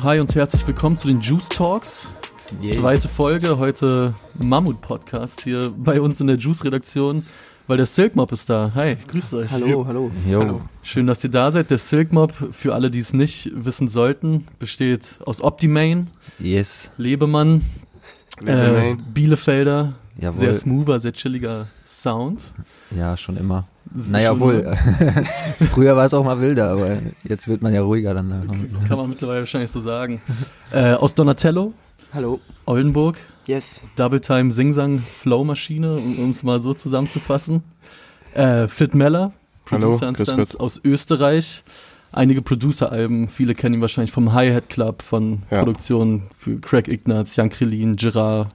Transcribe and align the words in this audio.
So, 0.00 0.04
hi 0.04 0.18
und 0.18 0.34
herzlich 0.34 0.66
willkommen 0.66 0.96
zu 0.96 1.08
den 1.08 1.20
Juice 1.20 1.48
Talks. 1.50 2.08
Yay. 2.62 2.72
Zweite 2.72 3.06
Folge, 3.08 3.58
heute 3.58 4.14
Mammut-Podcast 4.38 5.42
hier 5.42 5.74
bei 5.76 6.00
uns 6.00 6.20
in 6.22 6.26
der 6.26 6.36
Juice-Redaktion, 6.36 7.26
weil 7.66 7.76
der 7.76 7.84
Silk 7.86 8.16
Mob 8.16 8.32
ist 8.32 8.48
da. 8.48 8.72
Hi, 8.74 8.96
grüßt 9.08 9.34
euch. 9.34 9.50
Hallo, 9.50 9.86
hallo. 9.86 10.10
Jo. 10.28 10.62
Schön, 10.82 11.06
dass 11.06 11.22
ihr 11.22 11.30
da 11.30 11.50
seid. 11.50 11.70
Der 11.70 11.76
Silk 11.78 12.12
Mob, 12.12 12.32
für 12.52 12.74
alle, 12.74 12.90
die 12.90 12.98
es 13.00 13.12
nicht 13.12 13.50
wissen 13.54 13.88
sollten, 13.88 14.46
besteht 14.58 15.18
aus 15.26 15.42
Optimane, 15.42 16.06
Yes. 16.38 16.90
Lebemann, 16.96 17.62
äh, 18.44 18.54
Lebemann. 18.54 19.04
Bielefelder, 19.12 19.94
Jawohl. 20.18 20.40
sehr 20.40 20.54
smoother, 20.54 20.98
sehr 21.00 21.12
chilliger 21.12 21.66
Sound. 21.90 22.52
Ja, 22.96 23.16
schon 23.16 23.36
immer. 23.36 23.66
Naja, 23.92 24.30
schon- 24.30 24.40
wohl. 24.40 24.76
Früher 25.72 25.96
war 25.96 26.04
es 26.04 26.14
auch 26.14 26.24
mal 26.24 26.40
wilder, 26.40 26.70
aber 26.70 26.98
jetzt 27.24 27.48
wird 27.48 27.62
man 27.62 27.74
ja 27.74 27.82
ruhiger 27.82 28.14
dann. 28.14 28.30
Kann 28.88 28.96
man 28.96 29.08
mittlerweile 29.10 29.40
wahrscheinlich 29.40 29.70
so 29.70 29.80
sagen. 29.80 30.20
Äh, 30.72 30.92
aus 30.94 31.14
Donatello, 31.14 31.72
Hallo. 32.12 32.40
Oldenburg, 32.66 33.16
Yes. 33.46 33.80
Double 33.96 34.20
Time 34.20 34.52
Singsang 34.52 34.98
Flow 35.00 35.42
Maschine, 35.44 35.94
um 35.96 36.30
es 36.30 36.42
mal 36.44 36.60
so 36.60 36.74
zusammenzufassen. 36.74 37.62
Äh, 38.34 38.68
Fit 38.68 38.94
Meller, 38.94 39.32
Hallo, 39.70 39.86
Producer 39.88 40.08
Instanz 40.08 40.54
aus 40.54 40.80
Österreich. 40.84 41.64
Einige 42.12 42.42
Producer-Alben, 42.42 43.28
viele 43.28 43.54
kennen 43.54 43.76
ihn 43.76 43.80
wahrscheinlich 43.80 44.12
vom 44.12 44.32
Hi-Hat 44.32 44.68
Club, 44.68 45.02
von 45.02 45.42
Ja. 45.50 45.58
Produktionen 45.58 46.24
für 46.36 46.58
Craig 46.60 46.88
Ignatz, 46.88 47.36
Jan 47.36 47.50
Krillin, 47.50 47.94
Gerard, 47.96 48.48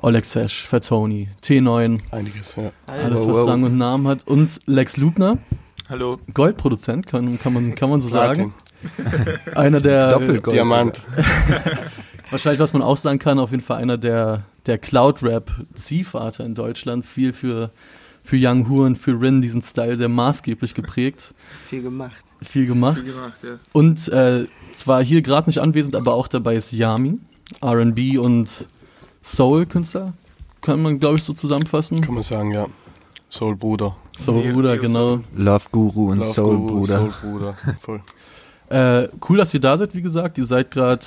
Oleg 0.00 0.24
Sesh, 0.24 0.66
Fatoni, 0.66 1.28
T9, 1.42 2.00
Einiges, 2.12 2.54
ja. 2.56 2.70
alles 2.86 3.26
was. 3.26 3.46
Rang 3.46 3.64
und 3.64 3.76
Namen 3.76 4.06
hat. 4.06 4.26
Und 4.26 4.60
Lex 4.66 4.96
Lugner, 4.96 5.38
Hallo. 5.88 6.16
Goldproduzent, 6.34 7.06
kann, 7.06 7.38
kann, 7.38 7.52
man, 7.52 7.74
kann 7.74 7.90
man 7.90 8.00
so 8.00 8.08
sagen. 8.08 8.54
Einer 9.54 9.80
der 9.80 10.12
Doppelgold. 10.12 10.54
Diamant. 10.54 11.02
Wahrscheinlich, 12.30 12.60
was 12.60 12.72
man 12.72 12.82
auch 12.82 12.96
sagen 12.96 13.18
kann, 13.18 13.38
auf 13.38 13.50
jeden 13.50 13.62
Fall 13.62 13.78
einer 13.78 13.96
der, 13.96 14.44
der 14.66 14.76
Cloud-Rap-Ziehvater 14.76 16.44
in 16.44 16.54
Deutschland. 16.54 17.06
Viel 17.06 17.32
für, 17.32 17.70
für 18.22 18.36
Young 18.38 18.68
Huren, 18.68 18.96
für 18.96 19.18
Rin, 19.18 19.40
diesen 19.40 19.62
Style 19.62 19.96
sehr 19.96 20.10
maßgeblich 20.10 20.74
geprägt. 20.74 21.34
Viel 21.66 21.82
gemacht. 21.82 22.22
Viel 22.42 22.66
gemacht. 22.66 23.00
Viel 23.02 23.14
gemacht, 23.14 23.40
ja. 23.42 23.58
Und 23.72 24.08
äh, 24.08 24.44
zwar 24.72 25.02
hier 25.02 25.22
gerade 25.22 25.48
nicht 25.48 25.58
anwesend, 25.58 25.96
aber 25.96 26.12
auch 26.12 26.28
dabei 26.28 26.54
ist 26.54 26.70
Yami, 26.70 27.18
RB 27.64 28.18
und 28.18 28.66
Soul-Künstler. 29.28 30.12
Kann 30.60 30.82
man, 30.82 30.98
glaube 30.98 31.16
ich, 31.18 31.22
so 31.24 31.32
zusammenfassen. 31.32 32.00
Kann 32.00 32.14
man 32.14 32.22
sagen, 32.22 32.50
ja. 32.50 32.66
Soul 33.30 33.56
Bruder. 33.56 33.94
Soul-Bruder, 34.18 34.74
Ja, 34.74 34.80
genau. 34.80 35.20
Love 35.36 35.64
Guru 35.70 36.10
und 36.12 36.18
Love 36.18 36.32
Soul 36.32 36.56
Bruder. 36.66 36.98
Soul 36.98 37.12
Bruder. 37.22 37.54
Voll. 37.80 38.00
Äh, 38.70 39.08
cool, 39.28 39.38
dass 39.38 39.54
ihr 39.54 39.60
da 39.60 39.76
seid, 39.76 39.94
wie 39.94 40.02
gesagt. 40.02 40.38
Ihr 40.38 40.46
seid 40.46 40.70
gerade, 40.70 41.04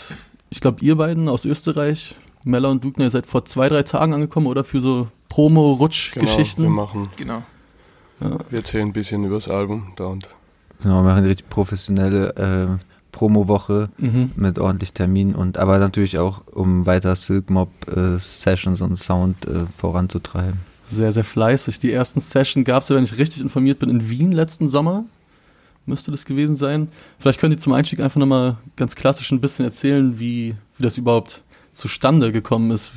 ich 0.50 0.62
glaube, 0.62 0.80
ihr 0.82 0.96
beiden 0.96 1.28
aus 1.30 1.46
Österreich, 1.46 2.16
Mella 2.46 2.70
und 2.70 2.84
Dugner, 2.84 3.06
ihr 3.06 3.10
seid 3.10 3.26
vor 3.26 3.44
zwei, 3.46 3.70
drei 3.70 3.84
Tagen 3.84 4.14
angekommen, 4.14 4.48
oder? 4.48 4.64
Für 4.64 4.82
so 4.82 4.96
Genau, 4.96 5.10
Promo-Rutsch-Geschichten. 5.30 6.64
wir 6.64 6.70
machen, 6.70 7.08
Genau. 7.18 7.44
wir 8.20 8.60
erzählen 8.60 8.88
ein 8.90 8.94
bisschen 8.94 9.24
über 9.24 9.36
das 9.36 9.48
Album 9.48 9.94
da 9.96 10.06
und 10.06 10.28
Genau, 10.84 10.96
wir 10.98 11.04
machen 11.04 11.18
eine 11.20 11.28
richtig 11.30 11.50
professionelle 11.50 12.36
äh, 12.36 12.68
Promo-Woche 13.12 13.90
Mhm. 13.98 14.32
mit 14.36 14.60
ordentlich 14.60 14.94
Termin 14.94 15.36
und 15.36 15.58
aber 15.58 15.80
natürlich 15.80 16.18
auch, 16.20 16.42
um 16.52 16.86
weiter 16.86 17.16
Silk 17.16 17.50
Mob 17.50 17.70
äh, 17.88 18.18
Sessions 18.20 18.82
und 18.82 18.98
Sound 18.98 19.46
äh, 19.46 19.66
voranzutreiben. 19.78 20.60
Sehr, 20.88 21.12
sehr 21.12 21.24
fleißig. 21.24 21.80
Die 21.80 21.92
ersten 21.92 22.20
Session 22.20 22.64
gab 22.64 22.84
es, 22.84 22.90
wenn 22.90 23.04
ich 23.04 23.18
richtig 23.18 23.42
informiert 23.42 23.80
bin, 23.80 23.90
in 23.90 24.10
Wien 24.10 24.32
letzten 24.32 24.68
Sommer. 24.70 25.06
Müsste 25.86 26.12
das 26.12 26.26
gewesen 26.26 26.56
sein. 26.56 26.90
Vielleicht 27.18 27.40
könnt 27.40 27.54
ihr 27.54 27.58
zum 27.58 27.74
Einstieg 27.74 28.02
einfach 28.02 28.20
nochmal 28.20 28.58
ganz 28.76 28.96
klassisch 28.96 29.32
ein 29.32 29.42
bisschen 29.42 29.66
erzählen, 29.66 30.20
wie, 30.20 30.56
wie 30.78 30.84
das 30.84 30.98
überhaupt 30.98 31.44
zustande 31.72 32.34
gekommen 32.34 32.70
ist, 32.72 32.92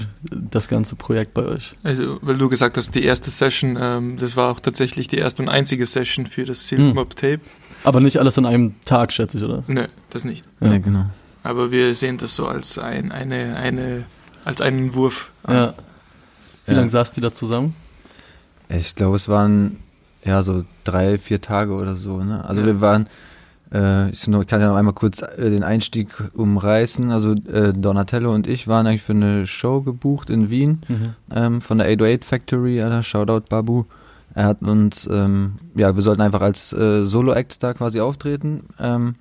das 0.51 0.67
ganze 0.69 0.97
Projekt 0.97 1.33
bei 1.33 1.45
euch. 1.45 1.77
Also, 1.85 2.19
weil 2.23 2.37
du 2.37 2.49
gesagt 2.49 2.77
hast, 2.77 2.95
die 2.97 3.05
erste 3.05 3.31
Session, 3.31 3.79
ähm, 3.81 4.17
das 4.19 4.37
war 4.37 4.51
auch 4.51 4.59
tatsächlich 4.59 5.07
die 5.07 5.17
erste 5.19 5.43
und 5.43 5.49
einzige 5.49 5.87
Session 5.87 6.27
für 6.27 6.45
das 6.45 6.67
Silk 6.67 6.81
Hm. 6.81 6.95
Mob 6.95 7.15
Tape. 7.15 7.41
Aber 7.85 8.01
nicht 8.01 8.19
alles 8.19 8.37
an 8.39 8.47
einem 8.47 8.75
Tag, 8.85 9.13
schätze 9.13 9.39
ich, 9.39 9.45
oder? 9.45 9.63
Nö, 9.67 9.85
das 10.11 10.25
nicht. 10.25 10.45
Ja. 10.61 10.73
Ja, 10.73 10.79
genau. 10.79 11.07
Aber 11.43 11.71
wir 11.71 11.95
sehen 11.95 12.17
das 12.19 12.35
so 12.35 12.47
als 12.47 12.79
ein, 12.79 13.13
eine, 13.13 13.57
eine, 13.57 14.05
als 14.45 14.61
einen 14.63 14.95
Wurf. 14.95 15.31
Ja. 15.47 15.75
Wie 16.67 16.73
Ja. 16.73 16.79
lange 16.79 16.89
saßt 16.89 17.17
ihr 17.19 17.23
da 17.23 17.31
zusammen? 17.31 17.75
Ich 18.71 18.95
glaube, 18.95 19.17
es 19.17 19.29
waren 19.29 19.77
ja 20.25 20.43
so 20.43 20.65
drei, 20.85 21.19
vier 21.19 21.43
Tage 21.43 21.75
oder 21.75 21.95
so. 21.95 22.23
Ne? 22.23 22.43
Also 22.45 22.63
Ja. 22.63 22.67
wir 22.69 22.81
waren, 22.81 23.07
äh, 23.75 24.09
ich, 24.11 24.23
kann 24.23 24.61
ja 24.63 24.69
noch 24.69 24.77
einmal 24.77 24.95
kurz 24.95 25.21
äh, 25.21 25.51
den 25.51 25.63
Einstieg 25.63 26.09
umreißen. 26.33 27.11
Also 27.11 27.33
äh, 27.33 27.75
Donatello 27.75 28.33
und 28.35 28.47
ich 28.47 28.67
waren 28.67 28.87
eigentlich 28.87 29.03
für 29.03 29.13
eine 29.13 29.47
Show 29.47 29.83
gebucht 29.83 30.31
in 30.31 30.49
Wien 30.49 30.81
ähm, 31.35 31.61
von 31.61 31.77
der 31.77 31.89
808 31.89 32.25
Factory, 32.25 32.81
Alter, 32.81 33.03
Shoutout 33.03 33.45
Babu. 33.51 33.85
Er 34.35 34.47
hat 34.47 34.63
uns, 34.63 35.09
ähm, 35.11 35.57
ja, 35.75 35.95
wir 35.95 36.03
sollten 36.03 36.23
einfach 36.23 36.41
als 36.41 36.73
äh, 36.73 37.07
Solo-Acts 37.07 37.61
da 37.61 37.73
quasi 37.73 38.01
auftreten 38.01 38.65
ähm, 38.81 39.15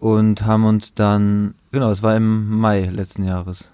und 0.00 0.44
haben 0.44 0.64
uns 0.64 0.94
dann, 0.94 1.54
genau, 1.70 1.88
das 1.88 2.02
war 2.02 2.16
im 2.16 2.58
Mai 2.58 2.82
letzten 2.82 3.24
Jahres. 3.24 3.68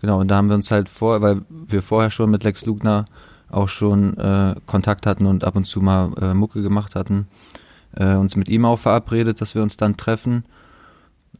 Genau, 0.00 0.20
und 0.20 0.30
da 0.30 0.36
haben 0.36 0.48
wir 0.48 0.54
uns 0.54 0.70
halt 0.70 0.88
vor, 0.88 1.22
weil 1.22 1.42
wir 1.48 1.82
vorher 1.82 2.10
schon 2.10 2.30
mit 2.30 2.44
Lex 2.44 2.66
Lugner 2.66 3.06
auch 3.50 3.68
schon 3.68 4.16
äh, 4.18 4.54
Kontakt 4.66 5.06
hatten 5.06 5.26
und 5.26 5.44
ab 5.44 5.56
und 5.56 5.64
zu 5.64 5.80
mal 5.80 6.12
äh, 6.20 6.34
Mucke 6.34 6.62
gemacht 6.62 6.94
hatten, 6.94 7.28
äh, 7.96 8.14
uns 8.16 8.36
mit 8.36 8.48
ihm 8.48 8.64
auch 8.64 8.78
verabredet, 8.78 9.40
dass 9.40 9.54
wir 9.54 9.62
uns 9.62 9.76
dann 9.76 9.96
treffen. 9.96 10.44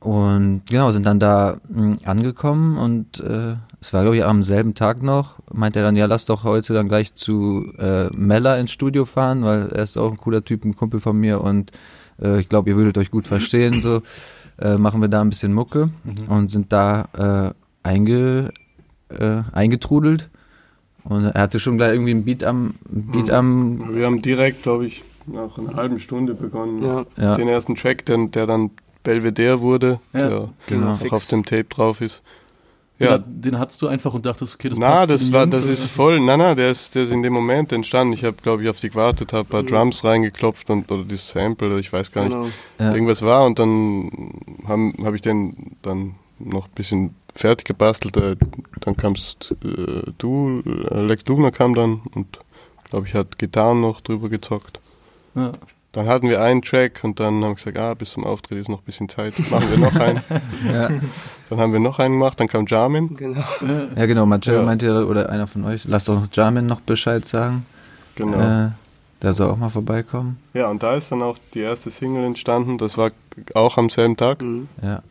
Und 0.07 0.63
genau, 0.69 0.93
sind 0.93 1.05
dann 1.05 1.19
da 1.19 1.57
mh, 1.69 1.97
angekommen 2.05 2.79
und 2.79 3.19
äh, 3.21 3.57
es 3.81 3.93
war, 3.93 4.03
glaube 4.03 4.17
ich, 4.17 4.25
am 4.25 4.45
selben 4.45 4.75
Tag 4.75 5.03
noch, 5.03 5.35
meinte 5.53 5.81
er 5.81 5.85
dann, 5.85 5.97
ja, 5.97 6.07
lass 6.07 6.27
doch 6.27 6.45
heute 6.45 6.75
dann 6.75 6.87
gleich 6.89 7.15
zu 7.15 7.73
äh, 7.79 8.07
Mella 8.15 8.57
ins 8.57 8.71
Studio 8.71 9.05
fahren, 9.05 9.43
weil 9.43 9.69
er 9.69 9.83
ist 9.83 9.97
auch 9.97 10.11
ein 10.13 10.17
cooler 10.17 10.45
Typ, 10.45 10.65
ein 10.65 10.77
Kumpel 10.77 11.01
von 11.01 11.17
mir 11.19 11.41
und 11.41 11.73
äh, 12.23 12.39
ich 12.41 12.49
glaube, 12.49 12.71
ihr 12.71 12.77
würdet 12.77 12.97
euch 12.99 13.11
gut 13.11 13.27
verstehen, 13.27 13.81
so 13.83 14.03
äh, 14.61 14.77
machen 14.79 15.01
wir 15.01 15.09
da 15.09 15.21
ein 15.23 15.29
bisschen 15.29 15.53
Mucke 15.53 15.91
Mhm. 16.05 16.31
und 16.33 16.51
sind 16.53 16.73
da 16.73 17.55
äh, 17.83 17.89
einge, 17.89 18.53
äh, 19.09 19.43
eingetrudelt 19.53 20.31
und 21.03 21.25
er 21.25 21.43
hatte 21.43 21.59
schon 21.59 21.79
gleich 21.79 21.93
irgendwie 21.95 22.13
ein 22.15 22.25
Beat 22.25 22.45
am, 22.45 22.75
Beat 22.89 23.33
am, 23.33 23.93
wir 23.95 24.07
haben 24.07 24.23
direkt, 24.23 24.63
glaube 24.63 24.87
ich, 24.87 25.03
nach 25.27 25.59
einer 25.59 25.75
halben 25.75 25.99
Stunde 25.99 26.35
begonnen. 26.35 26.81
Ja. 26.83 27.05
ja, 27.17 27.35
Den 27.35 27.49
ersten 27.49 27.75
Track, 27.75 28.07
der, 28.07 28.29
der 28.29 28.47
dann 28.47 28.71
Belvedere 29.07 29.61
wurde, 29.61 30.01
Ja, 30.13 30.29
der 30.29 30.49
genau. 30.67 30.93
auch 30.93 31.13
auf 31.13 31.27
dem 31.29 31.45
Tape 31.45 31.65
drauf 31.65 32.01
ist. 32.01 32.23
Den, 32.99 33.07
Ja, 33.07 33.13
hat- 33.13 33.25
den 33.27 33.59
hattest 33.59 33.81
du 33.83 33.89
einfach 33.89 34.15
und 34.15 34.25
dachtest, 34.27 34.55
okay, 34.55 34.71
das 34.71 34.79
na, 34.79 34.87
passt 34.89 35.07
zu 35.09 35.13
das 35.15 35.25
den 35.25 35.33
war, 35.35 35.41
Jungs, 35.43 35.55
das 35.57 35.67
ist 35.67 35.85
voll, 35.85 36.19
na, 36.21 36.37
na, 36.39 36.55
der 36.55 36.71
ist, 36.71 36.95
der 36.95 37.03
ist 37.05 37.13
in 37.13 37.23
dem 37.23 37.33
Moment 37.35 37.71
entstanden. 37.73 38.15
Ich 38.15 38.25
habe, 38.25 38.37
glaube 38.43 38.63
ich, 38.63 38.69
auf 38.71 38.81
die 38.81 38.89
gewartet, 38.89 39.33
habe 39.35 39.47
ein 39.47 39.51
paar 39.51 39.63
Drums 39.65 40.03
reingeklopft 40.03 40.71
und 40.71 40.91
oder 40.91 41.05
das 41.05 41.29
Sample, 41.29 41.69
oder 41.69 41.77
ich 41.79 41.93
weiß 41.93 42.11
gar 42.11 42.25
nicht, 42.25 42.33
Genau. 42.33 42.49
ja. 42.81 42.93
irgendwas 42.95 43.21
war 43.23 43.45
und 43.45 43.59
dann 43.59 44.11
habe 44.67 44.93
hab 45.05 45.15
ich 45.15 45.21
den 45.23 45.77
dann 45.83 46.15
noch 46.39 46.65
ein 46.67 46.75
bisschen 46.75 47.15
fertig 47.35 47.67
gebastelt. 47.67 48.17
Äh, 48.17 48.37
dann 48.81 48.97
kamst 48.97 49.55
äh, 49.63 50.11
du, 50.19 50.63
äh, 50.91 51.01
Lex 51.03 51.25
Lugner 51.27 51.51
kam 51.51 51.75
dann 51.75 52.01
und 52.15 52.39
glaube 52.89 53.07
ich 53.07 53.15
hat 53.15 53.39
Gitarren 53.39 53.81
noch 53.83 54.01
drüber 54.01 54.29
gezockt. 54.31 54.81
Ja. 55.35 55.53
Dann 55.97 56.09
hatten 56.09 56.29
wir 56.29 56.43
einen 56.43 56.61
Track 56.61 57.01
und 57.05 57.19
dann 57.21 57.43
haben 57.43 57.53
wir 57.53 57.55
gesagt, 57.55 57.79
ah, 57.79 57.95
bis 57.95 58.11
zum 58.11 58.25
Auftritt 58.25 58.59
ist 58.59 58.69
noch 58.69 58.81
ein 58.81 58.85
bisschen 58.85 59.09
Zeit, 59.09 59.33
machen 59.51 59.71
wir 59.71 59.79
noch 59.79 59.95
einen. 59.97 60.21
ja. 60.71 60.91
Dann 61.49 61.59
haben 61.59 61.73
wir 61.73 61.81
noch 61.81 61.99
einen 61.99 62.15
gemacht, 62.19 62.39
dann 62.39 62.49
kam 62.49 62.67
Jamin. 62.67 63.17
Genau. 63.17 63.43
Ja, 63.97 64.05
genau, 64.05 64.27
Marcello 64.27 64.59
Ja. 64.59 64.65
meinte 64.67 65.07
oder 65.07 65.31
einer 65.31 65.47
von 65.47 65.65
euch, 65.65 65.85
lasst 65.87 66.09
doch 66.09 66.29
Jamin 66.31 66.67
noch 66.67 66.81
Bescheid 66.83 67.25
sagen. 67.25 67.65
Genau. 68.15 68.67
Äh, 68.67 68.71
der 69.23 69.33
soll 69.33 69.49
auch 69.51 69.57
mal 69.57 69.71
vorbeikommen. 69.71 70.37
Ja, 70.53 70.69
und 70.71 70.83
da 70.83 70.97
ist 70.97 71.11
dann 71.13 71.23
auch 71.23 71.39
die 71.55 71.61
erste 71.61 71.89
Single 71.89 72.25
entstanden. 72.25 72.77
Das 72.77 72.99
war 72.99 73.11
auch 73.55 73.79
am 73.79 73.89
selben 73.89 74.19
Tag. 74.19 74.43
Mhm. 74.43 74.69
Ja. 74.83 75.03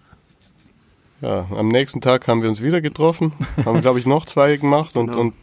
Ja, 1.21 1.47
am 1.57 1.69
nächsten 1.69 1.99
Tag 1.99 2.27
haben 2.27 2.43
wir 2.43 2.49
uns 2.49 2.61
wieder 2.61 2.79
getroffen, 2.81 3.31
haben, 3.65 3.81
glaube 3.81 3.97
ich, 3.99 4.05
noch 4.05 4.25
zwei 4.27 4.57
gemacht 4.57 4.95
und, 4.95 5.07
Genau. 5.07 5.19
und 5.19 5.33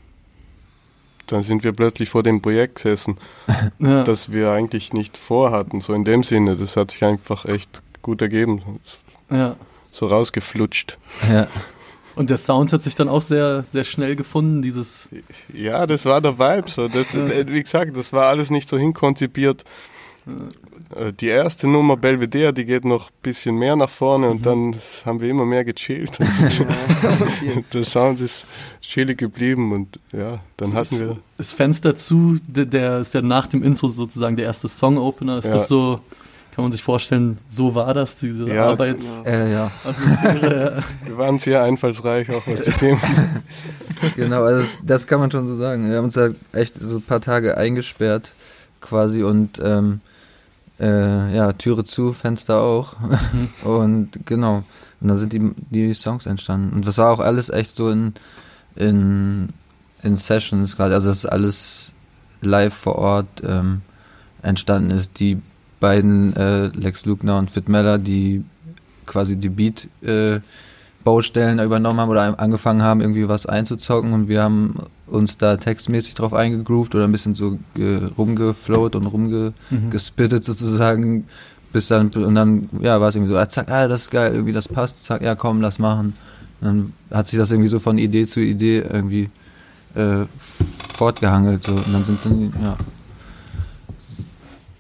dann 1.26 1.42
sind 1.42 1.64
wir 1.64 1.72
plötzlich 1.72 2.08
vor 2.10 2.22
dem 2.22 2.40
Projekt 2.42 2.76
gesessen, 2.76 3.16
Ja. 3.78 4.04
das 4.04 4.32
wir 4.32 4.50
eigentlich 4.50 4.92
nicht 4.92 5.16
vorhatten, 5.16 5.80
so 5.80 5.92
in 5.94 6.04
dem 6.04 6.22
Sinne. 6.22 6.56
Das 6.56 6.76
hat 6.76 6.90
sich 6.92 7.04
einfach 7.04 7.44
echt 7.44 7.82
gut 8.02 8.20
ergeben, 8.22 8.80
ja. 9.30 9.56
so 9.90 10.06
rausgeflutscht. 10.06 10.98
Ja. 11.30 11.46
Und 12.14 12.28
der 12.28 12.36
Sound 12.36 12.72
hat 12.74 12.82
sich 12.82 12.94
dann 12.94 13.08
auch 13.08 13.22
sehr, 13.22 13.62
sehr 13.62 13.84
schnell 13.84 14.16
gefunden, 14.16 14.60
dieses. 14.60 15.08
Ja, 15.52 15.86
das 15.86 16.04
war 16.04 16.20
der 16.20 16.38
Vibe. 16.38 16.68
So. 16.68 16.88
Das, 16.88 17.14
äh, 17.14 17.46
wie 17.48 17.62
gesagt, 17.62 17.96
das 17.96 18.12
war 18.12 18.26
alles 18.26 18.50
nicht 18.50 18.68
so 18.68 18.76
hinkonzipiert. 18.76 19.64
Äh, 20.96 21.12
Die 21.12 21.28
erste 21.28 21.66
Nummer 21.66 21.96
Belvedere, 21.96 22.52
die 22.52 22.64
geht 22.64 22.84
noch 22.84 23.08
ein 23.10 23.14
bisschen 23.22 23.56
mehr 23.56 23.76
nach 23.76 23.90
vorne 23.90 24.28
und 24.30 24.44
dann 24.46 24.74
haben 25.04 25.20
wir 25.20 25.28
immer 25.30 25.44
mehr 25.46 25.64
gechillt. 25.64 26.18
Der 27.72 27.84
Sound 27.84 28.20
ist 28.20 28.46
chillig 28.80 29.18
geblieben 29.18 29.72
und 29.72 29.98
ja, 30.12 30.40
dann 30.56 30.70
Das 30.70 30.74
hatten 30.74 30.94
ist- 30.94 31.00
wir. 31.00 31.16
Das 31.38 31.52
Fenster 31.52 31.94
zu, 31.94 32.38
der, 32.46 32.66
der 32.66 32.98
ist 32.98 33.14
ja 33.14 33.22
nach 33.22 33.46
dem 33.48 33.62
Intro 33.64 33.88
sozusagen 33.88 34.36
der 34.36 34.46
erste 34.46 34.68
Song-Opener. 34.68 35.38
Ist 35.38 35.46
Ja. 35.46 35.50
das 35.52 35.68
so 35.68 36.00
Kann 36.54 36.64
man 36.64 36.72
sich 36.72 36.82
vorstellen, 36.82 37.38
so 37.48 37.74
war 37.74 37.94
das, 37.94 38.18
diese 38.18 38.46
Ja, 38.46 38.66
Arbeits... 38.66 39.22
Äh, 39.24 39.52
ja. 39.52 39.70
Atmosphäre, 39.84 40.70
ja. 40.70 40.82
Wir 41.08 41.16
waren 41.16 41.38
sehr 41.38 41.62
einfallsreich, 41.62 42.28
auch 42.30 42.46
was 42.46 42.64
die 42.64 42.72
Themen. 42.72 43.00
Genau, 44.16 44.42
also 44.42 44.60
das, 44.60 44.70
das 44.84 45.06
kann 45.06 45.18
man 45.20 45.30
schon 45.30 45.48
so 45.48 45.56
sagen. 45.56 45.88
Wir 45.88 45.96
haben 45.96 46.04
uns 46.04 46.12
da 46.14 46.28
echt 46.52 46.74
so 46.78 46.96
ein 46.96 47.02
paar 47.02 47.22
Tage 47.22 47.56
eingesperrt 47.56 48.32
quasi 48.82 49.22
und 49.22 49.60
ähm, 49.64 50.00
äh, 50.82 51.34
ja, 51.34 51.52
Türe 51.52 51.84
zu, 51.84 52.12
Fenster 52.12 52.60
auch. 52.60 52.96
und 53.64 54.26
genau. 54.26 54.64
Und 55.00 55.08
dann 55.08 55.16
sind 55.16 55.32
die, 55.32 55.52
die 55.70 55.94
Songs 55.94 56.26
entstanden. 56.26 56.74
Und 56.74 56.86
das 56.86 56.98
war 56.98 57.10
auch 57.10 57.20
alles 57.20 57.48
echt 57.48 57.74
so 57.74 57.88
in, 57.90 58.14
in, 58.76 59.50
in 60.02 60.16
Sessions 60.16 60.76
gerade. 60.76 60.94
Also 60.94 61.08
das 61.08 61.18
ist 61.18 61.26
alles 61.26 61.92
live 62.40 62.74
vor 62.74 62.96
Ort 62.96 63.42
ähm, 63.44 63.82
entstanden 64.42 64.90
ist. 64.90 65.18
Die 65.20 65.40
beiden 65.80 66.36
äh, 66.36 66.66
Lex 66.68 67.06
Lugner 67.06 67.38
und 67.38 67.50
Fit 67.50 67.68
Meller, 67.68 67.98
die 67.98 68.44
quasi 69.06 69.36
die 69.36 69.48
Beat 69.48 69.88
äh, 70.02 70.40
Baustellen 71.04 71.58
übernommen 71.58 72.00
haben 72.00 72.10
oder 72.10 72.38
angefangen 72.38 72.82
haben, 72.82 73.00
irgendwie 73.00 73.28
was 73.28 73.46
einzuzocken 73.46 74.12
und 74.12 74.28
wir 74.28 74.42
haben 74.42 74.76
uns 75.12 75.38
da 75.38 75.56
textmäßig 75.56 76.14
drauf 76.14 76.32
eingegroovt 76.34 76.94
oder 76.94 77.04
ein 77.04 77.12
bisschen 77.12 77.34
so 77.34 77.58
äh, 77.78 77.98
rumgeflowt 78.18 78.96
und 78.96 79.06
rumgespittet 79.06 80.44
sozusagen, 80.44 81.26
bis 81.72 81.88
dann, 81.88 82.08
und 82.10 82.34
dann, 82.34 82.68
ja, 82.80 83.00
war 83.00 83.08
es 83.08 83.14
irgendwie 83.14 83.32
so, 83.32 83.38
ah, 83.38 83.48
zack, 83.48 83.70
ah, 83.70 83.88
das 83.88 84.02
ist 84.02 84.10
geil, 84.10 84.32
irgendwie 84.34 84.52
das 84.52 84.68
passt, 84.68 85.04
zack, 85.04 85.22
ja, 85.22 85.34
komm, 85.34 85.60
lass 85.60 85.78
machen. 85.78 86.14
Und 86.60 86.66
dann 86.66 86.92
hat 87.10 87.28
sich 87.28 87.38
das 87.38 87.50
irgendwie 87.50 87.68
so 87.68 87.78
von 87.78 87.98
Idee 87.98 88.26
zu 88.26 88.40
Idee 88.40 88.78
irgendwie 88.80 89.30
äh, 89.94 90.24
fortgehangelt, 90.38 91.64
so, 91.64 91.72
und 91.72 91.92
dann 91.92 92.04
sind 92.04 92.18
dann, 92.24 92.52
ja, 92.62 92.76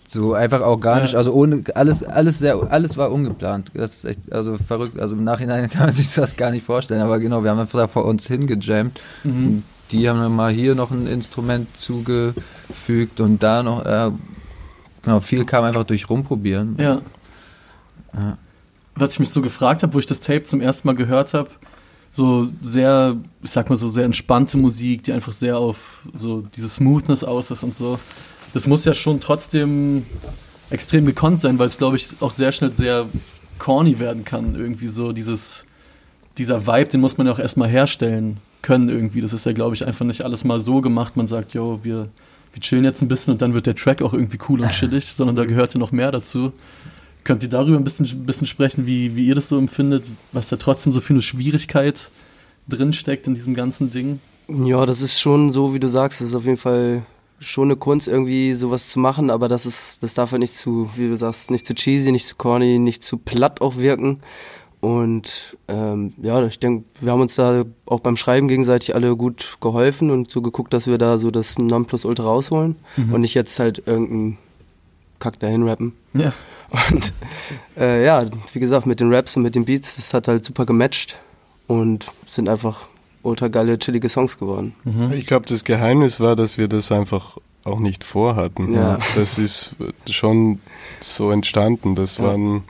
so 0.08 0.34
einfach 0.34 0.60
organisch, 0.60 1.12
Ja. 1.12 1.18
also 1.18 1.32
ohne 1.32 1.62
alles, 1.74 2.02
alles 2.02 2.38
sehr, 2.38 2.70
alles 2.70 2.98
war 2.98 3.10
ungeplant. 3.10 3.70
Das 3.72 3.94
ist 3.96 4.04
echt, 4.04 4.32
also 4.32 4.58
verrückt. 4.58 5.00
Also 5.00 5.14
im 5.14 5.24
Nachhinein 5.24 5.70
kann 5.70 5.86
man 5.86 5.94
sich 5.94 6.12
das 6.14 6.36
gar 6.36 6.50
nicht 6.50 6.66
vorstellen. 6.66 7.00
Aber 7.00 7.18
genau, 7.18 7.42
wir 7.42 7.50
haben 7.50 7.58
einfach 7.60 7.78
da 7.78 7.86
vor 7.86 8.04
uns 8.04 8.26
hingejammt. 8.26 9.00
Mhm. 9.24 9.62
Die 9.92 10.08
haben 10.08 10.18
dann 10.18 10.34
mal 10.34 10.52
hier 10.52 10.74
noch 10.74 10.90
ein 10.90 11.06
Instrument 11.06 11.76
zugefügt 11.76 13.20
und 13.20 13.42
da 13.42 13.62
noch, 13.62 13.84
äh, 13.84 14.10
genau, 15.02 15.20
viel 15.20 15.44
kam 15.44 15.64
einfach 15.64 15.84
durch 15.84 16.08
Rumprobieren. 16.08 16.76
Ja. 16.78 17.00
Ja. 18.14 18.38
Was 18.94 19.12
ich 19.12 19.20
mich 19.20 19.30
so 19.30 19.42
gefragt 19.42 19.82
habe, 19.82 19.94
wo 19.94 19.98
ich 19.98 20.06
das 20.06 20.20
Tape 20.20 20.42
zum 20.44 20.60
ersten 20.60 20.88
Mal 20.88 20.94
gehört 20.94 21.34
habe, 21.34 21.50
so 22.10 22.48
sehr, 22.60 23.16
ich 23.42 23.50
sag 23.50 23.70
mal 23.70 23.76
so, 23.76 23.88
sehr 23.88 24.04
entspannte 24.04 24.58
Musik, 24.58 25.04
die 25.04 25.12
einfach 25.12 25.32
sehr 25.32 25.58
auf 25.58 26.02
so 26.12 26.42
diese 26.54 26.68
Smoothness 26.68 27.24
aus 27.24 27.50
ist 27.50 27.62
und 27.62 27.74
so. 27.74 27.98
Das 28.52 28.66
muss 28.66 28.84
ja 28.84 28.92
schon 28.92 29.20
trotzdem 29.20 30.04
extrem 30.68 31.06
gekonnt 31.06 31.40
sein, 31.40 31.58
weil 31.58 31.68
es, 31.68 31.78
glaube 31.78 31.96
ich, 31.96 32.08
auch 32.20 32.30
sehr 32.30 32.52
schnell 32.52 32.72
sehr 32.72 33.06
corny 33.58 33.98
werden 33.98 34.24
kann. 34.24 34.54
Irgendwie 34.54 34.88
so 34.88 35.12
dieses, 35.12 35.64
dieser 36.36 36.66
Vibe, 36.66 36.90
den 36.90 37.00
muss 37.00 37.16
man 37.16 37.26
ja 37.26 37.32
auch 37.32 37.38
erstmal 37.38 37.68
herstellen 37.68 38.38
können 38.62 38.88
irgendwie. 38.88 39.20
Das 39.20 39.32
ist 39.32 39.44
ja, 39.44 39.52
glaube 39.52 39.74
ich, 39.74 39.86
einfach 39.86 40.04
nicht 40.04 40.22
alles 40.22 40.44
mal 40.44 40.60
so 40.60 40.80
gemacht. 40.80 41.16
Man 41.16 41.26
sagt, 41.26 41.52
yo, 41.54 41.80
wir, 41.82 42.08
wir 42.52 42.62
chillen 42.62 42.84
jetzt 42.84 43.02
ein 43.02 43.08
bisschen 43.08 43.32
und 43.32 43.42
dann 43.42 43.54
wird 43.54 43.66
der 43.66 43.74
Track 43.74 44.02
auch 44.02 44.14
irgendwie 44.14 44.38
cool 44.48 44.60
und 44.60 44.70
chillig, 44.70 45.06
sondern 45.06 45.36
da 45.36 45.44
gehört 45.44 45.74
ja 45.74 45.80
noch 45.80 45.92
mehr 45.92 46.12
dazu. 46.12 46.52
Könnt 47.24 47.42
ihr 47.42 47.48
darüber 47.48 47.76
ein 47.76 47.84
bisschen, 47.84 48.06
ein 48.06 48.26
bisschen 48.26 48.46
sprechen, 48.46 48.86
wie, 48.86 49.14
wie 49.14 49.26
ihr 49.26 49.34
das 49.34 49.48
so 49.48 49.58
empfindet, 49.58 50.04
was 50.32 50.48
da 50.48 50.56
trotzdem 50.56 50.92
so 50.92 51.00
für 51.00 51.12
eine 51.12 51.22
Schwierigkeit 51.22 52.10
drinsteckt 52.68 53.26
in 53.26 53.34
diesem 53.34 53.54
ganzen 53.54 53.90
Ding? 53.90 54.20
Ja, 54.48 54.86
das 54.86 55.02
ist 55.02 55.20
schon 55.20 55.52
so, 55.52 55.72
wie 55.72 55.80
du 55.80 55.88
sagst, 55.88 56.20
das 56.20 56.28
ist 56.28 56.34
auf 56.34 56.44
jeden 56.44 56.56
Fall 56.56 57.02
schon 57.38 57.68
eine 57.68 57.76
Kunst, 57.76 58.08
irgendwie 58.08 58.54
sowas 58.54 58.88
zu 58.88 58.98
machen, 58.98 59.30
aber 59.30 59.48
das 59.48 59.66
ist, 59.66 60.02
das 60.02 60.14
darf 60.14 60.32
halt 60.32 60.40
nicht 60.40 60.54
zu, 60.54 60.90
wie 60.96 61.08
du 61.08 61.16
sagst, 61.16 61.50
nicht 61.50 61.66
zu 61.66 61.74
cheesy, 61.74 62.12
nicht 62.12 62.26
zu 62.26 62.36
corny, 62.36 62.78
nicht 62.78 63.02
zu 63.02 63.18
platt 63.18 63.60
auch 63.60 63.76
wirken. 63.76 64.20
Und 64.82 65.56
ähm, 65.68 66.12
ja, 66.20 66.44
ich 66.44 66.58
denke, 66.58 66.84
wir 67.00 67.12
haben 67.12 67.20
uns 67.20 67.36
da 67.36 67.62
auch 67.86 68.00
beim 68.00 68.16
Schreiben 68.16 68.48
gegenseitig 68.48 68.96
alle 68.96 69.14
gut 69.16 69.56
geholfen 69.60 70.10
und 70.10 70.28
so 70.28 70.42
geguckt, 70.42 70.72
dass 70.74 70.88
wir 70.88 70.98
da 70.98 71.18
so 71.18 71.30
das 71.30 71.56
Nonplusultra 71.56 72.24
rausholen 72.24 72.74
und 72.96 73.20
nicht 73.20 73.34
jetzt 73.34 73.60
halt 73.60 73.80
irgendeinen 73.86 74.38
Kack 75.20 75.38
dahin 75.38 75.62
rappen. 75.68 75.92
Ja. 76.14 76.32
Und 76.90 77.12
äh, 77.76 78.02
ja, 78.04 78.24
wie 78.54 78.58
gesagt, 78.58 78.86
mit 78.86 78.98
den 78.98 79.12
Raps 79.12 79.36
und 79.36 79.42
mit 79.42 79.54
den 79.54 79.66
Beats, 79.66 79.96
das 79.96 80.14
hat 80.14 80.26
halt 80.26 80.42
super 80.42 80.64
gematcht 80.64 81.20
und 81.66 82.06
sind 82.26 82.48
einfach 82.48 82.88
ultra 83.22 83.48
geile, 83.48 83.78
chillige 83.78 84.08
Songs 84.08 84.38
geworden. 84.38 84.74
Ich 85.14 85.26
glaube, 85.26 85.44
das 85.46 85.64
Geheimnis 85.64 86.18
war, 86.18 86.34
dass 86.34 86.56
wir 86.56 86.68
das 86.68 86.90
einfach 86.90 87.36
auch 87.64 87.78
nicht 87.78 88.04
vorhatten. 88.04 88.72
Ja. 88.72 88.98
Das 89.14 89.38
ist 89.38 89.76
schon 90.08 90.60
so 91.02 91.30
entstanden. 91.30 91.94
Das 91.94 92.16
Ja. 92.16 92.24
waren 92.24 92.62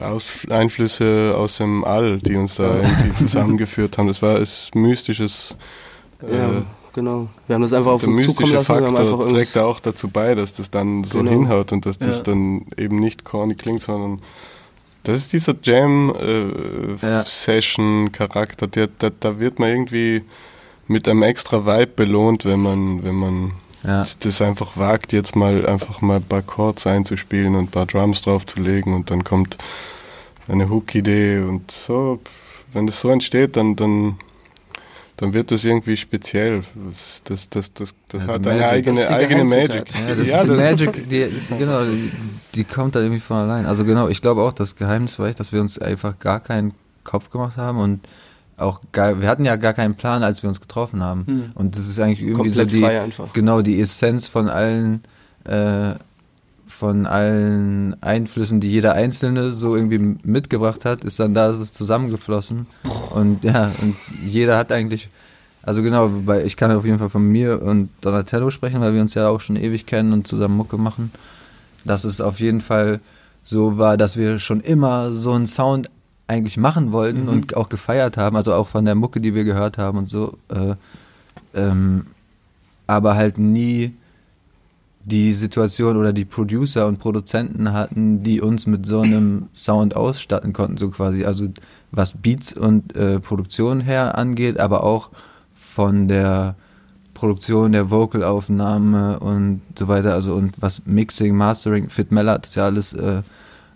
aus, 0.00 0.24
Einflüsse 0.50 1.34
aus 1.36 1.56
dem 1.56 1.84
All, 1.84 2.18
die 2.18 2.36
uns 2.36 2.56
da 2.56 2.76
irgendwie 2.76 3.14
zusammengeführt 3.14 3.96
haben. 3.98 4.08
Das 4.08 4.20
war 4.22 4.36
ein 4.36 4.46
mystisches. 4.74 5.56
Äh, 6.22 6.36
Ja, 6.36 6.62
genau. 6.92 7.28
Wir 7.46 7.54
haben 7.54 7.62
das 7.62 7.72
einfach 7.72 7.92
auf 7.92 8.00
der 8.02 8.10
uns 8.10 8.24
zukommen 8.24 8.50
mystische 8.52 8.54
lassen. 8.74 8.80
Wir 8.80 8.86
haben 8.86 8.96
einfach 8.96 9.10
Faktor 9.18 9.32
trägt 9.34 9.56
da 9.56 9.64
auch 9.64 9.80
dazu 9.80 10.08
bei, 10.08 10.34
dass 10.34 10.52
das 10.52 10.70
dann 10.70 11.04
so 11.04 11.18
Genau. 11.18 11.30
hinhaut 11.30 11.72
und 11.72 11.86
dass 11.86 11.98
das 11.98 12.18
Ja. 12.18 12.22
dann 12.24 12.66
eben 12.76 13.00
nicht 13.00 13.24
corny 13.24 13.54
klingt, 13.54 13.82
sondern 13.82 14.20
das 15.04 15.18
ist 15.20 15.32
dieser 15.32 15.54
Ja. 15.62 15.72
Jam-Session-Charakter, 17.04 18.66
der, 18.66 18.88
da, 18.98 19.10
da 19.18 19.38
wird 19.40 19.58
man 19.58 19.68
irgendwie 19.70 20.22
mit 20.86 21.08
einem 21.08 21.22
extra 21.22 21.64
Vibe 21.66 21.92
belohnt, 21.96 22.44
wenn 22.44 22.60
man, 22.60 23.02
wenn 23.04 23.14
man 23.14 23.52
Ja. 23.84 24.04
das 24.20 24.40
einfach 24.42 24.76
wagt, 24.76 25.12
jetzt 25.12 25.36
mal 25.36 25.66
einfach 25.66 26.00
mal 26.00 26.16
ein 26.16 26.22
paar 26.22 26.42
Chords 26.42 26.86
einzuspielen 26.86 27.54
und 27.54 27.64
ein 27.64 27.68
paar 27.68 27.86
Drums 27.86 28.22
draufzulegen 28.22 28.94
und 28.94 29.10
dann 29.10 29.24
kommt 29.24 29.56
eine 30.48 30.68
Hook-Idee 30.68 31.40
und 31.40 31.70
so. 31.70 32.20
Wenn 32.72 32.86
das 32.86 33.00
so 33.00 33.10
entsteht, 33.10 33.56
dann, 33.56 33.76
dann, 33.76 34.16
dann 35.16 35.32
wird 35.32 35.50
das 35.50 35.64
irgendwie 35.64 35.96
speziell. 35.96 36.62
Das, 36.90 37.20
das, 37.24 37.48
das, 37.50 37.72
das, 37.74 37.94
das 38.08 38.26
Ja, 38.26 38.32
hat 38.32 38.46
eine 38.46 38.60
Magic. 38.60 38.72
eigene, 38.88 39.08
eigene. 39.08 39.44
Magic. 39.44 39.94
Ja, 39.94 40.14
das 40.14 40.28
Ja, 40.28 40.40
ist 40.40 40.44
die 40.46 40.50
Magic, 40.50 41.08
die, 41.10 41.28
genau, 41.58 41.84
die, 41.84 42.10
die 42.54 42.64
kommt 42.64 42.94
dann 42.96 43.02
irgendwie 43.04 43.20
von 43.20 43.36
allein. 43.36 43.66
Also 43.66 43.84
genau, 43.84 44.08
ich 44.08 44.22
glaube 44.22 44.42
auch, 44.42 44.52
das 44.52 44.76
Geheimnis 44.76 45.18
war 45.18 45.28
echt, 45.28 45.40
dass 45.40 45.52
wir 45.52 45.60
uns 45.60 45.78
einfach 45.78 46.18
gar 46.18 46.40
keinen 46.40 46.74
Kopf 47.04 47.30
gemacht 47.30 47.56
haben 47.56 47.78
und 47.78 48.00
auch 48.56 48.80
gar, 48.92 49.20
wir 49.20 49.28
hatten 49.28 49.44
ja 49.44 49.56
gar 49.56 49.72
keinen 49.72 49.94
Plan, 49.94 50.22
als 50.22 50.42
wir 50.42 50.48
uns 50.48 50.60
getroffen 50.60 51.02
haben. 51.02 51.26
Hm. 51.26 51.44
Und 51.54 51.76
das 51.76 51.88
ist 51.88 51.98
eigentlich 51.98 52.20
irgendwie 52.20 52.50
Komplett 52.50 52.70
so 52.70 52.76
die, 52.76 52.84
einfach. 52.86 53.32
genau 53.32 53.62
die 53.62 53.80
Essenz 53.80 54.26
von 54.26 54.48
allen, 54.48 55.02
äh, 55.44 55.94
von 56.66 57.06
allen 57.06 58.00
Einflüssen, 58.02 58.60
die 58.60 58.70
jeder 58.70 58.94
Einzelne 58.94 59.52
so 59.52 59.76
irgendwie 59.76 60.16
mitgebracht 60.22 60.84
hat, 60.84 61.04
ist 61.04 61.20
dann 61.20 61.34
da 61.34 61.52
so 61.52 61.64
zusammengeflossen. 61.64 62.66
Und 63.10 63.44
ja, 63.44 63.72
und 63.80 63.96
jeder 64.24 64.56
hat 64.56 64.72
eigentlich, 64.72 65.08
also 65.62 65.82
genau, 65.82 66.10
weil 66.26 66.46
ich 66.46 66.56
kann 66.56 66.70
auf 66.72 66.84
jeden 66.84 66.98
Fall 66.98 67.10
von 67.10 67.26
mir 67.26 67.62
und 67.62 67.90
Donatello 68.00 68.50
sprechen, 68.50 68.80
weil 68.80 68.94
wir 68.94 69.00
uns 69.00 69.14
ja 69.14 69.28
auch 69.28 69.40
schon 69.40 69.56
ewig 69.56 69.86
kennen 69.86 70.12
und 70.12 70.26
zusammen 70.26 70.56
Mucke 70.56 70.78
machen, 70.78 71.10
dass 71.84 72.04
es 72.04 72.20
auf 72.20 72.40
jeden 72.40 72.60
Fall 72.60 73.00
so 73.42 73.78
war, 73.78 73.96
dass 73.96 74.16
wir 74.16 74.38
schon 74.38 74.60
immer 74.60 75.12
so 75.12 75.32
einen 75.32 75.46
Sound 75.46 75.90
eigentlich 76.26 76.56
machen 76.56 76.92
wollten 76.92 77.22
Mhm. 77.22 77.28
und 77.28 77.56
auch 77.56 77.68
gefeiert 77.68 78.16
haben, 78.16 78.36
also 78.36 78.54
auch 78.54 78.68
von 78.68 78.84
der 78.84 78.94
Mucke, 78.94 79.20
die 79.20 79.34
wir 79.34 79.44
gehört 79.44 79.78
haben 79.78 79.98
und 79.98 80.06
so, 80.08 80.38
äh, 80.48 80.74
ähm, 81.54 82.06
aber 82.86 83.14
halt 83.14 83.38
nie 83.38 83.92
die 85.06 85.34
Situation 85.34 85.98
oder 85.98 86.14
die 86.14 86.24
Producer 86.24 86.86
und 86.86 86.98
Produzenten 86.98 87.72
hatten, 87.74 88.22
die 88.22 88.40
uns 88.40 88.66
mit 88.66 88.86
so 88.86 89.00
einem 89.02 89.48
Sound 89.54 89.94
ausstatten 89.96 90.54
konnten, 90.54 90.78
so 90.78 90.88
quasi. 90.88 91.26
Also 91.26 91.48
was 91.92 92.12
Beats 92.12 92.54
und 92.54 92.96
äh, 92.96 93.20
Produktion 93.20 93.80
her 93.80 94.16
angeht, 94.16 94.58
aber 94.58 94.82
auch 94.82 95.10
von 95.54 96.08
der 96.08 96.54
Produktion 97.12 97.72
der 97.72 97.90
Vocalaufnahme 97.90 99.20
und 99.20 99.60
so 99.78 99.88
weiter, 99.88 100.14
also 100.14 100.34
und 100.34 100.54
was 100.60 100.86
Mixing, 100.86 101.36
Mastering, 101.36 101.90
Fit 101.90 102.10
Mel 102.10 102.30
hat 102.30 102.46
das 102.46 102.54
ja 102.54 102.64
alles 102.64 102.94
äh, 102.94 103.20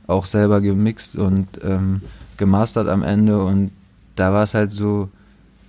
auch 0.07 0.25
selber 0.25 0.63
gemixt 0.63 1.17
und 1.17 1.47
ähm, 1.63 2.01
gemastert 2.39 2.89
am 2.89 3.03
Ende 3.03 3.39
und 3.43 3.71
da 4.17 4.33
war 4.33 4.43
es 4.45 4.55
halt 4.55 4.73
so, 4.73 5.09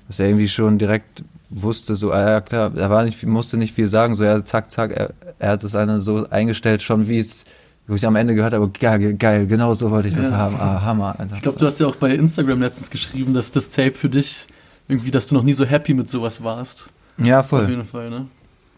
dass 0.08 0.20
er 0.20 0.28
irgendwie 0.28 0.48
schon 0.50 0.78
direkt 0.78 1.24
wusste, 1.50 1.96
so, 1.96 2.12
ah 2.12 2.30
ja 2.30 2.42
klar, 2.42 2.72
er 2.76 2.90
war 2.90 3.04
nicht, 3.04 3.24
musste 3.26 3.58
nicht 3.58 3.74
viel 3.76 3.88
sagen, 3.88 4.16
so 4.16 4.24
ja, 4.24 4.44
zack, 4.44 4.72
zack, 4.72 4.92
er, 4.92 5.14
er 5.40 5.52
hat 5.52 5.64
es 5.64 5.72
so 6.06 6.28
eingestellt, 6.30 6.82
schon 6.82 7.08
wie 7.10 7.20
es, 7.20 7.46
wo 7.88 7.96
ich 7.96 8.06
am 8.06 8.16
Ende 8.16 8.36
gehört 8.36 8.54
habe, 8.54 8.70
geil, 8.70 9.16
geil, 9.16 9.48
genau 9.48 9.74
so 9.74 9.90
wollte 9.90 10.08
ich 10.10 10.16
das 10.16 10.30
Ja. 10.30 10.38
haben, 10.38 10.56
ah, 10.60 10.82
Hammer. 10.84 11.16
Alter. 11.20 11.36
Ich 11.36 11.42
glaube, 11.42 11.58
du 11.58 11.66
hast 11.66 11.80
ja 11.80 11.88
auch 11.88 11.96
bei 11.96 12.12
Instagram 12.12 12.62
letztens 12.62 12.90
geschrieben, 12.90 13.34
dass 13.34 13.52
das 13.52 13.70
Tape 13.70 13.94
für 13.94 14.10
dich 14.10 14.46
irgendwie, 14.88 15.12
dass 15.12 15.28
du 15.28 15.36
noch 15.36 15.44
nie 15.44 15.54
so 15.54 15.66
happy 15.66 15.94
mit 15.94 16.08
sowas 16.10 16.44
warst. 16.44 16.90
ja, 17.18 17.40
Auf 17.40 17.48
voll, 17.48 17.70
jeden 17.70 17.84
Fall, 17.86 18.10
ne? 18.10 18.28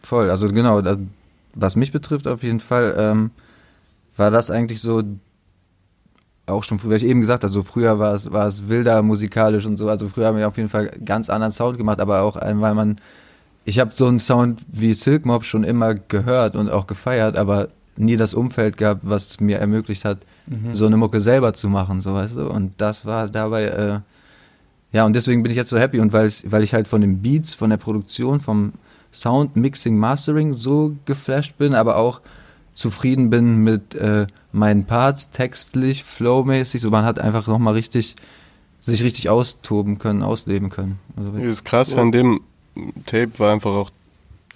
voll, 0.02 0.30
also 0.30 0.48
genau, 0.48 0.82
das, 0.82 0.98
was 1.54 1.76
mich 1.76 1.92
betrifft 1.92 2.28
auf 2.28 2.42
jeden 2.44 2.60
Fall, 2.62 2.96
ähm, 2.98 3.32
war 4.16 4.32
das 4.32 4.50
eigentlich 4.50 4.80
so 4.82 5.04
auch 6.48 6.64
schon 6.64 6.80
früher, 6.80 6.92
weil 6.92 6.98
ich 6.98 7.06
eben 7.06 7.22
gesagt 7.22 7.44
habe, 7.44 7.52
so 7.54 7.64
früher 7.64 8.00
war 8.00 8.14
es, 8.14 8.32
war 8.32 8.48
es 8.48 8.68
wilder 8.68 9.02
musikalisch 9.02 9.66
und 9.66 9.78
so, 9.78 9.88
also 9.90 10.10
früher 10.10 10.28
haben 10.28 10.38
wir 10.38 10.48
auf 10.48 10.58
jeden 10.58 10.70
Fall 10.70 10.92
ganz 11.06 11.30
anderen 11.30 11.52
Sound 11.52 11.78
gemacht, 11.78 12.00
aber 12.00 12.22
auch, 12.22 12.36
ein- 12.36 12.62
weil 12.62 12.74
man, 12.74 12.98
ich 13.64 13.80
habe 13.80 13.92
so 13.94 14.08
einen 14.08 14.20
Sound 14.20 14.62
wie 14.72 14.94
Silk 14.94 15.26
Mob 15.26 15.44
schon 15.46 15.64
immer 15.64 15.94
gehört 15.96 16.56
und 16.56 16.70
auch 16.70 16.88
gefeiert, 16.88 17.38
aber 17.38 17.70
nie 17.96 18.18
das 18.18 18.34
Umfeld 18.34 18.78
gehabt, 18.78 19.02
was 19.04 19.40
mir 19.40 19.60
ermöglicht 19.60 20.04
hat, 20.06 20.20
Mhm. 20.48 20.74
so 20.74 20.86
eine 20.88 20.98
Mucke 20.98 21.20
selber 21.22 21.54
zu 21.54 21.70
machen, 21.70 22.02
so 22.02 22.14
weißt 22.14 22.36
du. 22.36 22.48
Und 22.50 22.74
das 22.78 23.06
war 23.06 23.30
dabei, 23.30 23.64
äh, 23.66 24.00
ja, 24.92 25.06
und 25.06 25.14
deswegen 25.16 25.44
bin 25.44 25.52
ich 25.52 25.56
jetzt 25.56 25.70
so 25.70 25.78
happy 25.78 26.00
und 26.00 26.12
weil 26.12 26.30
weil 26.46 26.64
ich 26.64 26.74
halt 26.74 26.88
von 26.88 27.00
den 27.02 27.22
Beats, 27.22 27.54
von 27.54 27.70
der 27.70 27.78
Produktion, 27.78 28.40
vom 28.40 28.74
Sound, 29.14 29.56
Mixing, 29.56 29.98
Mastering 29.98 30.54
so 30.56 30.94
geflasht 31.06 31.58
bin, 31.58 31.76
aber 31.76 31.96
auch 31.98 32.22
zufrieden 32.82 33.30
bin 33.30 33.58
mit 33.58 33.96
äh, 33.96 34.28
meinen 34.52 34.86
Parts, 34.86 35.30
textlich, 35.32 36.04
flowmäßig, 36.04 36.82
so 36.82 36.90
man 36.90 37.06
hat 37.06 37.20
einfach 37.20 37.48
nochmal 37.48 37.74
richtig, 37.76 38.16
sich 38.80 39.04
richtig 39.04 39.30
austoben 39.30 39.98
können, 40.00 40.24
ausleben 40.24 40.70
können. 40.70 41.00
Also, 41.16 41.32
Das 41.32 41.64
Krasse 41.64 42.02
an 42.02 42.12
dem 42.12 42.42
Tape 43.06 43.32
war 43.38 43.54
einfach 43.54 43.72
auch, 43.72 43.90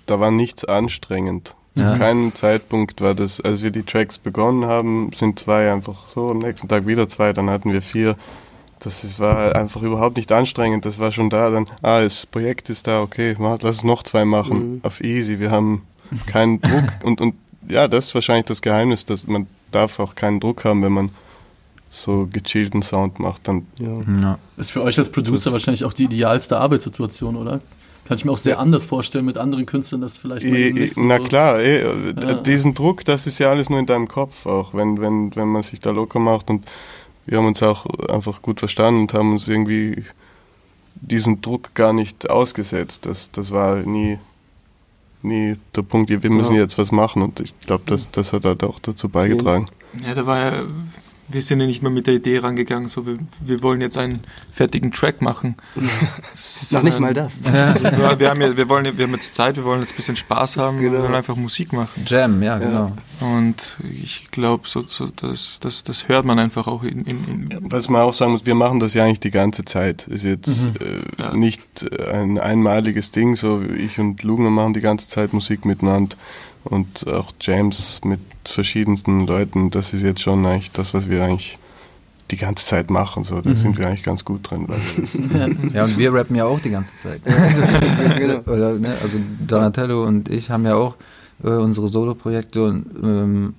da 0.05 0.19
war 0.19 0.31
nichts 0.31 0.65
anstrengend. 0.65 1.55
Zu 1.75 1.83
Ja. 1.83 1.97
keinem 1.97 2.33
Zeitpunkt 2.33 3.01
war 3.01 3.13
das, 3.15 3.41
als 3.41 3.61
wir 3.61 3.69
die 3.71 3.83
Tracks 3.83 4.17
begonnen 4.17 4.65
haben, 4.65 5.11
sind 5.13 5.39
zwei 5.39 5.71
einfach 5.71 6.07
so, 6.07 6.31
am 6.31 6.39
nächsten 6.39 6.67
Tag 6.69 6.87
wieder 6.87 7.07
zwei, 7.09 7.33
dann 7.33 7.49
hatten 7.49 7.71
wir 7.73 7.81
vier. 7.81 8.15
Das 8.79 9.19
war 9.19 9.55
einfach 9.55 9.81
überhaupt 9.81 10.15
nicht 10.15 10.31
anstrengend, 10.31 10.85
das 10.85 10.99
war 10.99 11.11
schon 11.11 11.29
da. 11.29 11.49
Dann, 11.49 11.67
ah, 11.81 12.01
das 12.01 12.25
Projekt 12.25 12.69
ist 12.69 12.87
da, 12.87 13.01
okay, 13.01 13.35
mach, 13.39 13.61
lass 13.61 13.77
es 13.77 13.83
noch 13.83 14.03
zwei 14.03 14.25
machen, 14.25 14.73
Mhm. 14.75 14.79
auf 14.83 15.01
easy. 15.01 15.39
Wir 15.39 15.51
haben 15.51 15.81
keinen 16.27 16.61
Druck 16.61 16.83
und, 17.03 17.19
und 17.19 17.35
ja, 17.69 17.87
das 17.87 18.05
ist 18.07 18.15
wahrscheinlich 18.15 18.45
das 18.45 18.61
Geheimnis, 18.61 19.05
dass 19.05 19.25
man 19.27 19.47
darf 19.71 19.99
auch 19.99 20.15
keinen 20.15 20.39
Druck 20.39 20.65
haben, 20.65 20.81
wenn 20.83 20.91
man 20.93 21.09
so 21.89 22.27
gechillten 22.31 22.81
Sound 22.81 23.19
macht. 23.19 23.47
Dann 23.47 23.65
Ja. 23.79 24.01
ja. 24.21 24.39
Ist 24.57 24.71
für 24.71 24.81
euch 24.81 24.97
als 24.97 25.09
Producer 25.11 25.51
wahrscheinlich 25.51 25.83
auch 25.85 25.93
die 25.93 26.05
idealste 26.05 26.57
Arbeitssituation, 26.57 27.35
oder? 27.35 27.61
Kann 28.07 28.17
ich 28.17 28.25
mir 28.25 28.31
auch 28.31 28.37
sehr 28.37 28.59
anders 28.59 28.85
vorstellen 28.85 29.25
mit 29.25 29.37
anderen 29.37 29.65
Künstlern, 29.65 30.01
das 30.01 30.15
vielleicht 30.17 30.45
mal 30.45 30.55
eben 30.55 30.77
eh, 30.77 30.81
nicht 30.81 30.93
so- 30.93 31.03
Na 31.03 31.17
klar, 31.19 31.57
d- 31.57 31.79
Ja. 31.81 32.33
diesen 32.35 32.75
Druck, 32.75 33.03
das 33.05 33.25
ist 33.25 33.39
ja 33.39 33.49
alles 33.49 33.69
nur 33.69 33.79
in 33.79 33.85
deinem 33.87 34.07
Kopf 34.07 34.45
auch, 34.45 34.73
wenn, 34.75 35.01
wenn, 35.01 35.35
wenn 35.35 35.47
man 35.47 35.63
sich 35.63 35.79
da 35.79 35.89
locker 35.91 36.19
macht 36.19 36.49
und 36.51 36.65
wir 37.25 37.39
haben 37.39 37.47
uns 37.47 37.63
auch 37.63 37.85
einfach 38.09 38.43
gut 38.43 38.59
verstanden 38.59 39.01
und 39.01 39.13
haben 39.15 39.31
uns 39.31 39.47
irgendwie 39.47 40.03
diesen 40.95 41.41
Druck 41.41 41.73
gar 41.73 41.93
nicht 41.93 42.29
ausgesetzt. 42.29 43.05
Das, 43.07 43.31
das 43.31 43.49
war 43.51 43.77
nie, 43.77 44.19
nie 45.25 45.57
der 45.75 45.81
Punkt, 45.81 46.09
wir 46.09 46.29
müssen 46.31 46.55
Ja. 46.55 46.61
jetzt 46.61 46.77
was 46.77 46.91
machen 46.91 47.21
und 47.21 47.39
ich 47.39 47.57
glaube, 47.59 47.83
das, 47.87 48.09
das 48.11 48.31
hat 48.33 48.45
halt 48.45 48.63
auch 48.63 48.79
dazu 48.79 49.09
beigetragen. 49.09 49.65
Ja, 50.05 50.13
da 50.13 50.25
war 50.25 50.37
ja, 50.39 50.63
wir 51.27 51.41
sind 51.41 51.59
ja 51.59 51.65
nicht 51.67 51.81
mal 51.81 51.89
mit 51.89 52.07
der 52.07 52.13
Idee 52.15 52.37
rangegangen, 52.37 52.87
so 52.87 53.05
wir, 53.07 53.17
wir 53.41 53.63
wollen 53.63 53.81
jetzt 53.81 53.97
einen 53.97 54.19
fertigen 54.51 54.91
Track 54.91 55.21
machen. 55.21 55.55
Noch 56.71 56.83
nicht 56.83 56.99
mal 56.99 57.13
das. 57.13 57.39
Wir, 57.43 58.19
wir, 58.19 58.29
haben 58.29 58.41
ja, 58.41 58.55
wir, 58.57 58.69
wollen, 58.69 58.85
ja- 58.85 58.97
wir 58.97 59.05
haben 59.05 59.13
jetzt 59.13 59.33
Zeit, 59.35 59.55
wir 59.55 59.63
wollen 59.63 59.81
jetzt 59.81 59.93
ein 59.93 59.95
bisschen 59.97 60.15
Spaß 60.15 60.57
haben, 60.57 60.79
wir 60.79 60.89
Genau. 60.89 61.03
wollen 61.03 61.15
einfach 61.15 61.35
Musik 61.35 61.73
machen. 61.73 62.03
Jam, 62.05 62.41
ja, 62.43 62.57
genau. 62.57 62.91
Und 63.21 63.75
ich 63.83 64.29
glaube, 64.31 64.67
so, 64.67 64.83
so, 64.83 65.07
das, 65.15 65.59
das, 65.61 65.83
das 65.83 66.07
hört 66.07 66.25
man 66.25 66.37
einfach 66.39 66.67
auch 66.67 66.83
in, 66.83 67.01
in, 67.03 67.49
in 67.51 67.71
Was 67.71 67.89
man 67.89 68.01
auch 68.01 68.13
sagen 68.13 68.31
muss, 68.33 68.45
wir 68.45 68.55
machen 68.55 68.79
das 68.79 68.93
ja 68.93 69.03
eigentlich 69.03 69.19
die 69.21 69.31
ganze 69.31 69.65
Zeit. 69.65 70.07
Ist 70.07 70.23
jetzt 70.25 70.65
Mhm. 70.67 70.73
äh, 70.79 71.21
Ja. 71.21 71.33
nicht 71.33 71.63
ein 72.11 72.37
einmaliges 72.39 73.11
Ding, 73.11 73.35
so 73.35 73.61
ich 73.61 73.99
und 73.99 74.21
Lugner 74.23 74.49
machen 74.49 74.73
die 74.73 74.81
ganze 74.81 75.07
Zeit 75.07 75.33
Musik 75.33 75.65
miteinander 75.65 76.15
und 76.65 77.07
auch 77.07 77.31
James 77.39 78.01
mit 78.03 78.19
verschiedensten 78.43 79.25
Leuten. 79.25 79.69
Das 79.71 79.93
ist 79.93 80.01
jetzt 80.03 80.21
schon 80.21 80.45
eigentlich 80.45 80.71
das, 80.71 80.93
was 80.93 81.09
wir 81.09 81.23
eigentlich 81.23 81.57
die 82.31 82.37
ganze 82.37 82.65
Zeit 82.65 82.89
machen. 82.89 83.23
So, 83.23 83.39
da 83.41 83.51
Mhm. 83.51 83.55
sind 83.55 83.77
wir 83.77 83.87
eigentlich 83.87 84.03
ganz 84.03 84.25
gut 84.25 84.49
drin. 84.49 84.67
Ja, 85.73 85.83
und 85.85 85.97
wir 85.97 86.13
rappen 86.13 86.35
ja 86.35 86.45
auch 86.45 86.59
die 86.59 86.71
ganze 86.71 86.97
Zeit. 86.97 87.21
genau. 88.17 88.39
Oder, 88.51 88.73
ne, 88.73 88.95
also 89.01 89.17
Donatello 89.47 90.03
und 90.05 90.29
ich 90.29 90.49
haben 90.49 90.65
ja 90.65 90.75
auch 90.75 90.95
äh, 91.43 91.49
unsere 91.49 91.87
Solo-Projekte 91.87 92.63
und 92.63 92.85
ähm, 93.03 93.53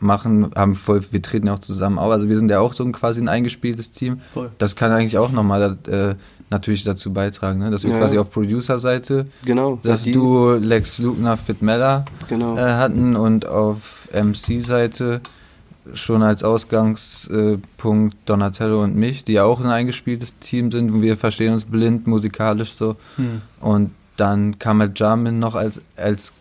machen, 0.00 0.50
haben 0.56 0.74
voll, 0.74 1.04
wir 1.10 1.22
treten 1.22 1.46
ja 1.46 1.54
auch 1.54 1.58
zusammen 1.60 1.98
auf. 1.98 2.10
Also 2.10 2.28
wir 2.28 2.36
sind 2.36 2.50
ja 2.50 2.58
auch 2.60 2.72
so 2.74 2.84
ein 2.84 2.92
quasi 2.92 3.20
ein 3.20 3.28
eingespieltes 3.28 3.90
Team. 3.90 4.20
Voll. 4.32 4.50
Das 4.58 4.74
kann 4.74 4.90
eigentlich 4.92 5.18
auch 5.18 5.30
nochmal 5.30 5.78
äh, 5.86 6.14
natürlich 6.50 6.84
dazu 6.84 7.12
beitragen, 7.12 7.60
ne? 7.60 7.70
dass 7.70 7.84
wir 7.84 7.90
Ja. 7.90 7.98
quasi 7.98 8.18
auf 8.18 8.30
Producer-Seite 8.30 9.26
Genau. 9.44 9.78
das 9.82 10.04
Duo 10.04 10.54
Lex 10.54 10.98
Lugner 10.98 11.36
Fit 11.36 11.62
Mella 11.62 12.04
Genau. 12.28 12.56
äh, 12.56 12.60
hatten 12.74 13.16
und 13.16 13.46
auf 13.46 14.08
MC-Seite 14.12 15.20
schon 15.94 16.22
als 16.22 16.42
Ausgangspunkt 16.44 18.16
Donatello 18.26 18.82
und 18.82 18.96
mich, 18.96 19.24
die 19.24 19.34
ja 19.34 19.44
auch 19.44 19.60
ein 19.60 19.66
eingespieltes 19.66 20.38
Team 20.38 20.70
sind 20.70 20.90
und 20.90 21.02
wir 21.02 21.16
verstehen 21.16 21.52
uns 21.52 21.64
blind 21.64 22.06
musikalisch 22.06 22.72
so. 22.72 22.96
Hm. 23.16 23.42
Und 23.60 23.90
dann 24.16 24.58
kam 24.58 24.80
halt 24.80 24.98
Jamin 24.98 25.38
noch 25.38 25.54
als, 25.54 25.80
als 25.96 26.32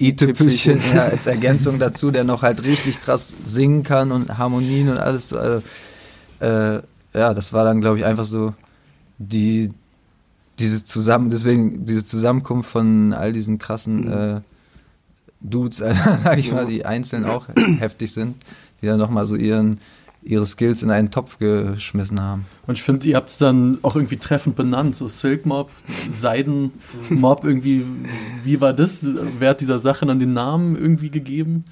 i-Tüpfelchen, 0.00 0.80
ja, 0.94 1.02
als 1.02 1.26
Ergänzung 1.26 1.78
dazu, 1.78 2.10
der 2.10 2.24
noch 2.24 2.42
halt 2.42 2.64
richtig 2.64 3.00
krass 3.00 3.32
singen 3.44 3.82
kann 3.82 4.10
und 4.12 4.38
Harmonien 4.38 4.88
und 4.88 4.98
alles. 4.98 5.28
so, 5.30 5.38
Also, 5.38 5.62
äh, 6.40 6.80
ja, 7.14 7.34
das 7.34 7.52
war 7.52 7.64
dann, 7.64 7.80
glaube 7.80 7.98
ich, 7.98 8.04
einfach 8.04 8.24
so 8.24 8.54
die, 9.18 9.70
diese 10.58 10.84
zusammen, 10.84 11.30
deswegen 11.30 11.84
diese 11.84 12.04
Zusammenkunft 12.04 12.70
von 12.70 13.12
all 13.12 13.32
diesen 13.32 13.58
krassen 13.58 14.10
äh, 14.10 14.40
Dudes, 15.40 15.82
also, 15.82 16.00
sag 16.24 16.38
ich 16.38 16.52
mal, 16.52 16.66
die 16.66 16.84
einzeln 16.84 17.24
auch 17.24 17.48
heftig 17.78 18.12
sind, 18.12 18.36
die 18.80 18.86
dann 18.86 18.98
nochmal 18.98 19.26
so 19.26 19.36
ihren, 19.36 19.80
ihre 20.22 20.46
Skills 20.46 20.82
in 20.82 20.90
einen 20.90 21.10
Topf 21.10 21.38
geschmissen 21.38 22.20
haben. 22.20 22.46
Und 22.66 22.74
ich 22.74 22.82
finde, 22.82 23.06
ihr 23.08 23.16
habt 23.16 23.28
es 23.28 23.38
dann 23.38 23.78
auch 23.82 23.94
irgendwie 23.94 24.16
treffend 24.16 24.56
benannt, 24.56 24.96
so 24.96 25.08
Silk 25.08 25.46
Mob, 25.46 25.70
Seiden 26.12 26.72
Mob 27.08 27.44
irgendwie. 27.44 27.84
Wie 28.44 28.60
war 28.60 28.72
das? 28.72 29.06
Wer 29.38 29.50
hat 29.50 29.60
dieser 29.60 29.78
Sache 29.78 30.06
dann 30.06 30.18
den 30.18 30.32
Namen 30.32 30.76
irgendwie 30.76 31.10
gegeben? 31.10 31.64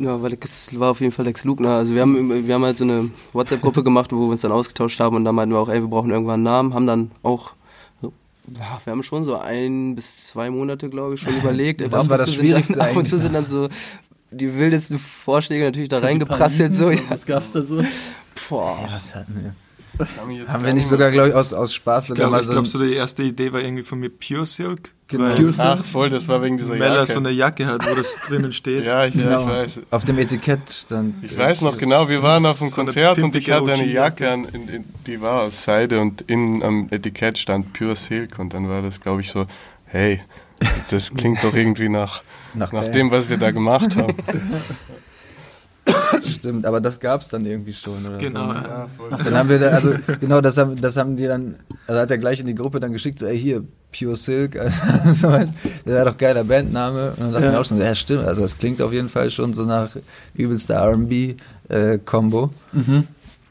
Ja, 0.00 0.22
weil 0.22 0.36
es 0.40 0.78
war 0.78 0.90
auf 0.92 1.00
jeden 1.00 1.12
Fall 1.12 1.24
Lex 1.24 1.44
Lugner. 1.44 1.70
Also 1.76 1.94
wir 1.94 2.02
haben, 2.02 2.46
wir 2.46 2.54
haben 2.54 2.64
halt 2.64 2.76
so 2.78 2.84
eine 2.84 3.10
WhatsApp-Gruppe 3.32 3.82
gemacht, 3.82 4.12
wo 4.12 4.18
wir 4.20 4.28
uns 4.28 4.42
dann 4.42 4.52
ausgetauscht 4.52 5.00
haben 5.00 5.16
und 5.16 5.24
da 5.24 5.32
meinten 5.32 5.54
wir 5.54 5.58
auch, 5.58 5.68
ey, 5.68 5.80
wir 5.80 5.88
brauchen 5.88 6.10
irgendwann 6.10 6.34
einen 6.34 6.42
Namen, 6.44 6.74
haben 6.74 6.86
dann 6.86 7.10
auch, 7.22 7.52
ja, 8.02 8.80
wir 8.84 8.90
haben 8.92 9.02
schon 9.02 9.24
so 9.24 9.36
ein 9.36 9.94
bis 9.96 10.26
zwei 10.26 10.50
Monate, 10.50 10.88
glaube 10.88 11.14
ich, 11.16 11.20
schon 11.20 11.36
überlegt. 11.42 11.80
Das 11.80 11.92
Ab 12.04 12.10
war 12.10 12.18
das 12.18 12.26
zu 12.26 12.32
sind 12.32 12.38
dann- 12.40 12.46
Schwierigste 12.64 12.80
Ab 12.80 12.96
und 12.96 13.08
zu 13.08 13.18
sind 13.18 13.34
dann 13.34 13.46
so 13.46 13.68
die 14.30 14.56
wildesten 14.58 14.98
Vorschläge 14.98 15.64
natürlich 15.64 15.88
da 15.88 15.98
reingeprasselt. 15.98 16.74
So, 16.74 16.90
ja. 16.90 16.98
Was 17.08 17.26
gab's 17.26 17.52
da 17.52 17.62
so? 17.62 17.82
Boah. 18.48 18.78
was 18.90 19.14
hatten 19.14 19.34
wir? 19.42 19.54
Haben 20.48 20.64
wir 20.64 20.72
nicht 20.74 20.86
sogar, 20.86 21.10
glaube 21.10 21.28
ich, 21.30 21.34
aus, 21.34 21.52
aus 21.52 21.74
Spaß 21.74 22.10
Ich 22.10 22.14
glaube, 22.14 22.30
mal 22.32 22.40
ich 22.40 22.46
so. 22.46 22.52
glaub, 22.52 22.66
so 22.66 22.78
die 22.78 22.94
erste 22.94 23.22
Idee 23.22 23.52
war 23.52 23.60
irgendwie 23.60 23.82
von 23.82 23.98
mir 23.98 24.10
Pure 24.10 24.46
Silk. 24.46 24.90
Genau. 25.08 25.34
Pure 25.34 25.52
Silk. 25.52 25.66
Ach, 25.80 25.84
voll, 25.84 26.10
das 26.10 26.28
war 26.28 26.42
wegen 26.42 26.58
dieser 26.58 26.74
Mella 26.74 26.96
Jacke. 27.00 27.12
so 27.12 27.18
eine 27.18 27.30
Jacke 27.30 27.66
hat, 27.66 27.88
wo 27.90 27.94
das 27.94 28.16
drinnen 28.26 28.52
steht. 28.52 28.84
ja, 28.84 29.06
ich, 29.06 29.14
ja, 29.14 29.22
Genau. 29.22 29.40
ich 29.40 29.46
weiß. 29.46 29.80
auf 29.90 30.04
dem 30.04 30.18
Etikett 30.18 30.70
stand. 30.70 31.14
Ich 31.24 31.36
weiß 31.38 31.62
noch 31.62 31.78
genau, 31.78 32.08
wir 32.08 32.22
waren 32.22 32.44
auf 32.46 32.60
einem 32.60 32.70
So 32.70 32.80
eine 32.80 32.86
Konzert 32.86 33.18
und 33.18 33.34
ich 33.34 33.50
hatte 33.50 33.72
eine. 33.72 33.86
Jacke 33.86 34.30
an, 34.30 34.44
in, 34.52 34.68
in, 34.68 34.84
die 35.06 35.20
war 35.20 35.42
aus 35.42 35.64
Seide 35.64 36.00
und 36.00 36.22
in 36.22 36.62
am 36.62 36.88
Etikett 36.90 37.38
stand 37.38 37.72
Pure 37.72 37.96
Silk 37.96 38.38
und 38.38 38.52
dann 38.54 38.68
war 38.68 38.82
das, 38.82 39.00
glaube 39.00 39.22
ich, 39.22 39.30
so, 39.30 39.46
hey, 39.86 40.20
das 40.90 41.14
klingt 41.14 41.42
doch 41.42 41.54
irgendwie 41.54 41.88
nach, 41.88 42.22
Nach 42.54 42.72
nach 42.72 42.88
dem, 42.90 43.10
was 43.10 43.28
wir 43.30 43.36
da 43.38 43.50
gemacht 43.50 43.96
haben. 43.96 44.14
Stimmt, 46.24 46.66
aber 46.66 46.80
das 46.80 47.00
gab 47.00 47.20
es 47.22 47.28
dann 47.28 47.44
irgendwie 47.44 47.72
schon. 47.72 47.92
Oder 48.08 48.18
Genau, 48.18 48.46
so. 48.48 48.52
ne? 48.52 48.62
ja. 49.10 49.16
Dann 49.24 49.34
haben 49.34 49.48
wir, 49.48 49.58
da, 49.58 49.68
also 49.68 49.94
genau, 50.20 50.40
das 50.40 50.56
haben, 50.56 50.80
das 50.80 50.96
haben 50.96 51.16
die 51.16 51.24
dann, 51.24 51.56
also 51.86 52.00
hat 52.00 52.10
er 52.10 52.18
gleich 52.18 52.40
in 52.40 52.46
die 52.46 52.54
Gruppe 52.54 52.80
dann 52.80 52.92
geschickt, 52.92 53.18
so, 53.18 53.26
ey, 53.26 53.38
hier, 53.38 53.62
Pure 53.96 54.16
Silk, 54.16 54.56
also, 54.60 54.78
so, 55.14 55.30
das 55.30 55.48
wäre 55.84 56.04
doch 56.04 56.16
geiler 56.16 56.44
Bandname. 56.44 57.10
Und 57.12 57.20
dann 57.20 57.32
dachten 57.32 57.44
Ja. 57.46 57.52
wir 57.52 57.60
auch 57.60 57.64
schon, 57.64 57.80
ja, 57.80 57.94
stimmt, 57.94 58.24
also 58.24 58.42
das 58.42 58.58
klingt 58.58 58.80
auf 58.82 58.92
jeden 58.92 59.08
Fall 59.08 59.30
schon 59.30 59.54
so 59.54 59.64
nach 59.64 59.90
übelster 60.34 60.74
R&B-Kombo. 60.74 62.50
Mhm. 62.72 63.06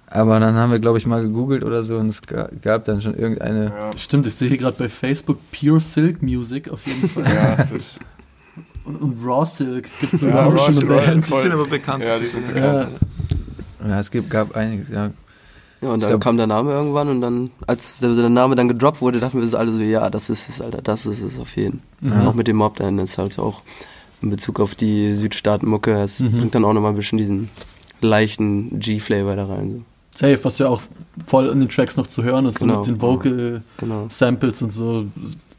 Aber 0.10 0.40
dann 0.40 0.56
haben 0.56 0.72
wir, 0.72 0.80
glaube 0.80 0.98
ich, 1.00 1.06
mal 1.06 1.22
gegoogelt 1.22 1.64
oder 1.66 1.84
so 1.84 1.98
und 1.98 2.08
es 2.08 2.22
ga- 2.22 2.50
gab 2.62 2.86
dann 2.86 3.02
schon 3.02 3.14
irgendeine, 3.18 3.66
Ja, 3.66 3.98
Stimmt, 3.98 4.26
ich 4.26 4.36
sehe 4.36 4.48
hier 4.48 4.58
gerade 4.58 4.78
bei 4.78 4.88
Facebook 4.88 5.38
Pure 5.52 5.82
Silk 5.82 6.22
Music 6.24 6.70
auf 6.72 6.86
jeden 6.88 7.10
Fall. 7.10 7.26
ja, 7.26 7.56
das, 7.58 8.00
Und, 8.88 8.96
und 8.98 9.26
Raw 9.26 9.46
Silk 9.46 9.90
gibt 10.00 10.14
es 10.14 10.22
Ja, 10.22 10.28
sogar 10.30 10.48
auch 10.48 10.72
schon 10.72 10.78
eine 10.78 10.86
Band. 11.02 11.28
Die 11.30 11.34
sind 11.36 11.52
aber 11.52 11.66
bekannt. 11.68 12.04
Ja, 12.04 12.18
die 12.20 12.26
sind 12.26 12.48
bekannt. 12.48 12.90
Ja. 13.82 13.88
ja, 13.88 14.00
es 14.00 14.10
gibt, 14.10 14.30
gab 14.30 14.56
einiges, 14.56 14.90
ja. 14.90 15.12
Ja, 15.82 15.90
und 15.90 16.02
dann 16.02 16.10
glaub- 16.10 16.22
kam 16.22 16.38
der 16.38 16.48
Name 16.48 16.72
irgendwann 16.72 17.08
und 17.10 17.22
dann, 17.22 17.52
als 17.68 18.00
der, 18.00 18.14
der 18.16 18.30
Name 18.30 18.56
dann 18.56 18.68
gedroppt 18.68 19.00
wurde, 19.02 19.20
dachten 19.20 19.40
wir 19.40 19.48
so 19.48 19.58
alle 19.58 19.72
so, 19.74 19.80
ja, 19.80 20.10
das 20.10 20.30
ist 20.32 20.50
es, 20.50 20.60
Alter, 20.62 20.82
das 20.82 21.06
ist 21.06 21.22
es 21.22 21.38
auf 21.38 21.56
jeden. 21.56 21.82
Mhm. 22.02 22.14
Auch 22.28 22.34
mit 22.34 22.48
dem 22.48 22.56
Mob 22.56 22.78
dann 22.78 22.98
ist 22.98 23.18
halt 23.20 23.38
auch 23.38 23.62
in 24.24 24.32
Bezug 24.32 24.60
auf 24.60 24.74
die 24.74 25.14
Südstaaten-Mucke, 25.14 26.02
es 26.02 26.20
Mhm. 26.20 26.32
bringt 26.32 26.56
dann 26.56 26.66
auch 26.66 26.74
nochmal 26.74 26.94
ein 26.94 26.96
bisschen 26.98 27.20
diesen 27.20 27.50
leichten 28.02 28.80
G-Flavor 28.80 29.36
da 29.36 29.46
rein. 29.46 29.86
Safe, 30.16 30.40
was 30.44 30.58
ja 30.58 30.68
auch 30.68 30.82
voll 31.28 31.48
in 31.50 31.60
den 31.60 31.70
Tracks 31.70 31.96
noch 31.96 32.08
zu 32.08 32.24
hören 32.24 32.48
ist, 32.48 32.58
so 32.58 32.66
Genau. 32.66 32.80
mit 32.80 32.88
den 32.88 33.00
Vocal 33.02 33.62
So. 33.78 33.86
Genau. 33.86 34.08
Samples 34.10 34.62
und 34.64 34.72
so. 34.74 35.06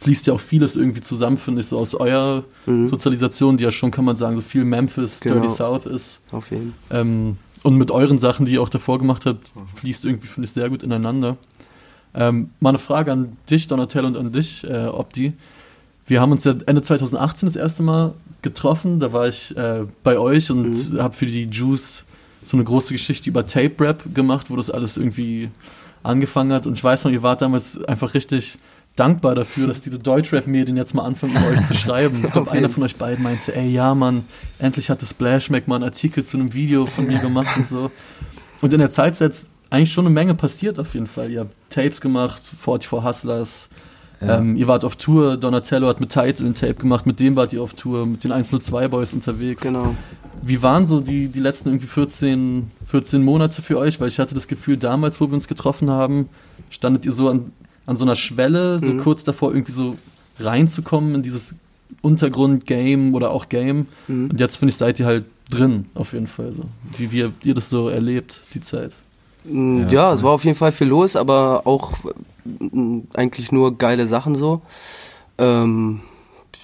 Fließt 0.00 0.26
ja 0.28 0.32
auch 0.34 0.40
vieles 0.40 0.76
irgendwie 0.76 1.00
zusammen, 1.00 1.36
finde 1.36 1.60
ich, 1.60 1.66
so 1.66 1.78
aus 1.78 1.94
eurer 1.94 2.44
Mhm. 2.66 2.86
Sozialisation, 2.86 3.56
die 3.56 3.64
ja 3.64 3.72
schon, 3.72 3.90
kann 3.90 4.04
man 4.04 4.14
sagen, 4.16 4.36
so 4.36 4.42
viel 4.42 4.64
Memphis, 4.64 5.20
Genau. 5.20 5.36
Dirty 5.40 5.48
South 5.48 5.86
ist. 5.86 6.20
Auf 6.30 6.50
jeden 6.50 6.74
Ähm, 6.90 7.36
und 7.64 7.76
mit 7.76 7.90
euren 7.90 8.18
Sachen, 8.18 8.46
die 8.46 8.52
ihr 8.52 8.62
auch 8.62 8.68
davor 8.68 8.98
gemacht 8.98 9.26
habt, 9.26 9.50
fließt 9.76 10.04
irgendwie, 10.04 10.28
finde 10.28 10.46
ich, 10.46 10.52
sehr 10.52 10.68
gut 10.70 10.82
ineinander. 10.84 11.36
Ähm, 12.14 12.50
mal 12.60 12.70
eine 12.70 12.78
Frage 12.78 13.12
an 13.12 13.36
dich, 13.50 13.66
Donatello, 13.66 14.06
und 14.06 14.16
an 14.16 14.30
dich, 14.32 14.64
äh, 14.64 14.86
Opti. 14.86 15.32
Wir 16.06 16.20
haben 16.20 16.32
uns 16.32 16.44
ja 16.44 16.54
Ende 16.66 16.80
2018 16.82 17.48
das 17.48 17.56
erste 17.56 17.82
Mal 17.82 18.14
getroffen, 18.42 19.00
da 19.00 19.12
war 19.12 19.28
ich 19.28 19.54
äh, 19.56 19.84
bei 20.04 20.18
euch 20.18 20.50
und 20.50 20.92
mhm. 20.92 21.02
habe 21.02 21.14
für 21.14 21.26
die 21.26 21.48
Juice 21.50 22.04
so 22.44 22.56
eine 22.56 22.64
große 22.64 22.94
Geschichte 22.94 23.28
über 23.28 23.44
Tape 23.44 23.74
Rap 23.80 24.14
gemacht, 24.14 24.48
wo 24.48 24.56
das 24.56 24.70
alles 24.70 24.96
irgendwie 24.96 25.50
angefangen 26.02 26.52
hat. 26.52 26.66
Und 26.66 26.74
ich 26.74 26.84
weiß 26.84 27.04
noch, 27.04 27.10
ihr 27.10 27.22
wart 27.22 27.42
damals 27.42 27.82
einfach 27.84 28.14
richtig 28.14 28.56
dankbar 28.98 29.34
dafür, 29.34 29.66
dass 29.66 29.80
diese 29.80 29.98
Deutschrap-Medien 29.98 30.76
jetzt 30.76 30.94
mal 30.94 31.04
anfangen, 31.04 31.36
über 31.36 31.48
euch 31.48 31.62
zu 31.66 31.74
schreiben. 31.74 32.22
Ich 32.24 32.32
glaube, 32.32 32.50
einer 32.50 32.68
von 32.68 32.82
euch 32.82 32.96
beiden 32.96 33.22
meinte, 33.22 33.54
ey, 33.54 33.68
ja, 33.68 33.94
Mann, 33.94 34.24
endlich 34.58 34.90
hat 34.90 35.02
das 35.02 35.10
Splashmack 35.10 35.68
mal 35.68 35.76
einen 35.76 35.84
Artikel 35.84 36.24
zu 36.24 36.36
einem 36.36 36.52
Video 36.52 36.86
von 36.86 37.06
mir 37.06 37.18
gemacht 37.18 37.56
und 37.56 37.66
so. 37.66 37.90
Und 38.60 38.72
in 38.72 38.80
der 38.80 38.90
Zeit 38.90 39.14
ist 39.14 39.20
jetzt 39.20 39.50
eigentlich 39.70 39.92
schon 39.92 40.06
eine 40.06 40.14
Menge 40.14 40.34
passiert 40.34 40.78
auf 40.78 40.94
jeden 40.94 41.06
Fall. 41.06 41.30
Ihr 41.30 41.40
habt 41.40 41.54
Tapes 41.70 42.00
gemacht, 42.00 42.42
44 42.60 43.04
Hustlers, 43.04 43.68
ja. 44.20 44.38
Ähm, 44.38 44.56
ihr 44.56 44.66
wart 44.66 44.84
auf 44.84 44.96
Tour, 44.96 45.36
Donatello 45.36 45.86
hat 45.86 46.00
mit 46.00 46.10
Title 46.10 46.46
ein 46.46 46.54
Tape 46.54 46.74
gemacht, 46.74 47.06
mit 47.06 47.20
dem 47.20 47.36
wart 47.36 47.52
ihr 47.52 47.62
auf 47.62 47.74
Tour, 47.74 48.04
mit 48.04 48.24
den 48.24 48.32
102 48.32 48.88
Boys 48.88 49.12
unterwegs. 49.12 49.62
Genau. 49.62 49.94
Wie 50.42 50.62
waren 50.62 50.86
so 50.86 51.00
die, 51.00 51.28
die 51.28 51.40
letzten 51.40 51.68
irgendwie 51.68 51.86
14, 51.86 52.70
14 52.86 53.22
Monate 53.22 53.62
für 53.62 53.78
euch? 53.78 54.00
Weil 54.00 54.08
ich 54.08 54.18
hatte 54.18 54.34
das 54.34 54.48
Gefühl, 54.48 54.76
damals, 54.76 55.20
wo 55.20 55.28
wir 55.28 55.34
uns 55.34 55.46
getroffen 55.46 55.90
haben, 55.90 56.28
standet 56.70 57.06
ihr 57.06 57.12
so 57.12 57.28
an, 57.28 57.52
an 57.88 57.96
so 57.96 58.04
einer 58.04 58.14
Schwelle, 58.14 58.78
so 58.78 58.92
mhm. 58.92 58.98
kurz 58.98 59.24
davor 59.24 59.52
irgendwie 59.52 59.72
so 59.72 59.96
reinzukommen 60.38 61.14
in 61.14 61.22
dieses 61.22 61.54
Untergrund-Game 62.02 63.14
oder 63.14 63.30
auch 63.30 63.48
Game. 63.48 63.86
Mhm. 64.08 64.28
Und 64.30 64.40
jetzt 64.40 64.56
finde 64.56 64.70
ich, 64.70 64.76
seid 64.76 65.00
ihr 65.00 65.06
halt 65.06 65.24
drin, 65.48 65.86
auf 65.94 66.12
jeden 66.12 66.26
Fall. 66.26 66.52
So. 66.52 66.64
Wie, 66.98 67.10
wie 67.10 67.30
ihr 67.42 67.54
das 67.54 67.70
so 67.70 67.88
erlebt, 67.88 68.42
die 68.52 68.60
Zeit. 68.60 68.92
Mm, 69.44 69.84
ja, 69.84 69.92
ja, 69.92 70.12
es 70.12 70.22
war 70.22 70.32
auf 70.32 70.44
jeden 70.44 70.58
Fall 70.58 70.70
viel 70.70 70.88
los, 70.88 71.16
aber 71.16 71.62
auch 71.64 71.92
mm, 72.44 72.98
eigentlich 73.14 73.52
nur 73.52 73.78
geile 73.78 74.06
Sachen 74.06 74.34
so. 74.34 74.60
Ähm, 75.38 76.02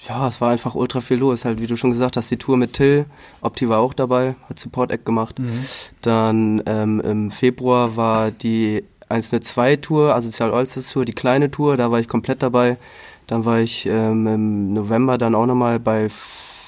ja, 0.06 0.28
es 0.28 0.42
war 0.42 0.50
einfach 0.50 0.74
ultra 0.74 1.00
viel 1.00 1.16
los. 1.16 1.46
Halt, 1.46 1.58
wie 1.58 1.66
du 1.66 1.78
schon 1.78 1.88
gesagt 1.88 2.18
hast, 2.18 2.30
die 2.30 2.36
Tour 2.36 2.58
mit 2.58 2.74
Till, 2.74 3.06
Opti 3.40 3.70
war 3.70 3.78
auch 3.78 3.94
dabei, 3.94 4.34
hat 4.50 4.58
Support 4.58 4.90
Act 4.90 5.06
gemacht. 5.06 5.38
Mhm. 5.38 5.64
Dann 6.02 6.62
ähm, 6.66 7.00
im 7.00 7.30
Februar 7.30 7.96
war 7.96 8.30
die 8.30 8.84
102 9.14 9.76
Tour, 9.76 10.14
Asozial 10.14 10.52
Allstars 10.52 10.90
Tour, 10.90 11.04
die 11.04 11.12
kleine 11.12 11.50
Tour, 11.50 11.76
da 11.76 11.90
war 11.90 12.00
ich 12.00 12.08
komplett 12.08 12.42
dabei. 12.42 12.76
Dann 13.26 13.44
war 13.44 13.60
ich 13.60 13.86
ähm, 13.86 14.26
im 14.26 14.74
November 14.74 15.16
dann 15.18 15.34
auch 15.34 15.46
nochmal 15.46 15.80
bei 15.80 16.08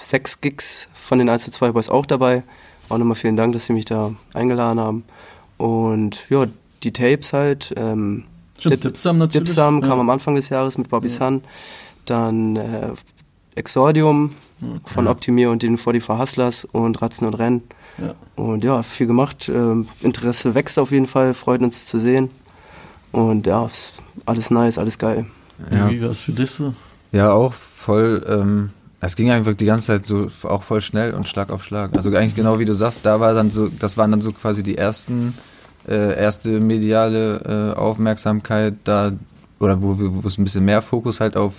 sechs 0.01 0.41
Gigs 0.41 0.89
von 0.95 1.19
den 1.19 1.29
102 1.29 1.73
Boys 1.73 1.89
auch 1.89 2.07
dabei. 2.07 2.43
Auch 2.89 2.99
nochmal 2.99 3.17
vielen 3.17 3.37
Dank, 3.37 3.53
dass 3.53 3.67
sie 3.67 3.73
mich 3.73 3.85
da 3.85 4.13
eingeladen 4.33 4.81
haben. 4.81 5.05
Und 5.59 6.25
ja, 6.31 6.47
die 6.83 6.93
Tapes 6.93 7.33
halt. 7.33 7.75
Ähm, 7.77 8.25
Stimmt, 8.59 8.75
Dip, 8.75 8.81
Dipsam 8.83 9.19
natürlich. 9.19 9.49
Dipsam 9.49 9.83
kam 9.83 10.01
am 10.01 10.09
Anfang 10.09 10.35
des 10.35 10.49
Jahres 10.49 10.79
mit 10.79 10.89
Bobby 10.89 11.09
ja. 11.09 11.15
Sun. 11.15 11.43
Dann 12.05 12.57
äh, 12.57 12.93
Exordium 13.55 14.31
okay. 14.63 14.81
von 14.85 15.09
Optimier 15.09 15.51
und 15.51 15.63
den 15.63 15.77
44 15.77 16.09
Hustlers 16.09 16.65
und 16.65 17.03
Ratzen 17.03 17.27
und 17.27 17.35
Rennen. 17.35 17.63
Ja. 17.99 18.15
Und 18.37 18.65
ja, 18.65 18.83
viel 18.83 19.07
gemacht. 19.07 19.49
Ähm, 19.49 19.89
Interesse 20.01 20.55
wächst 20.55 20.79
auf 20.79 20.91
jeden 20.91 21.07
Fall, 21.07 21.35
freut 21.35 21.63
uns 21.63 21.87
zu 21.87 21.99
sehen. 21.99 22.31
Und 23.13 23.47
ja, 23.47 23.71
alles 24.27 24.51
nice, 24.51 24.79
alles 24.79 24.99
geil. 24.99 25.27
Ja. 25.71 25.91
Wie 25.91 26.03
war 26.03 26.11
es 26.11 26.21
für 26.21 26.33
dich 26.33 26.51
so? 26.51 26.75
Ja, 27.13 27.33
auch 27.33 27.55
voll. 27.55 28.25
Ähm, 28.29 28.71
es 29.01 29.17
ging 29.17 29.31
einfach 29.31 29.55
die 29.55 29.65
ganze 29.65 29.87
Zeit 29.87 30.05
so 30.05 30.27
auch 30.43 30.63
voll 30.63 30.81
schnell 30.81 31.15
und 31.15 31.29
Schlag 31.29 31.51
auf 31.51 31.63
Schlag. 31.63 31.97
Also 31.97 32.11
eigentlich 32.11 32.35
genau 32.35 32.59
wie 32.59 32.65
du 32.65 32.75
sagst, 32.75 33.01
da 33.05 33.21
war 33.21 33.35
dann 33.35 33.51
so, 33.51 33.69
das 33.69 33.97
waren 33.97 34.11
dann 34.11 34.21
so 34.21 34.33
quasi 34.33 34.63
die 34.63 34.77
ersten, 34.77 35.35
äh, 35.89 36.19
erste 36.19 36.61
mediale 36.61 37.73
äh, 37.75 37.79
Aufmerksamkeit 37.79 38.75
da, 38.85 39.13
oder 39.61 39.81
wo, 39.81 39.97
wo 39.99 40.27
es 40.27 40.39
ein 40.39 40.45
bisschen 40.45 40.65
mehr 40.65 40.83
Fokus 40.83 41.21
halt 41.21 41.37
auf, 41.37 41.55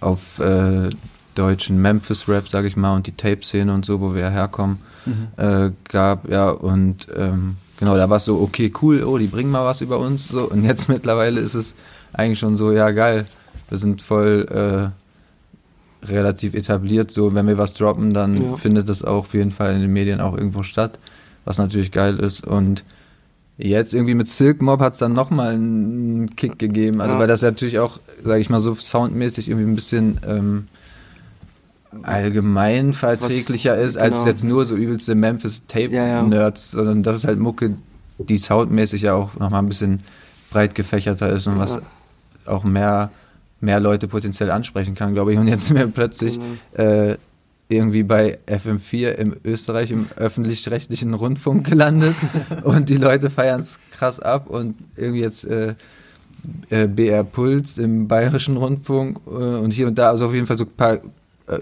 auf 0.00 0.38
äh, 0.40 0.90
deutschen 1.34 1.80
Memphis-Rap, 1.80 2.48
sag 2.48 2.64
ich 2.64 2.76
mal, 2.76 2.94
und 2.94 3.06
die 3.06 3.16
Tape-Szene 3.16 3.72
und 3.72 3.84
so, 3.84 4.00
wo 4.00 4.14
wir 4.14 4.30
herkommen, 4.30 4.78
mhm. 5.06 5.28
äh, 5.36 5.70
gab, 5.88 6.28
ja, 6.30 6.50
und 6.50 7.08
ähm, 7.16 7.56
genau, 7.78 7.96
da 7.96 8.08
war 8.08 8.18
es 8.18 8.24
so, 8.24 8.40
okay, 8.40 8.72
cool, 8.82 9.02
oh, 9.04 9.18
die 9.18 9.26
bringen 9.26 9.50
mal 9.50 9.64
was 9.64 9.80
über 9.80 9.98
uns, 9.98 10.28
so, 10.28 10.48
und 10.50 10.64
jetzt 10.64 10.88
mittlerweile 10.88 11.40
ist 11.40 11.54
es 11.54 11.74
eigentlich 12.12 12.38
schon 12.38 12.56
so, 12.56 12.72
ja, 12.72 12.90
geil, 12.90 13.26
wir 13.68 13.78
sind 13.78 14.02
voll 14.02 14.92
äh, 16.02 16.06
relativ 16.06 16.54
etabliert, 16.54 17.10
so, 17.10 17.34
wenn 17.34 17.46
wir 17.46 17.58
was 17.58 17.74
droppen, 17.74 18.12
dann 18.12 18.36
ja. 18.36 18.56
findet 18.56 18.88
das 18.88 19.02
auch 19.02 19.20
auf 19.20 19.34
jeden 19.34 19.50
Fall 19.50 19.74
in 19.74 19.80
den 19.80 19.92
Medien 19.92 20.20
auch 20.20 20.36
irgendwo 20.36 20.62
statt, 20.62 20.98
was 21.44 21.58
natürlich 21.58 21.92
geil 21.92 22.18
ist, 22.18 22.46
und 22.46 22.84
Jetzt 23.56 23.94
irgendwie 23.94 24.14
mit 24.16 24.28
Silk 24.28 24.62
Mob 24.62 24.80
hat 24.80 24.94
es 24.94 24.98
dann 24.98 25.12
nochmal 25.12 25.54
einen 25.54 26.34
Kick 26.34 26.58
gegeben. 26.58 27.00
Also, 27.00 27.14
ja. 27.14 27.20
weil 27.20 27.28
das 27.28 27.42
natürlich 27.42 27.78
auch, 27.78 28.00
sage 28.24 28.40
ich 28.40 28.50
mal, 28.50 28.58
so 28.58 28.74
soundmäßig 28.74 29.48
irgendwie 29.48 29.68
ein 29.68 29.76
bisschen 29.76 30.18
ähm, 30.26 30.66
allgemein 32.02 32.92
verträglicher 32.92 33.72
Was, 33.72 33.84
ist, 33.84 33.96
als 33.96 34.18
genau. 34.18 34.28
jetzt 34.28 34.44
nur 34.44 34.66
so 34.66 34.76
übelste 34.76 35.14
Memphis-Tape-Nerds, 35.14 36.72
ja, 36.72 36.78
ja. 36.78 36.84
sondern 36.84 37.02
das 37.02 37.16
ist 37.16 37.24
halt 37.24 37.38
Mucke, 37.38 37.76
die 38.18 38.38
soundmäßig 38.38 39.02
ja 39.02 39.14
auch 39.14 39.34
nochmal 39.38 39.62
ein 39.62 39.68
bisschen 39.68 40.00
breit 40.50 40.74
gefächerter 40.74 41.30
ist 41.30 41.46
und 41.46 41.58
was 41.58 41.80
auch 42.46 42.64
mehr, 42.64 43.10
mehr 43.60 43.80
Leute 43.80 44.08
potenziell 44.08 44.50
ansprechen 44.50 44.94
kann, 44.94 45.14
glaube 45.14 45.32
ich. 45.32 45.38
Und 45.38 45.48
jetzt 45.48 45.66
sind 45.66 45.76
wir 45.76 45.86
plötzlich 45.88 46.38
mhm. 46.38 46.58
äh, 46.80 47.16
irgendwie 47.68 48.02
bei 48.02 48.38
FM4 48.46 49.08
im 49.10 49.36
Österreich 49.44 49.90
im 49.90 50.08
öffentlich-rechtlichen 50.16 51.14
Rundfunk 51.14 51.66
gelandet 51.66 52.14
und 52.62 52.88
die 52.88 52.96
Leute 52.96 53.30
feiern 53.30 53.60
es 53.60 53.78
krass 53.90 54.20
ab 54.20 54.48
und 54.48 54.76
irgendwie 54.96 55.22
jetzt 55.22 55.44
äh, 55.44 55.74
äh, 56.70 56.86
BR 56.86 57.24
Puls 57.24 57.78
im 57.78 58.06
bayerischen 58.06 58.56
Rundfunk 58.56 59.18
äh, 59.26 59.30
und 59.30 59.72
hier 59.72 59.86
und 59.86 59.98
da, 59.98 60.10
also 60.10 60.26
auf 60.26 60.34
jeden 60.34 60.46
Fall 60.46 60.58
so 60.58 60.64
ein 60.64 60.70
paar 60.76 60.98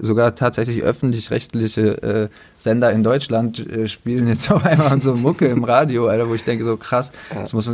sogar 0.01 0.35
tatsächlich 0.35 0.83
öffentlich-rechtliche 0.83 2.03
äh, 2.03 2.29
Sender 2.59 2.93
in 2.93 3.03
Deutschland 3.03 3.59
äh, 3.59 3.89
spielen 3.89 4.29
jetzt 4.29 4.51
auf 4.53 4.65
einmal 4.65 5.01
so 5.01 5.15
Mucke 5.15 5.47
im 5.47 5.65
Radio, 5.65 6.07
Alter, 6.07 6.29
wo 6.29 6.35
ich 6.35 6.45
denke, 6.45 6.65
so 6.65 6.77
krass, 6.77 7.13
das 7.35 7.53
muss, 7.53 7.71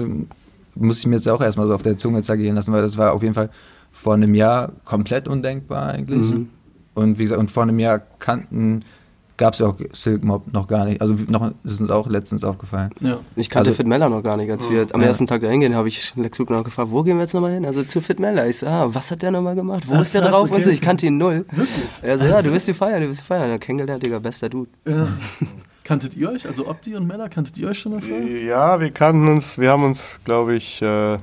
muss 0.74 1.00
ich 1.00 1.06
mir 1.06 1.16
jetzt 1.16 1.28
auch 1.28 1.40
erstmal 1.40 1.66
so 1.66 1.74
auf 1.74 1.82
der 1.82 1.96
Zunge 1.96 2.22
zergehen 2.22 2.56
lassen, 2.56 2.72
weil 2.72 2.82
das 2.82 2.96
war 2.96 3.12
auf 3.12 3.22
jeden 3.22 3.34
Fall 3.34 3.50
vor 3.92 4.14
einem 4.14 4.34
Jahr 4.34 4.72
komplett 4.84 5.28
undenkbar 5.28 5.88
eigentlich. 5.88 6.32
Mhm. 6.32 6.50
Und 6.94 7.18
wie 7.18 7.24
gesagt, 7.24 7.40
und 7.40 7.50
vor 7.50 7.62
einem 7.62 7.78
Jahr 7.78 8.00
kannten 8.18 8.80
gab 9.38 9.54
es 9.54 9.60
ja 9.60 9.68
auch 9.68 9.76
Silk 9.92 10.22
Mob 10.22 10.52
noch 10.52 10.68
gar 10.68 10.84
nicht. 10.84 11.00
Also 11.00 11.14
noch 11.28 11.52
ist 11.64 11.80
uns 11.80 11.90
auch 11.90 12.08
letztens 12.08 12.44
aufgefallen. 12.44 12.90
Ja. 13.00 13.20
Ich 13.36 13.48
kannte 13.48 13.70
also, 13.70 13.76
Fit 13.76 13.86
Meller 13.86 14.10
noch 14.10 14.22
gar 14.22 14.36
nicht. 14.36 14.50
Als 14.50 14.68
wir 14.68 14.86
am 14.92 15.00
ja. 15.00 15.06
ersten 15.06 15.26
Tag 15.26 15.40
da 15.40 15.48
hingehen, 15.48 15.74
habe 15.74 15.88
ich 15.88 16.12
Lex 16.16 16.38
Luke 16.38 16.52
noch 16.52 16.64
gefragt, 16.64 16.90
wo 16.90 17.02
gehen 17.02 17.16
wir 17.16 17.22
jetzt 17.22 17.32
nochmal 17.32 17.52
hin? 17.52 17.64
Also 17.64 17.82
zu 17.84 18.00
Fit 18.00 18.20
Meller. 18.20 18.46
Ich 18.46 18.58
so, 18.58 18.66
ah, 18.66 18.88
was 18.88 19.10
hat 19.10 19.22
der 19.22 19.30
nochmal 19.30 19.54
gemacht? 19.54 19.84
Wo 19.86 19.94
Ach, 19.94 20.02
ist 20.02 20.12
der 20.12 20.22
drauf? 20.22 20.48
Okay. 20.48 20.56
Und 20.56 20.64
so, 20.64 20.70
ich 20.70 20.80
kannte 20.80 21.06
ihn 21.06 21.16
null. 21.16 21.46
Wirklich? 21.50 21.90
Er 22.02 22.18
so, 22.18 22.26
ja, 22.26 22.42
du 22.42 22.52
wirst 22.52 22.68
die 22.68 22.74
feiern, 22.74 23.00
du 23.00 23.08
wirst 23.08 23.20
die 23.22 23.26
feiern. 23.26 23.48
Ja, 23.48 23.58
kennengelernt, 23.58 24.04
Digga, 24.04 24.18
bester 24.18 24.48
Dude. 24.48 24.70
Ja. 24.86 25.06
Kanntet 25.84 26.16
ihr 26.16 26.30
euch, 26.30 26.46
also 26.46 26.68
Opti 26.68 26.94
und 26.96 27.06
Meller, 27.06 27.30
kanntet 27.30 27.56
ihr 27.56 27.66
euch 27.66 27.78
schon 27.78 27.92
davor? 27.92 28.18
Ja, 28.18 28.78
wir 28.78 28.90
kannten 28.90 29.26
uns, 29.26 29.56
wir 29.56 29.70
haben 29.70 29.84
uns, 29.84 30.20
glaube 30.22 30.54
ich, 30.54 30.82
äh, 30.82 31.16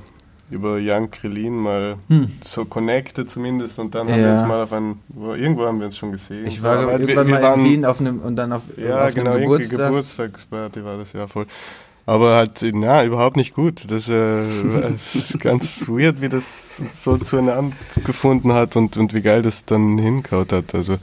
über 0.50 0.78
Jan 0.78 1.10
Krillin 1.10 1.56
mal 1.56 1.96
hm. 2.08 2.30
so 2.44 2.64
connected 2.64 3.28
zumindest 3.28 3.78
und 3.78 3.94
dann 3.94 4.08
ja. 4.08 4.14
haben 4.14 4.22
wir 4.22 4.32
uns 4.32 4.48
mal 4.48 4.62
auf 4.62 4.72
ein, 4.72 5.00
irgendwo 5.36 5.64
haben 5.64 5.78
wir 5.80 5.86
uns 5.86 5.96
schon 5.96 6.12
gesehen. 6.12 6.46
Ich 6.46 6.62
war 6.62 6.78
so, 6.78 6.88
irgendwann 6.88 7.26
wir, 7.26 7.26
wir 7.26 7.40
mal 7.40 7.42
waren, 7.42 7.60
in 7.60 7.72
Wien 7.72 7.84
auf 7.84 8.00
einem 8.00 8.20
und 8.20 8.36
dann 8.36 8.52
auf, 8.52 8.62
ja, 8.76 9.06
auf 9.06 9.14
genau, 9.14 9.32
einem 9.32 9.42
Geburtstag. 9.42 9.78
Geburtstagsparty 9.78 10.84
war 10.84 10.98
das 10.98 11.12
ja 11.12 11.26
voll. 11.26 11.46
Aber 12.08 12.36
halt, 12.36 12.64
na, 12.72 13.04
überhaupt 13.04 13.36
nicht 13.36 13.52
gut. 13.52 13.82
Das, 13.88 14.08
äh, 14.08 14.46
ist 15.14 15.40
ganz 15.40 15.88
weird, 15.88 16.20
wie 16.20 16.28
das 16.28 16.76
so 16.92 17.18
zueinander 17.18 17.74
gefunden 18.04 18.52
hat 18.52 18.76
und, 18.76 18.96
und 18.96 19.12
wie 19.12 19.22
geil 19.22 19.42
das 19.42 19.64
dann 19.64 19.98
hinkaut 19.98 20.52
hat. 20.52 20.74
Also, 20.74 20.98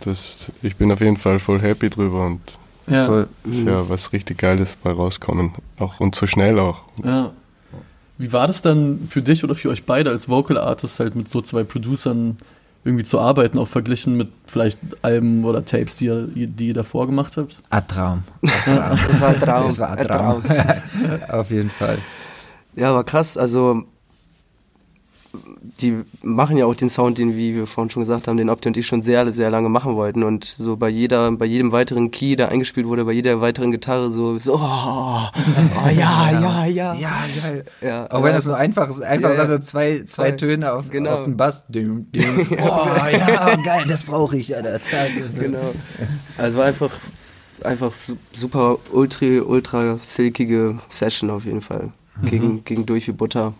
das, 0.00 0.50
ich 0.62 0.76
bin 0.76 0.90
auf 0.90 1.00
jeden 1.00 1.18
Fall 1.18 1.38
voll 1.38 1.60
happy 1.60 1.88
drüber 1.88 2.26
und 2.26 2.40
ja. 2.86 3.06
Voll, 3.06 3.28
ist 3.44 3.64
ja 3.64 3.88
was 3.88 4.12
richtig 4.12 4.38
Geiles 4.38 4.74
bei 4.74 4.90
rauskommen. 4.90 5.52
Auch 5.78 6.00
und 6.00 6.16
so 6.16 6.26
schnell 6.26 6.58
auch. 6.58 6.82
Ja. 7.04 7.30
Wie 8.20 8.34
war 8.34 8.46
das 8.46 8.60
dann 8.60 9.08
für 9.08 9.22
dich 9.22 9.44
oder 9.44 9.54
für 9.54 9.70
euch 9.70 9.86
beide 9.86 10.10
als 10.10 10.28
Vocal 10.28 10.58
Artist 10.58 11.00
halt 11.00 11.16
mit 11.16 11.26
so 11.26 11.40
zwei 11.40 11.64
Producern 11.64 12.36
irgendwie 12.84 13.02
zu 13.02 13.18
arbeiten, 13.18 13.58
auch 13.58 13.66
verglichen 13.66 14.14
mit 14.14 14.28
vielleicht 14.46 14.78
Alben 15.00 15.42
oder 15.46 15.64
Tapes, 15.64 15.96
die 15.96 16.04
ihr, 16.04 16.26
die 16.26 16.68
ihr 16.68 16.74
davor 16.74 17.06
gemacht 17.06 17.38
habt? 17.38 17.62
Ein 17.70 17.88
Traum. 17.88 18.22
das 18.42 19.20
war 19.22 19.28
ein 19.30 19.40
Traum. 19.40 19.64
Das 19.64 19.78
war 19.78 19.96
ein 19.96 20.06
Traum. 20.06 20.42
Auf 21.30 21.50
jeden 21.50 21.70
Fall. 21.70 21.96
Ja, 22.76 22.92
war 22.92 23.04
krass. 23.04 23.38
Also 23.38 23.84
die 25.80 26.04
machen 26.22 26.56
ja 26.56 26.66
auch 26.66 26.74
den 26.74 26.88
Sound, 26.88 27.18
den, 27.18 27.36
wie 27.36 27.54
wir 27.54 27.66
vorhin 27.66 27.90
schon 27.90 28.02
gesagt 28.02 28.28
haben, 28.28 28.36
den 28.36 28.50
Opti 28.50 28.68
und 28.68 28.76
ich 28.76 28.86
schon 28.86 29.02
sehr, 29.02 29.32
sehr 29.32 29.50
lange 29.50 29.68
machen 29.68 29.96
wollten. 29.96 30.22
Und 30.22 30.44
so 30.44 30.76
bei 30.76 30.88
jeder, 30.88 31.30
bei 31.32 31.46
jedem 31.46 31.72
weiteren 31.72 32.10
Key, 32.10 32.36
der 32.36 32.50
eingespielt 32.50 32.86
wurde, 32.86 33.04
bei 33.04 33.12
jeder 33.12 33.40
weiteren 33.40 33.70
Gitarre, 33.70 34.10
so, 34.10 34.38
so 34.38 34.54
oh, 34.54 34.58
oh 34.58 35.88
ja, 35.88 36.30
ja, 36.40 36.66
ja. 36.66 36.94
Ja, 36.94 37.18
geil. 37.42 37.64
Ja, 37.80 38.10
auch 38.10 38.22
wenn 38.22 38.34
das 38.34 38.44
so 38.44 38.52
einfach 38.52 38.90
ist, 38.90 39.02
einfach 39.02 39.34
ja, 39.34 39.40
also 39.40 39.58
zwei, 39.58 40.04
zwei 40.08 40.32
Töne 40.32 40.72
auf, 40.72 40.90
genau. 40.90 41.12
auf 41.12 41.24
den 41.24 41.36
Bass. 41.36 41.64
Düm, 41.68 42.10
düm. 42.12 42.46
Oh, 42.60 42.86
ja, 43.10 43.56
geil, 43.64 43.84
das 43.88 44.04
brauche 44.04 44.36
ich 44.36 44.48
ja 44.48 44.62
der 44.62 44.82
Zeit. 44.82 45.12
Genau. 45.38 45.74
Also 46.36 46.58
war 46.58 46.66
einfach, 46.66 46.90
einfach 47.64 47.92
super 47.92 48.78
ultra, 48.92 49.42
ultra 49.42 49.98
silkige 50.02 50.78
Session 50.88 51.30
auf 51.30 51.44
jeden 51.44 51.60
Fall. 51.60 51.92
Mhm. 52.20 52.26
Gegen, 52.26 52.64
gegen 52.64 52.86
durch 52.86 53.08
wie 53.08 53.12
Butter. 53.12 53.54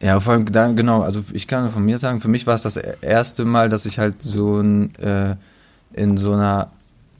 Ja, 0.00 0.20
vor 0.20 0.34
allem, 0.34 0.50
da, 0.52 0.68
genau, 0.68 1.00
also 1.00 1.22
ich 1.32 1.46
kann 1.46 1.70
von 1.70 1.84
mir 1.84 1.98
sagen, 1.98 2.20
für 2.20 2.28
mich 2.28 2.46
war 2.46 2.54
es 2.54 2.62
das 2.62 2.76
erste 2.76 3.44
Mal, 3.44 3.68
dass 3.68 3.86
ich 3.86 3.98
halt 3.98 4.22
so 4.22 4.60
ein, 4.60 4.94
äh, 4.96 5.36
in 5.94 6.18
so 6.18 6.32
einer 6.32 6.70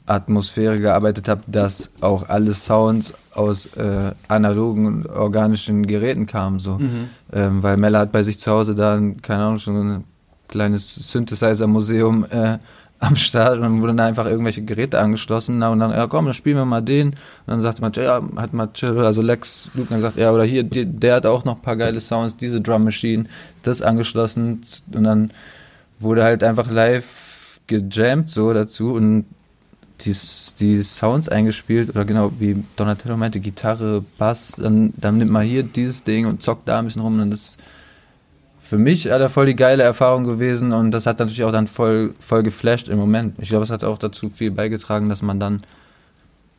Atmosphäre 0.05 0.79
gearbeitet 0.79 1.27
habe, 1.27 1.41
dass 1.47 1.91
auch 2.01 2.29
alle 2.29 2.53
Sounds 2.53 3.13
aus 3.33 3.65
äh, 3.75 4.11
analogen 4.27 4.85
und 4.85 5.07
organischen 5.07 5.85
Geräten 5.85 6.27
kamen. 6.27 6.59
So. 6.59 6.77
Mhm. 6.77 7.09
Ähm, 7.33 7.63
weil 7.63 7.77
Mella 7.77 7.99
hat 7.99 8.11
bei 8.11 8.23
sich 8.23 8.39
zu 8.39 8.51
Hause 8.51 8.73
da, 8.73 8.95
ein, 8.95 9.21
keine 9.21 9.43
Ahnung, 9.43 9.59
schon 9.59 9.75
so 9.75 9.81
ein 9.81 10.03
kleines 10.47 10.95
Synthesizer-Museum 11.11 12.25
äh, 12.29 12.57
am 12.99 13.15
Start 13.15 13.57
und 13.57 13.61
dann 13.61 13.81
wurden 13.81 13.97
da 13.97 14.05
einfach 14.05 14.25
irgendwelche 14.25 14.63
Geräte 14.63 14.99
angeschlossen. 14.99 15.61
Und 15.61 15.79
dann, 15.79 15.91
ja 15.91 16.07
komm, 16.07 16.25
dann 16.25 16.33
spielen 16.33 16.57
wir 16.57 16.65
mal 16.65 16.81
den. 16.81 17.09
Und 17.09 17.17
dann 17.45 17.61
sagte 17.61 17.81
man, 17.81 17.93
ja, 17.93 18.21
hat 18.37 18.53
mal 18.53 18.69
also 18.81 19.21
Lex 19.21 19.69
Lugner 19.75 19.97
gesagt, 19.97 20.17
ja, 20.17 20.31
oder 20.31 20.43
hier, 20.43 20.63
die, 20.63 20.85
der 20.85 21.15
hat 21.15 21.25
auch 21.25 21.45
noch 21.45 21.55
ein 21.55 21.61
paar 21.61 21.77
geile 21.77 21.99
Sounds, 21.99 22.35
diese 22.35 22.59
Drum 22.59 22.83
Machine, 22.83 23.25
das 23.63 23.81
angeschlossen. 23.81 24.61
Und 24.93 25.03
dann 25.03 25.31
wurde 25.99 26.23
halt 26.23 26.43
einfach 26.43 26.69
live 26.71 27.59
gejammt 27.67 28.29
so 28.29 28.53
dazu 28.53 28.93
und 28.93 29.25
die, 30.01 30.15
die 30.59 30.83
Sounds 30.83 31.29
eingespielt. 31.29 31.89
Oder 31.89 32.05
genau 32.05 32.31
wie 32.39 32.63
Donatello 32.75 33.15
meinte, 33.15 33.39
Gitarre, 33.39 34.03
Bass, 34.17 34.53
dann, 34.57 34.93
dann 34.97 35.17
nimmt 35.17 35.31
man 35.31 35.45
hier 35.45 35.63
dieses 35.63 36.03
Ding 36.03 36.25
und 36.25 36.41
zockt 36.41 36.67
da 36.67 36.79
ein 36.79 36.85
bisschen 36.85 37.01
rum 37.01 37.19
und 37.19 37.29
das 37.29 37.41
ist 37.41 37.59
für 38.67 38.77
mich 38.77 39.11
Alter, 39.11 39.29
voll 39.29 39.45
die 39.45 39.55
geile 39.55 39.83
Erfahrung 39.83 40.25
gewesen 40.25 40.73
und 40.73 40.91
das 40.91 41.05
hat 41.05 41.19
natürlich 41.19 41.43
auch 41.45 41.53
dann 41.53 41.67
voll, 41.67 42.13
voll 42.19 42.43
geflasht 42.43 42.89
im 42.89 42.97
Moment. 42.99 43.35
Ich 43.39 43.47
glaube, 43.49 43.63
es 43.63 43.69
hat 43.69 43.85
auch 43.85 43.97
dazu 43.97 44.29
viel 44.29 44.51
beigetragen, 44.51 45.07
dass 45.07 45.21
man 45.21 45.39
dann 45.39 45.61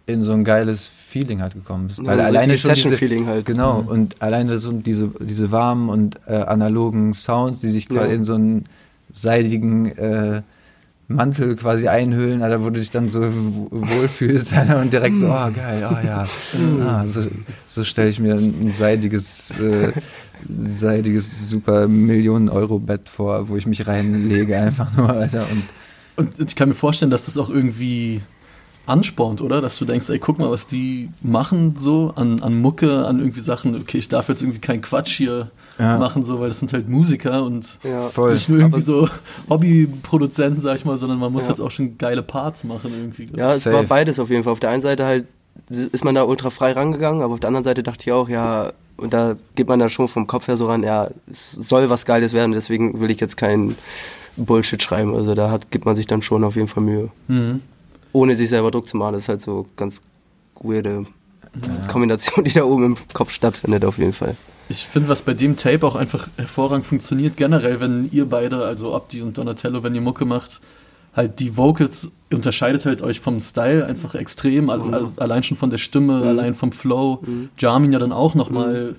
in 0.07 0.23
so 0.23 0.33
ein 0.33 0.43
geiles 0.43 0.87
Feeling 0.87 1.43
halt 1.43 1.53
gekommen 1.53 1.91
ist. 1.91 1.99
Ja, 1.99 2.07
Weil 2.07 2.17
so 2.19 2.25
alleine 2.25 2.57
schon 2.57 2.73
diese, 2.73 2.89
Session-Feeling 2.89 3.27
halt. 3.27 3.45
Genau, 3.45 3.85
und 3.87 4.23
alleine 4.23 4.57
so 4.57 4.73
diese, 4.73 5.11
diese 5.21 5.51
warmen 5.51 5.91
und 5.91 6.19
äh, 6.27 6.37
analogen 6.37 7.13
Sounds, 7.13 7.61
die 7.61 7.71
sich 7.73 7.89
quasi 7.91 8.09
Ja. 8.09 8.15
in 8.15 8.25
so 8.25 8.35
einen 8.35 8.65
seidigen 9.13 9.87
äh, 9.99 10.41
Mantel 11.09 11.57
quasi 11.57 11.89
einhüllen, 11.89 12.43
Alter, 12.43 12.63
wo 12.63 12.71
du 12.71 12.79
dich 12.79 12.91
dann 12.91 13.09
so 13.09 13.23
wohlfühlst 13.23 14.55
Alter, 14.55 14.81
und 14.81 14.93
direkt 14.93 15.17
so, 15.17 15.27
oh 15.27 15.51
geil, 15.55 15.87
oh 15.91 16.07
ja. 16.07 16.27
Ah, 16.83 17.07
so 17.07 17.27
so 17.67 17.83
stelle 17.83 18.11
ich 18.11 18.21
mir 18.21 18.35
ein 18.35 18.73
seidiges, 18.73 19.59
äh, 19.59 19.93
seidiges 20.49 21.49
super 21.49 21.89
Millionen-Euro-Bett 21.89 23.09
vor, 23.09 23.49
wo 23.49 23.57
ich 23.57 23.67
mich 23.67 23.87
reinlege 23.87 24.59
einfach 24.59 24.95
nur, 24.97 25.11
Alter. 25.11 25.47
Und 25.51 25.63
Und 26.17 26.39
ich 26.41 26.57
kann 26.57 26.69
mir 26.69 26.75
vorstellen, 26.75 27.11
dass 27.11 27.27
das 27.27 27.39
auch 27.39 27.49
irgendwie 27.49 28.21
anspornt, 28.89 29.41
oder? 29.41 29.61
Dass 29.61 29.79
du 29.79 29.85
denkst, 29.85 30.09
ey, 30.11 30.19
guck 30.19 30.39
mal, 30.39 30.51
was 30.51 30.67
die 30.67 31.11
machen 31.23 31.75
so 31.79 32.13
an, 32.17 32.41
an 32.43 32.61
Mucke, 32.61 33.07
an 33.07 33.19
irgendwie 33.19 33.41
Sachen, 33.41 33.75
okay, 33.77 33.99
ich 33.99 34.09
darf 34.09 34.29
jetzt 34.29 34.43
irgendwie 34.43 34.59
keinen 34.61 34.81
Quatsch 34.81 35.17
hier 35.17 35.51
Ja. 35.79 35.99
machen, 35.99 36.23
so, 36.23 36.41
weil 36.41 36.49
das 36.49 36.59
sind 36.61 36.73
halt 36.73 36.89
Musiker 36.89 37.45
und 37.45 37.79
Ja. 37.85 38.07
nicht 38.33 38.49
nur 38.49 38.59
irgendwie 38.59 38.75
Aber- 38.77 38.81
so 38.81 39.09
Hobbyproduzenten, 39.51 40.61
sag 40.61 40.77
ich 40.77 40.85
mal, 40.85 40.97
sondern 40.97 41.19
man 41.19 41.33
muss 41.33 41.45
Ja. 41.45 41.51
jetzt 41.51 41.61
auch 41.61 41.71
schon 41.71 41.99
geile 41.99 42.23
Parts 42.23 42.65
machen 42.65 42.93
irgendwie. 42.97 43.29
Ja, 43.37 43.53
es 43.53 43.65
Safe. 43.65 43.77
war 43.77 43.83
beides 43.85 44.19
auf 44.19 44.31
jeden 44.31 44.45
Fall. 44.45 44.53
Auf 44.53 44.61
der 44.61 44.71
einen 44.71 44.83
Seite 44.83 45.05
halt 45.05 45.27
ist 45.69 46.05
man 46.05 46.15
da 46.15 46.23
ultra 46.23 46.51
frei 46.51 46.73
rangegangen, 46.73 47.21
aber 47.23 47.35
auf 47.35 47.41
der 47.41 47.49
anderen 47.49 47.65
Seite 47.65 47.83
dachte 47.83 48.05
ich 48.07 48.13
auch, 48.13 48.29
ja, 48.29 48.73
und 48.97 49.13
da 49.13 49.37
geht 49.55 49.69
man 49.69 49.79
da 49.81 49.89
schon 49.89 50.09
vom 50.09 50.27
Kopf 50.27 50.49
her 50.49 50.57
so 50.57 50.67
ran, 50.67 50.83
ja, 50.83 51.09
es 51.31 51.53
soll 51.53 51.91
was 51.91 52.07
Geiles 52.07 52.33
werden, 52.33 52.53
deswegen 52.53 53.01
will 53.01 53.11
ich 53.11 53.21
jetzt 53.21 53.37
keinen 53.37 53.77
Bullshit 54.37 54.81
schreiben. 54.83 55.15
Also 55.15 55.35
da 55.35 55.51
hat, 55.51 55.71
gibt 55.71 55.85
man 55.85 55.95
sich 55.97 56.07
dann 56.07 56.23
schon 56.23 56.45
auf 56.45 56.55
jeden 56.57 56.69
Fall 56.69 56.83
Mühe. 56.85 57.09
Mhm. 57.27 57.61
Ohne 58.13 58.37
sich 58.37 58.49
selber 58.49 58.71
Druck 58.71 58.89
zu 58.89 58.97
machen, 58.97 59.15
das 59.15 59.23
ist 59.23 59.29
halt 59.29 59.41
so 59.41 59.67
ganz 59.77 60.01
weirde 60.61 61.07
Kombination, 61.89 62.45
die 62.45 62.53
da 62.53 62.65
oben 62.65 62.85
im 62.85 62.97
Kopf 63.13 63.31
stattfindet, 63.31 63.85
auf 63.85 63.99
jeden 63.99 64.13
Fall. 64.13 64.37
Ich 64.69 64.85
finde, 64.85 65.09
was 65.09 65.23
bei 65.23 65.35
dem 65.35 65.57
Tape 65.57 65.87
auch 65.87 65.95
einfach 65.95 66.29
hervorragend 66.37 66.87
funktioniert, 66.87 67.37
generell, 67.37 67.81
wenn 67.81 68.11
ihr 68.13 68.27
beide, 68.27 68.65
also 68.65 68.95
Abdi 68.95 69.23
und 69.23 69.39
Donatello, 69.39 69.83
wenn 69.83 69.95
ihr 69.95 70.03
Mucke 70.03 70.27
macht, 70.27 70.61
halt 71.17 71.41
die 71.41 71.57
Vocals 71.57 72.11
unterscheidet 72.31 72.85
halt 72.85 73.01
euch 73.01 73.21
vom 73.21 73.41
Style 73.41 73.87
einfach 73.87 74.15
extrem, 74.15 74.69
also, 74.69 74.87
also 74.87 75.21
allein 75.21 75.43
schon 75.43 75.57
von 75.57 75.71
der 75.71 75.79
Stimme, 75.79 76.23
allein 76.23 76.55
vom 76.55 76.73
Flow. 76.73 77.23
Jamin 77.57 77.93
ja 77.93 77.99
dann 77.99 78.13
auch 78.13 78.35
nochmal, 78.35 78.95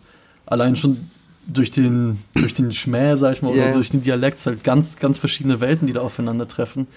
allein 0.48 0.76
schon 0.76 1.10
durch 1.46 1.72
den, 1.72 2.20
durch 2.34 2.54
den 2.54 2.72
Schmäh, 2.72 3.16
sag 3.16 3.34
ich 3.34 3.42
mal, 3.42 3.50
Ja, 3.50 3.56
oder 3.56 3.66
ja. 3.68 3.74
durch 3.74 3.90
den 3.90 4.02
Dialekt, 4.02 4.44
halt 4.46 4.64
ganz, 4.64 4.98
ganz 4.98 5.20
verschiedene 5.20 5.62
Welten, 5.62 5.88
die 5.88 5.94
da 5.94 6.02
aufeinandertreffen. 6.02 6.88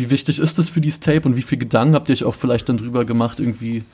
Wie 0.00 0.10
wichtig 0.10 0.38
ist 0.40 0.58
das 0.58 0.70
für 0.70 0.80
dieses 0.80 1.00
Tape 1.00 1.28
und 1.28 1.36
wie 1.36 1.42
viel 1.42 1.58
Gedanken 1.58 1.94
habt 1.94 2.08
ihr 2.08 2.14
euch 2.14 2.24
auch 2.24 2.34
vielleicht 2.34 2.68
dann 2.68 2.78
drüber 2.78 3.04
gemacht, 3.04 3.38
irgendwie, 3.38 3.84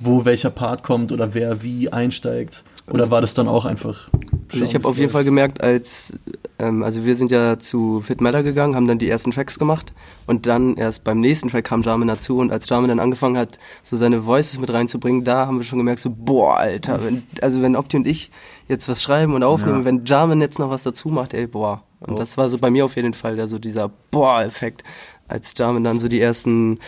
wo 0.00 0.24
welcher 0.26 0.50
Part 0.50 0.82
kommt 0.82 1.12
oder 1.12 1.32
wer 1.34 1.62
wie 1.62 1.90
einsteigt? 1.90 2.62
Oder 2.88 3.10
war 3.10 3.20
das 3.20 3.34
dann 3.34 3.48
auch 3.48 3.64
einfach? 3.64 4.10
Also 4.52 4.64
ich 4.64 4.74
habe 4.76 4.86
auf 4.86 4.96
jeden 4.96 5.10
Fall 5.10 5.24
gemerkt, 5.24 5.60
als 5.60 6.12
ähm, 6.60 6.84
also 6.84 7.04
wir 7.04 7.16
sind 7.16 7.32
ja 7.32 7.58
zu 7.58 8.00
Fit 8.00 8.20
Matter 8.20 8.44
gegangen, 8.44 8.76
haben 8.76 8.86
dann 8.86 8.98
die 9.00 9.08
ersten 9.10 9.32
Tracks 9.32 9.58
gemacht 9.58 9.92
und 10.26 10.46
dann 10.46 10.76
erst 10.76 11.02
beim 11.02 11.18
nächsten 11.18 11.48
Track 11.48 11.64
kam 11.64 11.82
Jamin 11.82 12.06
dazu 12.06 12.38
und 12.38 12.52
als 12.52 12.68
Jamin 12.68 12.88
dann 12.88 13.00
angefangen 13.00 13.36
hat, 13.38 13.58
so 13.82 13.96
seine 13.96 14.24
Voices 14.26 14.60
mit 14.60 14.72
reinzubringen, 14.72 15.24
da 15.24 15.46
haben 15.46 15.56
wir 15.58 15.64
schon 15.64 15.78
gemerkt, 15.80 16.00
so 16.00 16.10
boah, 16.16 16.58
Alter, 16.58 17.02
wenn, 17.04 17.24
also 17.42 17.60
wenn 17.60 17.74
Opti 17.74 17.96
und 17.96 18.06
ich 18.06 18.30
jetzt 18.68 18.88
was 18.88 19.02
schreiben 19.02 19.34
und 19.34 19.42
aufnehmen, 19.42 19.78
Ja. 19.80 19.84
wenn 19.84 20.04
Jamin 20.04 20.40
jetzt 20.40 20.58
noch 20.60 20.70
was 20.70 20.84
dazu 20.84 21.08
macht, 21.08 21.34
ey, 21.34 21.46
boah. 21.48 21.82
Und 21.98 22.12
Oh. 22.14 22.18
das 22.18 22.36
war 22.36 22.48
so 22.50 22.58
bei 22.58 22.70
mir 22.70 22.84
auf 22.84 22.94
jeden 22.94 23.14
Fall 23.14 23.34
der 23.36 23.48
so 23.48 23.58
dieser 23.58 23.90
boah-Effekt, 24.10 24.84
als 25.28 25.54
Jamin 25.56 25.84
dann 25.84 25.98
so 25.98 26.08
die 26.08 26.20
ersten 26.20 26.78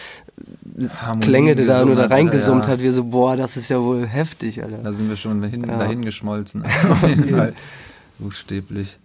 Harmonien 1.01 1.21
Klänge, 1.21 1.57
die 1.57 1.67
da 1.67 1.85
nur 1.85 1.97
da 1.97 2.07
reingesummt 2.07 2.67
ja. 2.67 2.73
hat, 2.73 2.81
wir 2.81 2.93
so, 2.93 3.05
boah, 3.05 3.37
das 3.37 3.57
ist 3.57 3.69
ja 3.69 3.81
wohl 3.83 4.07
heftig, 4.07 4.63
Alter. 4.63 4.79
Da 4.79 4.93
sind 4.93 5.09
wir 5.09 5.17
schon 5.17 5.41
dahin, 5.41 5.67
Ja. 5.67 5.79
dahin 5.79 6.05
geschmolzen. 6.05 6.65
Auf 6.91 7.03
jeden 7.09 7.29
Fall. 7.29 7.55
Buchstäblich. 8.19 8.99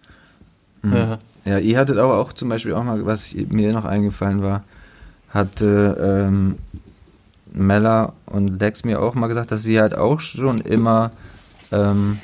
Mhm. 0.82 0.94
Ja. 0.94 1.20
Ja, 1.46 1.58
ihr 1.58 1.78
hattet 1.78 1.98
aber 1.98 2.20
auch 2.20 2.32
zum 2.32 2.50
Beispiel 2.50 2.74
auch 2.74 2.84
mal, 2.84 3.06
was 3.06 3.34
mir 3.34 3.74
noch 3.74 3.84
eingefallen 3.84 4.42
war, 4.42 4.64
hatte 5.30 6.26
ähm, 6.30 6.58
Mella 7.52 8.14
und 8.28 8.60
Lex 8.60 8.86
mir 8.86 9.02
auch 9.02 9.14
mal 9.14 9.28
gesagt, 9.28 9.52
dass 9.52 9.64
sie 9.64 9.80
halt 9.80 9.94
auch 9.96 10.20
schon 10.22 10.62
immer 10.62 11.12
ähm, 11.72 12.20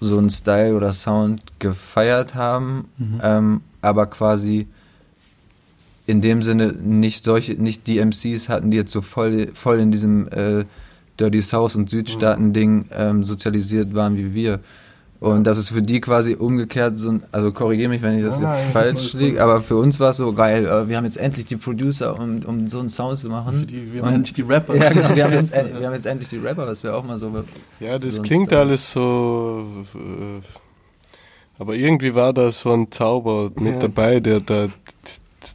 so 0.00 0.18
einen 0.18 0.30
Style 0.30 0.76
oder 0.76 0.92
Sound 0.92 1.42
gefeiert 1.58 2.34
haben, 2.34 2.88
ähm, 3.22 3.62
aber 3.82 4.06
quasi 4.06 4.68
in 6.06 6.20
dem 6.20 6.42
Sinne 6.42 6.72
nicht 6.72 7.24
solche, 7.24 7.52
nicht 7.54 7.86
die 7.86 7.98
MCs 8.04 8.48
hatten, 8.48 8.70
die 8.70 8.76
jetzt 8.76 8.92
so 8.92 9.00
voll, 9.00 9.48
voll 9.54 9.80
in 9.80 9.90
diesem 9.90 10.28
äh, 10.28 10.64
Dirty 11.18 11.40
South 11.42 11.76
und 11.76 11.88
Südstaaten-Ding 11.90 12.86
ähm, 12.94 13.24
sozialisiert 13.24 13.94
waren 13.94 14.16
wie 14.16 14.34
wir. 14.34 14.60
Und 15.20 15.44
das 15.44 15.56
ist 15.56 15.70
für 15.70 15.80
die 15.80 16.02
quasi 16.02 16.34
umgekehrt 16.34 16.98
so 16.98 17.08
ein, 17.12 17.22
also 17.32 17.50
korrigiere 17.52 17.88
mich, 17.88 18.02
wenn 18.02 18.18
ich 18.18 18.24
das 18.24 18.40
Nein, 18.40 18.52
jetzt 18.52 18.62
nein, 18.64 18.72
falsch 18.72 19.12
liege, 19.14 19.42
aber 19.42 19.62
für 19.62 19.76
uns 19.76 19.98
war 19.98 20.10
es 20.10 20.18
so 20.18 20.30
geil, 20.34 20.66
äh, 20.66 20.86
wir 20.88 20.98
haben 20.98 21.04
jetzt 21.04 21.16
endlich 21.16 21.46
die 21.46 21.56
Producer, 21.56 22.20
um, 22.20 22.40
um 22.44 22.68
so 22.68 22.80
einen 22.80 22.90
Sound 22.90 23.16
zu 23.18 23.30
machen. 23.30 23.60
Für 23.60 23.66
die, 23.66 23.92
wir 23.94 24.02
haben 24.02 24.08
Und- 24.08 24.14
endlich 24.16 24.34
die 24.34 24.42
Rapper. 24.42 24.76
ja, 24.76 24.92
genau, 24.92 25.16
wir 25.16 25.24
haben, 25.24 25.32
jetzt, 25.32 25.54
äh, 25.54 25.70
wir 25.78 25.86
haben 25.86 25.94
jetzt 25.94 26.04
endlich 26.04 26.28
die 26.28 26.36
Rapper, 26.38 26.66
das 26.66 26.84
wäre 26.84 26.94
auch 26.96 27.04
mal 27.04 27.16
so. 27.16 27.32
Ja, 27.80 27.98
das 27.98 28.20
klingt 28.22 28.48
Style. 28.48 28.60
alles 28.60 28.92
so. 28.92 29.64
Äh, 29.94 30.42
aber 31.58 31.74
irgendwie 31.76 32.14
war 32.14 32.32
da 32.34 32.50
so 32.50 32.72
ein 32.72 32.90
Zauber 32.90 33.50
mit 33.54 33.74
Ja. 33.74 33.78
dabei, 33.78 34.20
der 34.20 34.40
da 34.40 34.66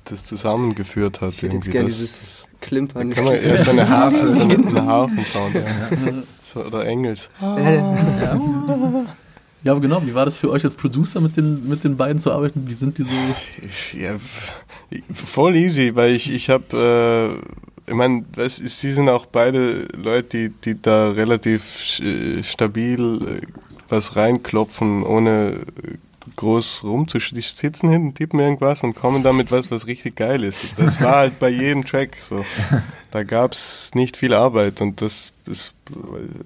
das 0.05 0.25
zusammengeführt 0.25 1.21
hat. 1.21 1.33
Ich 1.33 1.41
hätte 1.41 1.55
jetzt 1.55 1.67
irgendwie. 1.67 1.71
gerne 1.71 1.87
Das- 1.89 1.97
dieses 1.97 2.45
Klimpern. 2.61 3.09
Da 3.09 3.15
kann 3.15 3.25
man 3.25 3.33
eher 3.35 3.57
so 3.57 3.71
eine 3.71 3.87
Harfe, 3.89 4.33
so 4.33 4.41
eine, 4.41 4.55
eine 4.67 4.85
Harfensound. 4.85 5.55
Ja. 5.55 5.61
So, 6.53 6.65
oder 6.65 6.85
Engels. 6.85 7.29
Ja, 9.61 9.73
aber 9.73 9.81
genau, 9.81 10.01
wie 10.05 10.13
war 10.13 10.23
das 10.25 10.37
für 10.37 10.49
euch 10.49 10.63
als 10.63 10.75
Producer 10.75 11.19
mit 11.19 11.35
den, 11.35 11.67
mit 11.67 11.83
den 11.83 11.97
beiden 11.97 12.17
zu 12.17 12.31
arbeiten? 12.31 12.63
Wie 12.67 12.73
sind 12.73 12.97
die 12.97 13.03
so? 13.03 13.09
Ja, 13.97 14.15
voll 15.13 15.57
easy, 15.57 15.93
weil 15.97 16.15
ich, 16.15 16.31
ich 16.31 16.49
habe, 16.49 17.41
äh, 17.85 17.89
ich 17.91 17.93
meine, 17.93 18.23
sie 18.47 18.93
sind 18.93 19.09
auch 19.09 19.25
beide 19.25 19.85
Leute, 20.01 20.47
die, 20.47 20.49
die 20.63 20.81
da 20.81 21.09
relativ 21.11 21.99
äh, 21.99 22.41
stabil 22.41 23.41
äh, 23.41 23.47
was 23.89 24.15
reinklopfen, 24.15 25.03
ohne 25.03 25.59
groß 26.35 26.83
sitzen 27.55 27.89
hinten, 27.89 28.13
tippen 28.13 28.39
irgendwas 28.39 28.83
und 28.83 28.95
kommen 28.95 29.23
damit 29.23 29.51
was, 29.51 29.69
was 29.71 29.87
richtig 29.87 30.15
geil 30.15 30.43
ist. 30.43 30.65
Das 30.77 31.01
war 31.01 31.15
halt 31.17 31.39
bei 31.39 31.49
jedem 31.49 31.85
Track 31.85 32.17
so. 32.19 32.43
Da 33.11 33.23
gab's 33.23 33.91
nicht 33.95 34.17
viel 34.17 34.33
Arbeit 34.33 34.81
und 34.81 35.01
das 35.01 35.31
ist 35.45 35.73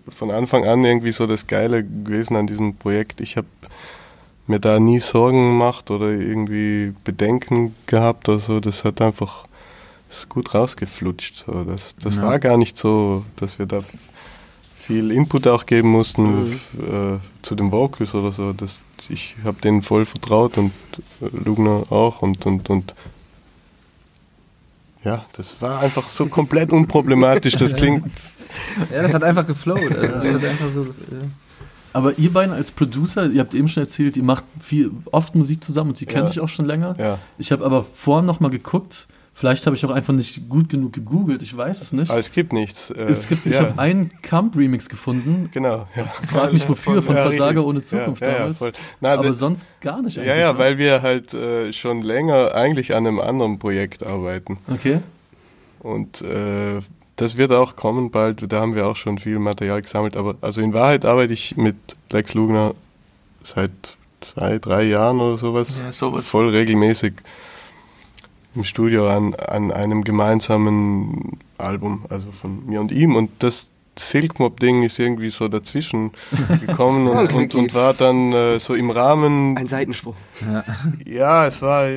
von 0.09 0.31
Anfang 0.31 0.65
an 0.65 0.83
irgendwie 0.85 1.11
so 1.11 1.27
das 1.27 1.47
Geile 1.47 1.83
gewesen 1.83 2.35
an 2.35 2.47
diesem 2.47 2.75
Projekt. 2.75 3.19
Ich 3.21 3.35
habe 3.37 3.47
mir 4.47 4.59
da 4.59 4.79
nie 4.79 4.99
Sorgen 4.99 5.51
gemacht 5.51 5.91
oder 5.91 6.09
irgendwie 6.09 6.93
Bedenken 7.03 7.75
gehabt 7.85 8.29
oder 8.29 8.39
so. 8.39 8.59
Das 8.59 8.83
hat 8.83 9.01
einfach 9.01 9.45
ist 10.09 10.29
gut 10.29 10.53
rausgeflutscht. 10.53 11.43
So. 11.45 11.63
Das, 11.63 11.95
das 12.01 12.15
Ja. 12.15 12.21
war 12.23 12.39
gar 12.39 12.57
nicht 12.57 12.77
so, 12.77 13.25
dass 13.35 13.57
wir 13.59 13.65
da 13.65 13.81
viel 14.85 15.11
Input 15.11 15.47
auch 15.47 15.65
geben 15.65 15.89
mussten 15.89 16.59
äh, 16.77 17.17
zu 17.41 17.55
den 17.55 17.71
Vocals 17.71 18.13
oder 18.13 18.31
so. 18.33 18.51
Das, 18.51 18.79
ich 19.09 19.35
habe 19.43 19.61
denen 19.61 19.81
voll 19.81 20.05
vertraut 20.05 20.57
und 20.57 20.73
äh, 21.21 21.27
Lugner 21.45 21.85
auch 21.89 22.21
und, 22.21 22.45
und, 22.45 22.69
und 22.69 22.93
ja, 25.03 25.25
das 25.33 25.61
war 25.61 25.79
einfach 25.79 26.07
so 26.07 26.25
komplett 26.27 26.71
unproblematisch. 26.71 27.55
Das 27.55 27.75
klingt 27.77 28.05
Ja, 28.93 29.01
das 29.01 29.13
hat 29.13 29.23
einfach 29.23 29.47
geflowt. 29.47 29.79
Also 29.95 30.07
das 30.07 30.33
hat 30.33 30.45
einfach 30.45 30.69
so. 30.73 30.83
Ja. 30.85 30.91
Aber 31.93 32.17
ihr 32.17 32.31
beiden 32.33 32.53
als 32.53 32.71
Producer, 32.71 33.29
ihr 33.29 33.39
habt 33.41 33.53
eben 33.53 33.67
schon 33.67 33.83
erzählt, 33.83 34.17
ihr 34.17 34.23
macht 34.23 34.45
viel, 34.59 34.91
oft 35.11 35.35
Musik 35.35 35.63
zusammen 35.63 35.91
und 35.91 35.97
kennt 35.99 36.11
Ja. 36.11 36.23
euch 36.29 36.39
auch 36.39 36.49
schon 36.49 36.65
länger. 36.65 36.95
ja. 36.97 37.19
Ich 37.37 37.51
habe 37.51 37.63
aber 37.65 37.85
vorhin 37.95 38.25
nochmal 38.25 38.49
geguckt, 38.51 39.07
Vielleicht 39.35 39.65
habe 39.65 39.75
ich 39.75 39.83
auch 39.83 39.89
einfach 39.89 40.13
nicht 40.13 40.47
gut 40.47 40.69
genug 40.69 40.93
gegoogelt, 40.93 41.41
ich 41.41 41.57
weiß 41.57 41.81
es 41.81 41.91
nicht. 41.91 42.11
Aber 42.11 42.19
es 42.19 42.31
gibt 42.31 42.53
nichts. 42.53 42.91
Äh, 42.91 43.05
es 43.05 43.27
gibt, 43.27 43.47
ich 43.47 43.53
ja, 43.53 43.61
habe 43.61 43.79
einen 43.79 44.11
Camp-Remix 44.21 44.89
gefunden. 44.89 45.49
Genau. 45.51 45.87
Ja. 45.95 46.05
Frag 46.05 46.53
mich 46.53 46.69
wofür, 46.69 47.01
von 47.01 47.15
Ja, 47.15 47.23
Versager 47.23 47.47
richtig. 47.47 47.65
ohne 47.65 47.81
Zukunft 47.81 48.21
ja, 48.21 48.27
ja, 48.27 48.37
damals. 48.37 48.59
Ja. 48.59 48.71
Na, 49.01 49.13
aber 49.13 49.23
das- 49.23 49.39
sonst 49.39 49.65
gar 49.81 50.03
nicht 50.03 50.17
ja, 50.17 50.23
eigentlich. 50.23 50.39
ja, 50.39 50.53
ne? 50.53 50.59
weil 50.59 50.77
wir 50.77 51.01
halt 51.01 51.33
äh, 51.33 51.73
schon 51.73 52.03
länger 52.03 52.53
eigentlich 52.53 52.93
an 52.93 53.07
einem 53.07 53.19
anderen 53.19 53.57
Projekt 53.57 54.03
arbeiten. 54.05 54.59
Okay. 54.71 54.99
Und 55.79 56.21
äh, 56.21 56.81
das 57.15 57.35
wird 57.37 57.51
auch 57.51 57.75
kommen 57.75 58.11
bald. 58.11 58.51
Da 58.51 58.61
haben 58.61 58.75
wir 58.75 58.85
auch 58.85 58.95
schon 58.95 59.17
viel 59.17 59.39
Material 59.39 59.81
gesammelt. 59.81 60.15
Aber 60.15 60.35
also 60.41 60.61
in 60.61 60.73
Wahrheit 60.73 61.05
arbeite 61.05 61.33
ich 61.33 61.57
mit 61.57 61.75
Lex 62.11 62.35
Lugner 62.35 62.75
seit 63.43 63.71
zwei, 64.21 64.59
drei 64.59 64.83
Jahren 64.83 65.19
oder 65.19 65.37
sowas. 65.37 65.81
Ja, 65.81 65.91
sowas. 65.91 66.27
Voll 66.27 66.49
regelmäßig 66.49 67.13
im 68.55 68.63
Studio 68.63 69.09
an, 69.09 69.33
an 69.35 69.71
einem 69.71 70.03
gemeinsamen 70.03 71.39
Album, 71.57 72.05
also 72.09 72.31
von 72.31 72.65
mir 72.65 72.81
und 72.81 72.91
ihm. 72.91 73.15
Und 73.15 73.31
das 73.39 73.69
Silkmob-Ding 73.97 74.83
ist 74.83 74.99
irgendwie 74.99 75.29
so 75.29 75.47
dazwischen 75.47 76.11
gekommen 76.65 77.07
und, 77.07 77.17
Okay. 77.17 77.35
und, 77.35 77.55
und 77.55 77.73
war 77.73 77.93
dann 77.93 78.31
äh, 78.33 78.59
so 78.59 78.73
im 78.73 78.89
Rahmen 78.89 79.57
Ein 79.57 79.67
Seitensprung. 79.67 80.15
ja, 81.05 81.45
es 81.47 81.61
war. 81.61 81.87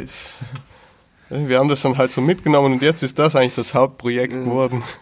Wir 1.29 1.59
haben 1.59 1.69
das 1.69 1.83
dann 1.83 1.99
halt 1.99 2.11
so 2.11 2.21
mitgenommen 2.21 2.75
und 2.75 2.83
jetzt 2.83 3.03
ist 3.03 3.19
das 3.19 3.35
eigentlich 3.35 3.55
das 3.55 3.75
Hauptprojekt 3.75 4.33
geworden. 4.33 4.83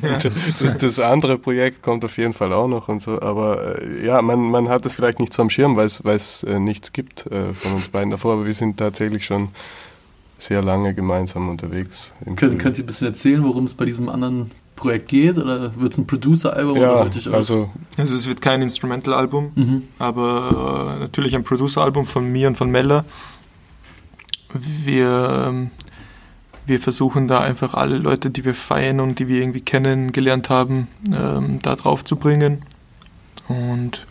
Und 0.00 0.24
das, 0.24 0.52
das, 0.58 0.78
das 0.78 0.98
andere 0.98 1.36
Projekt 1.36 1.82
kommt 1.82 2.02
auf 2.02 2.16
jeden 2.16 2.32
Fall 2.32 2.54
auch 2.54 2.68
noch 2.68 2.88
und 2.88 3.02
so. 3.02 3.20
Aber 3.20 3.78
äh, 3.82 4.06
ja, 4.06 4.22
man, 4.22 4.50
man 4.50 4.70
hat 4.70 4.86
es 4.86 4.94
vielleicht 4.94 5.20
nicht 5.20 5.34
so 5.34 5.42
am 5.42 5.50
Schirm, 5.50 5.76
weil 5.76 5.84
es, 5.86 6.02
weil 6.06 6.16
es 6.16 6.42
äh, 6.44 6.58
nichts 6.58 6.94
gibt 6.94 7.26
äh, 7.26 7.52
von 7.52 7.74
uns 7.74 7.88
beiden 7.88 8.10
davor. 8.10 8.32
Aber 8.32 8.46
wir 8.46 8.54
sind 8.54 8.78
tatsächlich 8.78 9.26
schon 9.26 9.50
sehr 10.38 10.62
lange 10.62 10.94
gemeinsam 10.94 11.48
unterwegs. 11.48 12.12
im 12.24 12.36
Könnt, 12.36 12.62
ihr 12.62 12.84
ein 12.84 12.86
bisschen 12.86 13.06
erzählen, 13.08 13.42
worum 13.44 13.64
es 13.64 13.74
bei 13.74 13.84
diesem 13.84 14.08
anderen 14.08 14.50
Projekt 14.76 15.08
geht? 15.08 15.36
Oder 15.38 15.74
wird 15.78 15.92
es 15.92 15.98
ein 15.98 16.06
Producer-Album? 16.06 16.78
oder 16.78 17.10
ja, 17.12 17.32
also 17.32 17.70
Also 17.96 18.14
es 18.16 18.28
wird 18.28 18.40
kein 18.40 18.62
Instrumental-Album, 18.62 19.50
Mhm. 19.56 19.82
aber 19.98 20.94
äh, 20.96 21.00
natürlich 21.00 21.34
ein 21.34 21.42
Producer-Album 21.44 22.06
von 22.06 22.30
mir 22.30 22.46
und 22.48 22.56
von 22.56 22.70
Mella. 22.70 23.04
Wir, 24.84 25.44
ähm, 25.48 25.70
wir 26.66 26.80
versuchen 26.80 27.28
da 27.28 27.40
einfach 27.40 27.74
alle 27.74 27.98
Leute, 27.98 28.30
die 28.30 28.44
wir 28.44 28.54
feiern 28.54 29.00
und 29.00 29.18
die 29.18 29.28
wir 29.28 29.40
irgendwie 29.40 29.60
kennengelernt 29.60 30.48
haben, 30.50 30.88
ähm, 31.12 31.58
da 31.62 31.76
drauf 31.76 32.04
zu 32.04 32.16
bringen. 32.16 32.62
Und 33.48 34.06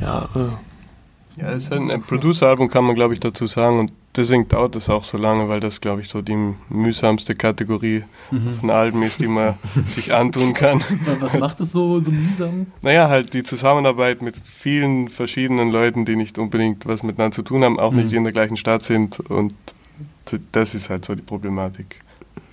ja, 0.00 0.28
äh, 0.34 1.40
Ja, 1.40 1.48
es 1.50 1.64
ist 1.64 1.72
ein, 1.72 1.90
ein 1.90 2.02
Producer-Album, 2.02 2.68
kann 2.70 2.84
man 2.84 2.94
glaube 2.96 3.14
ich 3.14 3.20
dazu 3.20 3.46
sagen. 3.46 3.78
Und 3.78 3.92
deswegen 4.18 4.46
dauert 4.48 4.76
es 4.76 4.90
auch 4.90 5.04
so 5.04 5.16
lange, 5.16 5.48
weil 5.48 5.60
das 5.60 5.80
glaube 5.80 6.02
ich 6.02 6.08
so 6.10 6.20
die 6.20 6.54
mühsamste 6.68 7.34
Kategorie 7.34 8.04
Mhm. 8.30 8.58
von 8.60 8.70
Alben 8.70 9.02
ist, 9.02 9.20
die 9.20 9.26
man 9.28 9.54
sich 9.88 10.12
antun 10.12 10.52
kann. 10.52 10.82
Was 11.20 11.38
macht 11.38 11.60
es 11.60 11.72
so, 11.72 11.98
so 12.00 12.10
mühsam? 12.10 12.66
Naja, 12.82 13.08
halt 13.08 13.32
die 13.32 13.42
Zusammenarbeit 13.42 14.20
mit 14.20 14.34
vielen 14.36 15.08
verschiedenen 15.08 15.70
Leuten, 15.70 16.04
die 16.04 16.16
nicht 16.16 16.36
unbedingt 16.38 16.84
was 16.86 17.02
miteinander 17.02 17.34
zu 17.34 17.42
tun 17.42 17.64
haben, 17.64 17.78
auch 17.78 17.92
Mhm. 17.92 17.98
nicht 18.02 18.12
in 18.12 18.24
der 18.24 18.32
gleichen 18.34 18.58
Stadt 18.58 18.82
sind. 18.82 19.20
Und 19.20 19.54
das 20.52 20.74
ist 20.74 20.90
halt 20.90 21.06
so 21.06 21.14
die 21.14 21.22
Problematik. 21.22 22.00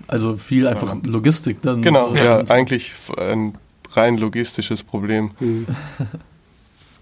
Also 0.08 0.38
viel 0.38 0.68
einfach 0.68 0.96
Logistik 1.04 1.62
dann. 1.62 1.82
Genau, 1.82 2.16
ja, 2.16 2.40
eigentlich 2.48 2.94
ein 3.18 3.56
rein 3.94 4.18
logistisches 4.18 4.84
Problem. 4.84 5.32
Mhm. 5.42 5.66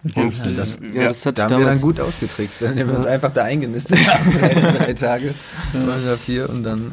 Und 0.03 0.15
Ja, 0.15 0.31
das- 0.55 0.79
Ja, 0.93 1.03
das 1.07 1.25
hat 1.25 1.37
Da 1.39 1.43
haben 1.43 1.49
wir 1.51 1.57
dann 1.57 1.65
damals, 1.65 1.81
gut 1.81 1.99
ausgetrickst. 1.99 2.61
Dann 2.61 2.77
haben 2.77 2.89
wir 2.89 2.97
uns 2.97 3.05
einfach 3.05 3.33
da 3.33 3.43
eingenistet. 3.43 3.99
drei, 4.77 4.93
Tage 4.93 5.33
oder 5.73 6.17
vier 6.17 6.49
und 6.49 6.63
dann. 6.63 6.91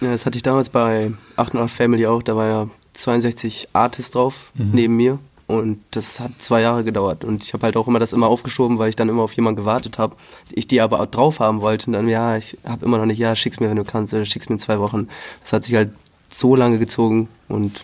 ja, 0.00 0.10
das 0.10 0.26
hatte 0.26 0.36
ich 0.36 0.42
damals 0.42 0.70
bei 0.70 1.12
88 1.36 1.76
Family 1.76 2.06
auch. 2.06 2.22
Da 2.22 2.34
war 2.36 2.46
ja 2.48 2.68
62 2.94 3.68
Artists 3.72 4.10
drauf, 4.10 4.50
Mhm. 4.54 4.70
neben 4.72 4.96
mir. 4.96 5.18
Und 5.46 5.78
das 5.92 6.20
hat 6.20 6.32
zwei 6.42 6.60
Jahre 6.60 6.84
gedauert. 6.84 7.24
Und 7.24 7.42
ich 7.42 7.54
habe 7.54 7.62
halt 7.62 7.76
auch 7.78 7.88
immer 7.88 7.98
das 7.98 8.12
immer 8.12 8.26
aufgeschoben, 8.26 8.78
weil 8.78 8.90
ich 8.90 8.96
dann 8.96 9.08
immer 9.08 9.22
auf 9.22 9.32
jemanden 9.32 9.60
gewartet 9.60 9.98
habe. 9.98 10.14
Ich 10.52 10.66
die 10.66 10.82
aber 10.82 11.00
auch 11.00 11.06
drauf 11.06 11.40
haben 11.40 11.62
wollte. 11.62 11.86
Und 11.86 11.94
dann, 11.94 12.06
ja, 12.06 12.36
ich 12.36 12.58
habe 12.64 12.84
immer 12.84 12.98
noch 12.98 13.06
nicht, 13.06 13.18
ja, 13.18 13.34
schick's 13.34 13.58
mir, 13.58 13.70
wenn 13.70 13.76
du 13.76 13.84
kannst, 13.84 14.12
oder 14.12 14.26
schick's 14.26 14.50
mir 14.50 14.56
in 14.56 14.58
zwei 14.58 14.78
Wochen. 14.78 15.08
Das 15.40 15.54
hat 15.54 15.64
sich 15.64 15.74
halt 15.74 15.88
so 16.28 16.54
lange 16.54 16.78
gezogen. 16.78 17.28
Und 17.48 17.82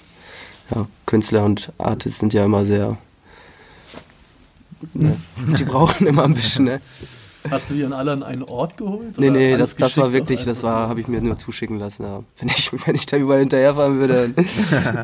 ja, 0.75 0.87
Künstler 1.07 1.43
und 1.45 1.73
Artists 1.79 2.19
sind 2.21 2.35
ja 2.35 2.45
immer 2.45 2.67
sehr. 2.67 2.99
Ne, 4.93 5.17
die 5.59 5.65
brauchen 5.65 6.07
immer 6.07 6.25
ein 6.25 6.35
bisschen, 6.35 6.65
ne? 6.67 6.81
Hast 7.51 7.69
du 7.69 7.75
die 7.75 7.85
alle 7.85 8.13
an 8.13 8.23
einen 8.23 8.43
Ort 8.43 8.77
geholt? 8.79 9.19
Nee, 9.19 9.29
nee, 9.31 9.57
das, 9.57 9.77
das 9.77 9.97
war 9.99 10.13
wirklich, 10.13 10.45
das 10.45 10.63
war, 10.63 10.89
habe 10.89 11.01
ich 11.01 11.09
mir 11.09 11.21
nur 11.21 11.37
zuschicken 11.37 11.79
lassen. 11.79 12.05
Ja. 12.05 12.23
Wenn, 12.39 12.49
ich, 12.49 12.71
wenn 12.87 12.95
ich 12.95 13.05
da 13.07 13.17
überall 13.19 13.41
hinterherfahren 13.41 13.99
würde, 13.99 14.31
dann. 14.31 14.47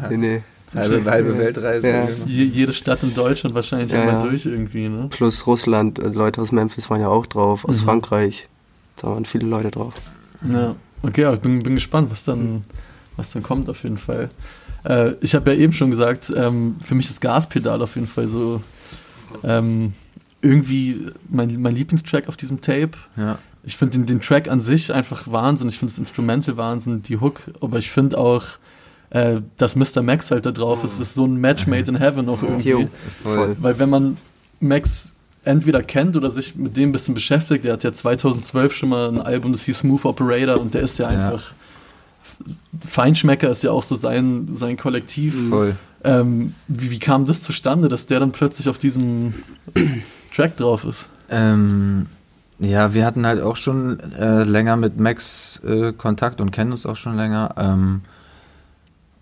nee, 0.11 0.17
nee. 0.17 0.43
Halbe, 0.75 1.11
halbe 1.11 1.37
Weltreise. 1.37 1.89
Ja. 1.89 2.09
Je, 2.27 2.45
jede 2.45 2.73
Stadt 2.73 3.03
in 3.03 3.13
Deutschland 3.13 3.55
wahrscheinlich 3.57 3.91
Ja, 3.91 4.01
einmal 4.03 4.23
ja. 4.23 4.23
durch 4.23 4.47
irgendwie, 4.47 4.89
ne? 4.89 5.09
Plus 5.11 5.47
Russland, 5.47 5.99
äh, 5.99 6.07
Leute 6.09 6.41
aus 6.41 6.53
Memphis 6.53 6.89
waren 6.89 7.01
ja 7.01 7.09
auch 7.09 7.27
drauf, 7.27 7.65
aus 7.65 7.81
Mhm. 7.81 7.85
Frankreich. 7.87 8.49
Da 8.97 9.09
waren 9.09 9.25
viele 9.25 9.47
Leute 9.49 9.71
drauf. 9.73 9.95
Ja, 10.49 10.77
okay, 11.03 11.25
aber 11.25 11.35
ich 11.35 11.41
bin, 11.43 11.63
bin 11.63 11.75
gespannt, 11.75 12.11
was 12.11 12.23
dann, 12.23 12.65
was 13.17 13.33
dann 13.33 13.43
kommt 13.43 13.69
auf 13.69 13.83
jeden 13.83 13.99
Fall. 13.99 14.31
Äh, 14.85 15.13
ich 15.21 15.35
habe 15.35 15.53
ja 15.53 15.59
eben 15.59 15.73
schon 15.73 15.91
gesagt, 15.91 16.33
ähm, 16.35 16.77
für 16.83 16.95
mich 16.95 17.11
ist 17.11 17.21
Gaspedal 17.21 17.83
auf 17.83 17.97
jeden 17.97 18.07
Fall 18.07 18.29
so 18.29 18.63
ähm, 19.45 19.93
irgendwie 20.43 21.07
mein, 21.29 21.61
mein 21.61 21.75
Lieblingstrack 21.75 22.29
auf 22.29 22.37
diesem 22.37 22.61
Tape. 22.61 22.93
Ja. 23.17 23.39
Ich 23.63 23.77
finde 23.77 23.99
den, 23.99 24.07
den 24.07 24.21
Track 24.23 24.49
an 24.49 24.61
sich 24.61 24.93
einfach 24.93 25.31
Wahnsinn. 25.31 25.69
Ich 25.69 25.79
finde 25.79 25.93
das 25.93 25.99
Instrumental 25.99 26.57
Wahnsinn, 26.57 27.03
die 27.03 27.19
Hook, 27.21 27.43
aber 27.61 27.79
ich 27.79 27.91
finde 27.91 28.17
auch, 28.19 28.45
äh, 29.11 29.41
dass 29.59 29.77
Mr. 29.77 30.03
Max 30.03 30.31
halt 30.31 30.47
da 30.47 30.53
drauf 30.53 30.83
ist, 30.85 30.99
ist 30.99 31.15
so 31.15 31.27
ein 31.27 31.37
Match 31.37 31.67
made 31.67 31.91
in 31.91 31.97
heaven 31.97 32.29
auch 32.29 32.43
irgendwie. 32.43 32.69
Jo, 32.71 32.89
Voll. 33.23 33.35
voll. 33.35 33.57
Weil 33.61 33.79
wenn 33.79 33.91
man 33.91 34.17
Max 34.61 35.13
entweder 35.45 35.83
kennt 35.83 36.17
oder 36.17 36.31
sich 36.31 36.55
mit 36.55 36.77
dem 36.77 36.91
ein 36.91 36.93
bisschen 36.93 37.15
beschäftigt, 37.15 37.65
der 37.65 37.75
hat 37.75 37.85
ja 37.85 37.93
2012 37.93 38.73
schon 38.75 38.89
mal 38.91 39.09
ein 39.09 39.21
Album, 39.21 39.53
das 39.53 39.63
hieß 39.63 39.79
Smooth 39.81 40.05
Operator 40.05 40.59
und 40.61 40.75
der 40.75 40.83
ist 40.83 40.99
ja 40.99 41.11
Ja. 41.13 41.19
einfach 41.19 41.53
Feinschmecker 42.87 43.51
ist 43.51 43.63
ja 43.63 43.71
auch 43.71 43.83
so 43.83 43.95
sein, 43.95 44.49
sein 44.53 44.77
Kollektiv. 44.77 45.49
Voll. 45.49 45.77
Ähm, 46.03 46.55
wie, 46.69 46.91
wie 46.91 46.99
kam 46.99 47.27
das 47.27 47.43
zustande, 47.43 47.89
dass 47.89 48.07
der 48.07 48.21
dann 48.21 48.33
plötzlich 48.33 48.69
auf 48.69 48.79
diesem 48.79 49.35
Track 50.35 50.57
drauf 50.57 50.85
ist? 50.85 51.09
Ähm, 51.29 52.07
ja, 52.59 52.95
wir 52.95 53.05
hatten 53.05 53.27
halt 53.27 53.41
auch 53.41 53.57
schon 53.57 54.01
äh, 54.19 54.45
länger 54.45 54.77
mit 54.77 54.99
Max 54.99 55.61
äh, 55.65 55.93
Kontakt 55.93 56.41
und 56.41 56.51
kennen 56.51 56.73
uns 56.73 56.87
auch 56.87 56.97
schon 56.97 57.17
länger. 57.17 57.55
Ähm, 57.57 58.03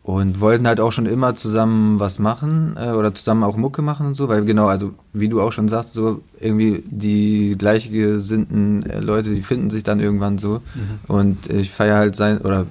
und 0.08 0.40
wollten 0.40 0.66
halt 0.66 0.80
auch 0.80 0.90
schon 0.90 1.04
immer 1.04 1.34
zusammen 1.34 2.00
was 2.00 2.18
machen 2.18 2.78
äh, 2.80 2.92
oder 2.92 3.12
zusammen 3.12 3.44
auch 3.44 3.58
Mucke 3.58 3.82
machen 3.82 4.06
und 4.06 4.14
so, 4.14 4.26
weil 4.30 4.42
genau, 4.46 4.66
also 4.66 4.94
wie 5.12 5.28
du 5.28 5.42
auch 5.42 5.52
schon 5.52 5.68
sagst, 5.68 5.92
so 5.92 6.22
irgendwie 6.40 6.82
die 6.86 7.56
gleichgesinnten 7.58 8.88
äh, 8.88 9.00
Leute, 9.00 9.34
die 9.34 9.42
finden 9.42 9.68
sich 9.68 9.84
dann 9.84 10.00
irgendwann 10.00 10.38
so. 10.38 10.62
Und 11.08 11.50
ich 11.50 11.70
feiere 11.70 11.98
halt 11.98 12.16
sein, 12.16 12.38
oder 12.38 12.64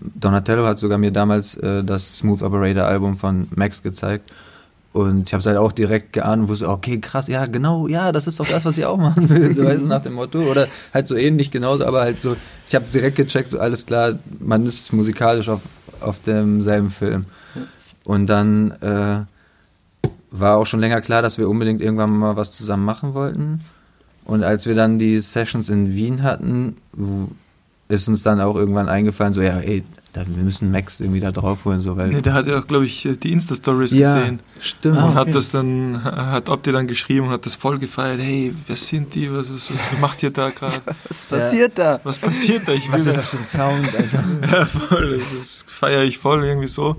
Donatello 0.00 0.66
hat 0.66 0.78
sogar 0.78 0.98
mir 0.98 1.10
damals 1.10 1.56
äh, 1.56 1.82
das 1.84 2.18
Smooth 2.18 2.42
Operator 2.42 2.84
Album 2.84 3.16
von 3.16 3.48
Max 3.54 3.82
gezeigt. 3.82 4.30
Und 4.92 5.26
ich 5.26 5.34
habe 5.34 5.40
es 5.40 5.46
halt 5.46 5.58
auch 5.58 5.72
direkt 5.72 6.12
geahnt 6.12 6.42
und 6.42 6.48
wusste, 6.48 6.68
okay, 6.68 7.00
krass, 7.00 7.26
ja, 7.26 7.46
genau, 7.46 7.88
ja, 7.88 8.12
das 8.12 8.28
ist 8.28 8.38
doch 8.38 8.46
das, 8.46 8.64
was 8.64 8.78
ich 8.78 8.86
auch 8.86 8.96
machen 8.96 9.28
will, 9.28 9.52
so 9.52 9.64
weißt 9.64 9.82
du, 9.82 9.88
nach 9.88 10.02
dem 10.02 10.12
Motto. 10.12 10.38
Oder 10.38 10.68
halt 10.92 11.08
so 11.08 11.16
ähnlich 11.16 11.50
genauso, 11.50 11.84
aber 11.84 12.02
halt 12.02 12.20
so, 12.20 12.36
ich 12.68 12.76
habe 12.76 12.84
direkt 12.94 13.16
gecheckt, 13.16 13.50
so 13.50 13.58
alles 13.58 13.86
klar, 13.86 14.20
man 14.38 14.64
ist 14.64 14.92
musikalisch 14.92 15.48
auf, 15.48 15.62
auf 16.00 16.20
demselben 16.20 16.90
Film. 16.90 17.24
Und 18.04 18.26
dann 18.28 18.70
äh, 18.82 19.22
war 20.30 20.58
auch 20.58 20.66
schon 20.66 20.78
länger 20.78 21.00
klar, 21.00 21.22
dass 21.22 21.38
wir 21.38 21.48
unbedingt 21.48 21.80
irgendwann 21.80 22.10
mal 22.10 22.36
was 22.36 22.52
zusammen 22.52 22.84
machen 22.84 23.14
wollten. 23.14 23.62
Und 24.24 24.44
als 24.44 24.66
wir 24.66 24.76
dann 24.76 25.00
die 25.00 25.18
Sessions 25.18 25.70
in 25.70 25.94
Wien 25.94 26.22
hatten, 26.22 26.76
ist 27.94 28.08
uns 28.08 28.22
dann 28.22 28.40
auch 28.40 28.56
irgendwann 28.56 28.88
eingefallen, 28.88 29.32
so, 29.32 29.42
ja, 29.42 29.58
ey, 29.58 29.84
da, 30.12 30.24
wir 30.26 30.44
müssen 30.44 30.70
Max 30.70 31.00
irgendwie 31.00 31.18
da 31.18 31.32
drauf 31.32 31.64
holen, 31.64 31.80
so, 31.80 31.96
weil. 31.96 32.08
nee, 32.08 32.20
der 32.20 32.34
hat 32.34 32.46
ja 32.46 32.60
auch, 32.60 32.66
glaube 32.68 32.84
ich, 32.84 33.08
die 33.20 33.32
Insta-Stories 33.32 33.92
ja, 33.94 34.14
gesehen. 34.14 34.40
stimmt. 34.60 34.96
Ah, 34.96 35.04
Und 35.06 35.10
okay. 35.10 35.18
hat 35.28 35.34
das 35.34 35.50
dann, 35.50 36.04
hat 36.04 36.48
Opti 36.48 36.70
dann 36.70 36.86
geschrieben 36.86 37.26
und 37.26 37.32
hat 37.32 37.44
das 37.46 37.56
voll 37.56 37.78
gefeiert. 37.78 38.20
Hey, 38.20 38.54
wer 38.68 38.76
sind 38.76 39.14
die? 39.16 39.32
Was, 39.32 39.52
was, 39.52 39.72
was 39.72 39.88
macht 40.00 40.22
ihr 40.22 40.30
da 40.30 40.50
gerade? 40.50 40.74
Was 41.08 41.24
passiert 41.26 41.78
da? 41.78 42.00
Was 42.04 42.20
passiert 42.20 42.68
da? 42.68 42.72
Ich 42.72 42.90
Was 42.92 43.06
ist 43.06 43.16
das 43.16 43.28
für 43.28 43.38
ein 43.38 43.44
Sound, 43.44 43.88
Alter? 43.98 44.24
Ja, 44.52 44.66
voll. 44.66 45.18
Das, 45.18 45.30
das 45.32 45.64
feiere 45.66 46.04
ich 46.04 46.18
voll 46.18 46.44
irgendwie 46.44 46.68
so. 46.68 46.96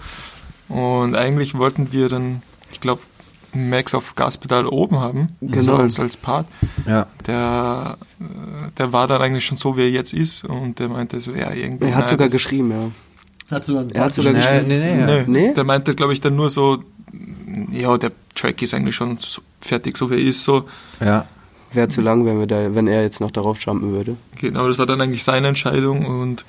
Und 0.68 1.16
eigentlich 1.16 1.58
wollten 1.58 1.94
wir 1.94 2.10
dann, 2.10 2.42
ich 2.74 2.82
glaube, 2.82 3.02
Max 3.56 3.94
auf 3.96 4.16
Gaspedal 4.16 4.66
oben 4.68 5.00
haben, 5.00 5.30
so 5.42 5.48
Genau. 5.48 5.76
als, 5.78 6.00
als 6.00 6.18
Part. 6.18 6.46
Ja. 6.88 7.08
Der, 7.26 7.98
der 8.78 8.94
war 8.94 9.08
dann 9.08 9.22
eigentlich 9.22 9.46
schon 9.46 9.58
so, 9.58 9.78
wie 9.78 9.82
er 9.84 9.90
jetzt 9.90 10.14
ist. 10.14 10.44
Und 10.44 10.80
der 10.80 10.90
meinte 10.90 11.20
so, 11.22 11.32
ja, 11.32 11.52
irgendwie. 11.52 11.86
Er 11.86 11.96
hat 11.96 12.04
nein, 12.06 12.10
sogar 12.12 12.30
geschrieben, 12.30 12.72
ja. 12.72 13.56
Hat 13.56 13.66
sogar 13.66 13.82
einen 13.84 13.92
Er 13.92 14.04
hat 14.06 14.14
sogar 14.14 14.34
Nee, 14.34 14.40
geschrieben. 14.40 14.68
nee, 14.68 14.80
nee, 14.80 15.00
ja. 15.00 15.06
Nee, 15.06 15.24
Nee? 15.28 15.54
Der 15.54 15.64
meinte, 15.64 15.96
glaube 15.96 16.14
ich, 16.14 16.22
dann 16.22 16.36
nur 16.36 16.50
so, 16.50 16.84
ja, 17.72 17.98
der 17.98 18.12
Track 18.34 18.62
ist 18.62 18.74
eigentlich 18.74 18.96
schon 18.96 19.18
so 19.18 19.42
fertig, 19.62 19.98
so 19.98 20.10
wie 20.10 20.16
er 20.16 20.20
ist, 20.22 20.44
so. 20.44 20.66
Ja. 21.00 21.26
wäre 21.72 21.88
zu 21.88 22.02
lang, 22.02 22.26
wenn, 22.26 22.40
wir 22.40 22.48
da, 22.48 22.74
wenn 22.76 22.88
er 22.88 23.02
jetzt 23.04 23.22
noch 23.22 23.32
darauf 23.32 23.60
jumpen 23.62 23.92
würde. 23.92 24.16
Genau, 24.40 24.68
das 24.68 24.78
war 24.80 24.86
dann 24.86 25.00
eigentlich 25.02 25.24
seine 25.24 25.48
Entscheidung 25.48 26.06
und 26.06 26.44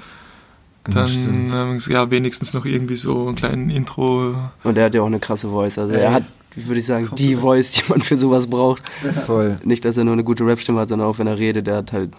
dann 0.84 1.80
ja 1.88 2.10
wenigstens 2.12 2.54
noch 2.54 2.64
irgendwie 2.64 2.94
so 2.94 3.28
ein 3.28 3.34
kleines 3.34 3.74
Intro. 3.74 4.34
Und 4.62 4.78
er 4.78 4.84
hat 4.84 4.94
ja 4.94 5.02
auch 5.02 5.06
eine 5.06 5.18
krasse 5.18 5.48
Voice. 5.48 5.78
Also 5.78 5.92
er 5.94 6.12
hat, 6.12 6.22
würde 6.56 6.80
ich 6.80 6.86
sagen, 6.86 7.10
die 7.16 7.36
Voice, 7.36 7.72
die 7.72 7.82
man 7.88 8.00
für 8.00 8.16
sowas 8.16 8.46
braucht. 8.46 8.82
Voll. 9.26 9.58
Nicht, 9.64 9.84
dass 9.84 9.96
er 9.96 10.04
nur 10.04 10.14
eine 10.14 10.24
gute 10.24 10.46
Rap-Stimme 10.46 10.80
hat, 10.80 10.88
sondern 10.88 11.08
auch 11.08 11.18
wenn 11.18 11.26
er 11.26 11.38
redet, 11.38 11.66
der 11.66 11.76
hat 11.76 11.92
halt. 11.92 12.12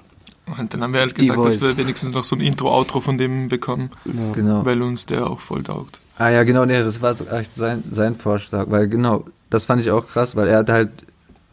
Und 0.57 0.73
dann 0.73 0.81
haben 0.81 0.93
wir 0.93 1.01
halt 1.01 1.15
gesagt, 1.15 1.43
dass 1.43 1.61
wir 1.61 1.75
wenigstens 1.77 2.11
noch 2.13 2.23
so 2.23 2.35
ein 2.35 2.41
Intro-Outro 2.41 3.01
von 3.01 3.17
dem 3.17 3.49
bekommen, 3.49 3.89
Ja. 4.05 4.31
Genau. 4.33 4.65
weil 4.65 4.81
uns 4.81 5.05
der 5.05 5.27
auch 5.27 5.39
voll 5.39 5.63
taugt. 5.63 5.99
Ah 6.17 6.29
ja, 6.29 6.43
genau, 6.43 6.65
nee, 6.65 6.79
das 6.79 7.01
war 7.01 7.13
so 7.13 7.25
echt 7.25 7.53
sein, 7.53 7.83
sein 7.89 8.15
Vorschlag, 8.15 8.67
weil 8.69 8.87
genau, 8.87 9.25
das 9.49 9.65
fand 9.65 9.81
ich 9.81 9.91
auch 9.91 10.07
krass, 10.07 10.35
weil 10.35 10.47
er 10.47 10.59
hat 10.59 10.69
halt, 10.69 10.89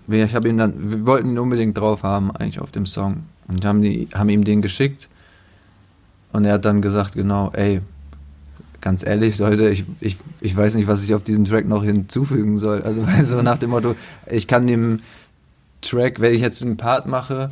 ich 0.09 0.35
habe 0.35 0.49
ihn 0.49 0.59
dann, 0.59 0.75
wir 0.91 1.07
wollten 1.07 1.31
ihn 1.31 1.39
unbedingt 1.39 1.77
drauf 1.77 2.03
haben, 2.03 2.31
eigentlich 2.31 2.61
auf 2.61 2.71
dem 2.71 2.87
Song 2.87 3.25
und 3.49 3.65
haben, 3.65 3.83
die, 3.83 4.09
haben 4.15 4.29
ihm 4.29 4.45
den 4.45 4.63
geschickt 4.63 5.09
und 6.33 6.45
er 6.45 6.55
hat 6.55 6.65
dann 6.65 6.81
gesagt, 6.81 7.15
genau, 7.15 7.51
ey, 7.53 7.81
ganz 8.85 9.05
ehrlich, 9.05 9.39
Leute, 9.39 9.71
ich, 9.71 9.85
ich, 10.01 10.19
ich 10.43 10.55
weiß 10.55 10.75
nicht, 10.75 10.87
was 10.87 11.03
ich 11.03 11.15
auf 11.15 11.23
diesen 11.23 11.47
Track 11.47 11.67
noch 11.67 11.83
hinzufügen 11.83 12.59
soll, 12.59 12.83
also 12.83 13.05
so 13.25 13.41
nach 13.41 13.59
dem 13.59 13.71
Motto, 13.71 13.95
ich 14.31 14.47
kann 14.47 14.67
dem 14.67 15.01
Track, 15.81 16.21
wenn 16.21 16.35
ich 16.35 16.43
jetzt 16.43 16.63
einen 16.63 16.77
Part 16.77 17.07
mache, 17.07 17.51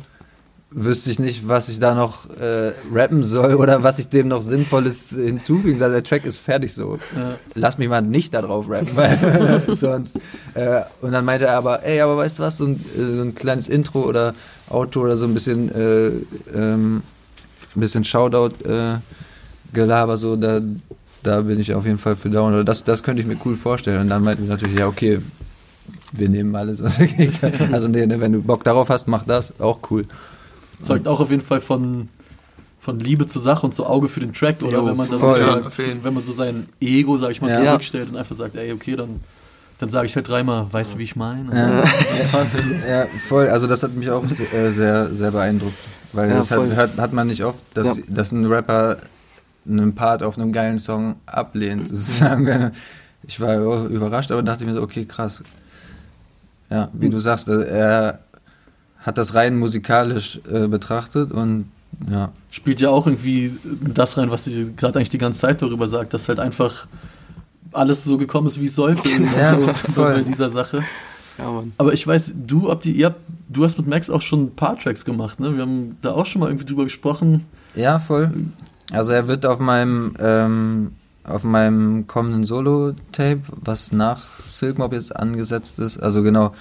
wüsste 0.69 1.09
ich 1.09 1.17
nicht, 1.17 1.47
was 1.47 1.69
ich 1.69 1.79
da 1.79 1.95
noch 1.95 2.29
äh, 2.39 2.73
rappen 2.91 3.23
soll 3.23 3.55
oder 3.55 3.81
was 3.81 3.97
ich 3.97 4.09
dem 4.09 4.27
noch 4.27 4.41
Sinnvolles 4.41 5.09
hinzufügen 5.09 5.77
soll. 5.77 5.91
Der 5.91 6.03
Track 6.03 6.25
ist 6.25 6.39
fertig 6.39 6.73
so. 6.73 6.97
Ja. 7.15 7.37
Lass 7.53 7.77
mich 7.77 7.89
mal 7.89 8.01
nicht 8.01 8.33
da 8.33 8.41
drauf 8.41 8.65
rappen, 8.69 8.95
weil 8.95 9.61
sonst. 9.75 10.19
Äh, 10.53 10.81
und 11.01 11.11
dann 11.11 11.25
meinte 11.25 11.45
er 11.45 11.57
aber, 11.57 11.83
ey, 11.83 12.01
aber 12.01 12.17
weißt 12.17 12.39
du 12.39 12.43
was, 12.43 12.57
so 12.57 12.65
ein, 12.65 12.83
so 12.95 13.21
ein 13.21 13.35
kleines 13.35 13.67
Intro 13.67 14.01
oder 14.01 14.33
Auto 14.69 15.01
oder 15.01 15.17
so 15.17 15.25
ein 15.25 15.33
bisschen, 15.33 15.69
äh, 15.73 16.07
ähm, 16.55 17.03
ein 17.75 17.79
bisschen 17.79 18.03
Shoutout 18.03 18.67
äh, 18.67 18.97
Gelaber, 19.73 20.17
so, 20.17 20.35
da, 20.35 20.59
da 21.23 21.41
bin 21.41 21.59
ich 21.59 21.73
auf 21.73 21.85
jeden 21.85 21.97
Fall 21.97 22.15
für 22.15 22.29
down. 22.29 22.53
Oder 22.53 22.63
das, 22.63 22.83
das 22.83 23.01
könnte 23.03 23.21
ich 23.21 23.27
mir 23.27 23.37
cool 23.45 23.55
vorstellen. 23.55 24.01
Und 24.01 24.09
dann 24.09 24.23
meinten 24.23 24.43
wir 24.43 24.49
natürlich, 24.49 24.77
ja, 24.77 24.87
okay, 24.87 25.19
wir 26.11 26.29
nehmen 26.29 26.55
alles, 26.55 26.83
was 26.83 26.99
wir 26.99 27.07
kriegen 27.07 27.33
können. 27.39 27.69
Also, 27.73 27.87
nee, 27.87 28.05
ne, 28.05 28.19
wenn 28.21 28.33
du 28.33 28.41
Bock 28.41 28.63
darauf 28.63 28.89
hast, 28.89 29.07
mach 29.07 29.23
das, 29.25 29.53
auch 29.59 29.79
cool. 29.89 30.05
Zeugt 30.79 31.07
auch 31.07 31.19
auf 31.19 31.29
jeden 31.31 31.41
Fall 31.41 31.61
von, 31.61 32.09
von 32.79 32.99
Liebe 32.99 33.25
zur 33.27 33.41
Sache 33.41 33.65
und 33.65 33.73
so 33.73 33.85
Auge 33.87 34.09
für 34.09 34.19
den 34.19 34.33
Track, 34.33 34.61
oder? 34.63 34.77
Jo, 34.79 34.85
wenn 34.85 34.97
man 34.97 35.09
dann 35.09 35.19
voll. 35.19 35.35
so 35.39 35.39
Ja, 35.47 35.61
sagt, 35.63 35.77
jeden. 35.79 36.03
wenn 36.03 36.13
man 36.13 36.23
so 36.23 36.31
sein 36.33 36.67
Ego, 36.81 37.17
sag 37.17 37.31
ich 37.31 37.41
mal, 37.41 37.49
Ja. 37.49 37.63
zurückstellt 37.63 38.09
und 38.09 38.17
einfach 38.17 38.35
sagt, 38.35 38.55
ey, 38.55 38.71
okay, 38.73 38.95
dann, 38.95 39.21
dann 39.79 39.89
sage 39.89 40.05
ich 40.07 40.15
halt 40.15 40.27
dreimal, 40.27 40.67
weißt 40.71 40.93
du, 40.93 40.97
wie 40.97 41.03
ich 41.03 41.15
meine? 41.15 41.49
Ja. 41.55 41.83
Ja, 42.87 43.07
voll. 43.27 43.47
Also 43.47 43.67
das 43.67 43.83
hat 43.83 43.93
mich 43.95 44.09
auch 44.09 44.23
äh, 44.53 44.69
sehr, 44.71 45.13
sehr 45.13 45.31
beeindruckt. 45.31 45.77
Weil 46.11 46.29
Ja, 46.29 46.35
das 46.37 46.51
hat, 46.51 46.75
hat, 46.75 46.97
hat 46.97 47.13
man 47.13 47.27
nicht 47.27 47.43
oft, 47.43 47.59
dass, 47.73 47.97
Ja. 47.97 48.03
dass 48.07 48.31
ein 48.31 48.45
Rapper 48.45 48.97
einen 49.67 49.95
Part 49.95 50.23
auf 50.23 50.37
einem 50.37 50.51
geilen 50.51 50.79
Song 50.79 51.15
ablehnt. 51.25 51.87
Sozusagen. 51.87 52.71
Ich 53.25 53.39
war 53.39 53.55
überrascht, 53.85 54.33
aber 54.33 54.43
dachte 54.43 54.65
mir 54.65 54.73
so, 54.73 54.81
okay, 54.81 55.05
krass. 55.05 55.41
Ja, 56.69 56.89
wie 56.91 57.09
du 57.09 57.19
sagst, 57.19 57.47
äh, 57.47 57.63
er 57.63 58.19
hat 58.99 59.17
das 59.17 59.33
rein 59.33 59.55
musikalisch 59.55 60.41
äh, 60.51 60.67
betrachtet 60.67 61.31
und 61.31 61.71
ja. 62.09 62.31
spielt 62.49 62.81
ja 62.81 62.89
auch 62.89 63.05
irgendwie 63.05 63.55
das 63.63 64.17
rein, 64.17 64.31
was 64.31 64.45
sie 64.45 64.73
gerade 64.75 64.99
eigentlich 64.99 65.09
die 65.09 65.17
ganze 65.17 65.41
Zeit 65.41 65.61
darüber 65.61 65.87
sagt, 65.87 66.13
dass 66.13 66.27
halt 66.27 66.39
einfach 66.39 66.87
alles 67.71 68.03
so 68.03 68.17
gekommen 68.17 68.47
ist, 68.47 68.59
wie 68.59 68.65
es 68.65 68.75
sollte. 68.75 69.07
Ja, 69.37 69.51
so 69.51 69.73
voll. 69.93 70.15
bei 70.15 70.21
dieser 70.21 70.49
Sache. 70.49 70.83
Ja, 71.37 71.51
Mann. 71.51 71.73
Aber 71.77 71.93
ich 71.93 72.05
weiß, 72.05 72.33
du, 72.45 72.69
ob 72.69 72.81
die, 72.81 72.91
ihr 72.91 73.07
habt, 73.07 73.21
du 73.49 73.63
hast 73.63 73.77
mit 73.77 73.87
Max 73.87 74.09
auch 74.09 74.21
schon 74.21 74.45
ein 74.45 74.55
paar 74.55 74.77
Tracks 74.77 75.03
gemacht, 75.05 75.39
ne? 75.39 75.55
Wir 75.55 75.61
haben 75.61 75.97
da 76.01 76.11
auch 76.11 76.25
schon 76.25 76.41
mal 76.41 76.47
irgendwie 76.47 76.65
drüber 76.65 76.83
gesprochen. 76.83 77.45
Ja, 77.75 77.99
voll. 77.99 78.31
Also 78.91 79.11
er 79.11 79.27
wird 79.27 79.45
auf 79.45 79.59
meinem 79.59 80.15
ähm, 80.19 80.91
auf 81.23 81.43
meinem 81.43 82.05
kommenden 82.05 82.43
Solo-Tape, 82.43 83.43
was 83.47 83.93
nach 83.93 84.21
Silk 84.45 84.77
Mob 84.77 84.93
jetzt 84.93 85.15
angesetzt 85.15 85.79
ist, 85.79 85.97
also 85.97 86.21
genau, 86.21 86.53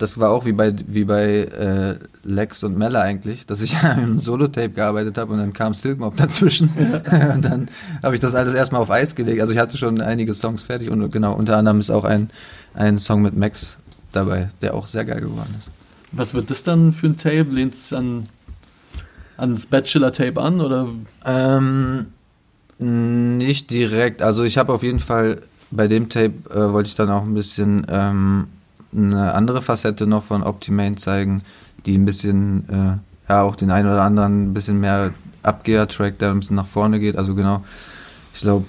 das 0.00 0.18
war 0.18 0.30
auch 0.30 0.46
wie 0.46 0.52
bei 0.52 0.74
wie 0.86 1.04
bei 1.04 1.42
äh, 1.42 1.96
Lex 2.24 2.64
und 2.64 2.78
Mella 2.78 3.02
eigentlich, 3.02 3.46
dass 3.46 3.60
ich 3.60 3.76
an 3.82 3.90
einem 3.90 4.20
Solo-Tape 4.20 4.70
gearbeitet 4.70 5.18
habe 5.18 5.32
und 5.32 5.38
dann 5.38 5.52
kam 5.52 5.74
Silk 5.74 5.98
Mob 5.98 6.16
dazwischen 6.16 6.70
und 7.34 7.44
dann 7.44 7.68
habe 8.02 8.14
ich 8.14 8.20
das 8.20 8.34
alles 8.34 8.54
erstmal 8.54 8.80
auf 8.80 8.90
Eis 8.90 9.14
gelegt. 9.14 9.40
Also 9.40 9.52
ich 9.52 9.58
hatte 9.58 9.76
schon 9.76 10.00
einige 10.00 10.32
Songs 10.34 10.62
fertig 10.62 10.90
und 10.90 11.10
genau, 11.10 11.34
unter 11.34 11.56
anderem 11.56 11.80
ist 11.80 11.90
auch 11.90 12.04
ein, 12.04 12.30
ein 12.72 12.98
Song 12.98 13.20
mit 13.22 13.36
Max 13.36 13.76
dabei, 14.12 14.48
der 14.62 14.74
auch 14.74 14.86
sehr 14.86 15.04
geil 15.04 15.20
geworden 15.20 15.54
ist. 15.58 15.68
Was 16.12 16.34
wird 16.34 16.50
das 16.50 16.62
dann 16.64 16.92
für 16.92 17.06
ein 17.06 17.16
Tape? 17.16 17.46
Lehnt 17.50 17.74
es 17.74 17.92
an 17.92 18.28
ans 19.40 19.66
Bachelor-Tape 19.66 20.40
an 20.40 20.60
oder 20.60 20.88
Ähm, 21.26 22.06
nicht 22.78 23.70
direkt. 23.70 24.22
Also 24.22 24.42
ich 24.42 24.56
habe 24.58 24.72
auf 24.72 24.82
jeden 24.82 25.00
Fall 25.00 25.42
bei 25.70 25.86
dem 25.86 26.08
Tape 26.08 26.32
äh, 26.52 26.72
wollte 26.72 26.88
ich 26.88 26.94
dann 26.94 27.10
auch 27.10 27.26
ein 27.26 27.34
bisschen 27.34 27.86
ähm, 27.88 28.46
eine 28.96 29.34
andere 29.34 29.62
Facette 29.62 30.06
noch 30.06 30.24
von 30.24 30.42
Optimane 30.42 30.96
zeigen, 30.96 31.42
die 31.86 31.96
ein 31.96 32.04
bisschen, 32.04 32.68
äh, 32.68 33.32
ja 33.32 33.42
auch 33.42 33.54
den 33.56 33.70
einen 33.70 33.88
oder 33.88 34.02
anderen 34.02 34.50
ein 34.50 34.54
bisschen 34.54 34.80
mehr 34.80 35.12
Abgeher-Track, 35.42 36.18
der 36.18 36.30
ein 36.32 36.40
bisschen 36.40 36.56
nach 36.56 36.66
vorne 36.66 36.98
geht. 37.00 37.16
Also 37.16 37.34
genau, 37.34 37.64
ich 38.34 38.40
glaube, 38.40 38.64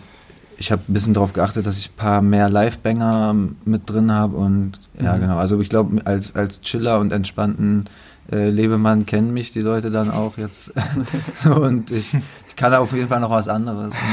ich 0.58 0.72
habe 0.72 0.84
ein 0.88 0.94
bisschen 0.94 1.14
darauf 1.16 1.34
geachtet, 1.34 1.66
dass 1.66 1.80
ich 1.80 1.90
ein 1.90 1.98
paar 1.98 2.22
mehr 2.22 2.48
Live-Banger 2.50 3.36
mit 3.66 3.90
drin 3.90 4.12
habe 4.12 4.38
und 4.38 4.74
ja 5.02 5.16
Mhm. 5.16 5.22
genau. 5.22 5.38
Also 5.38 5.60
ich 5.60 5.70
glaube, 5.70 6.06
als, 6.06 6.36
als 6.36 6.62
Chiller 6.62 7.00
und 7.00 7.12
entspannten 7.12 7.86
äh, 8.32 8.50
Lebemann 8.50 9.06
kennen 9.06 9.34
mich 9.34 9.54
die 9.54 9.62
Leute 9.62 9.90
dann 9.90 10.12
auch 10.12 10.38
jetzt. 10.38 10.72
und 11.46 11.92
ich, 11.92 12.14
ich 12.14 12.56
kann 12.56 12.74
auf 12.74 12.94
jeden 12.94 13.08
Fall 13.08 13.20
noch 13.20 13.32
was 13.32 13.48
anderes. 13.48 13.96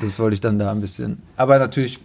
Das 0.00 0.18
wollte 0.18 0.34
ich 0.34 0.40
dann 0.40 0.58
da 0.58 0.70
ein 0.70 0.80
bisschen. 0.80 1.22
Aber 1.36 1.58
natürlich, 1.58 1.98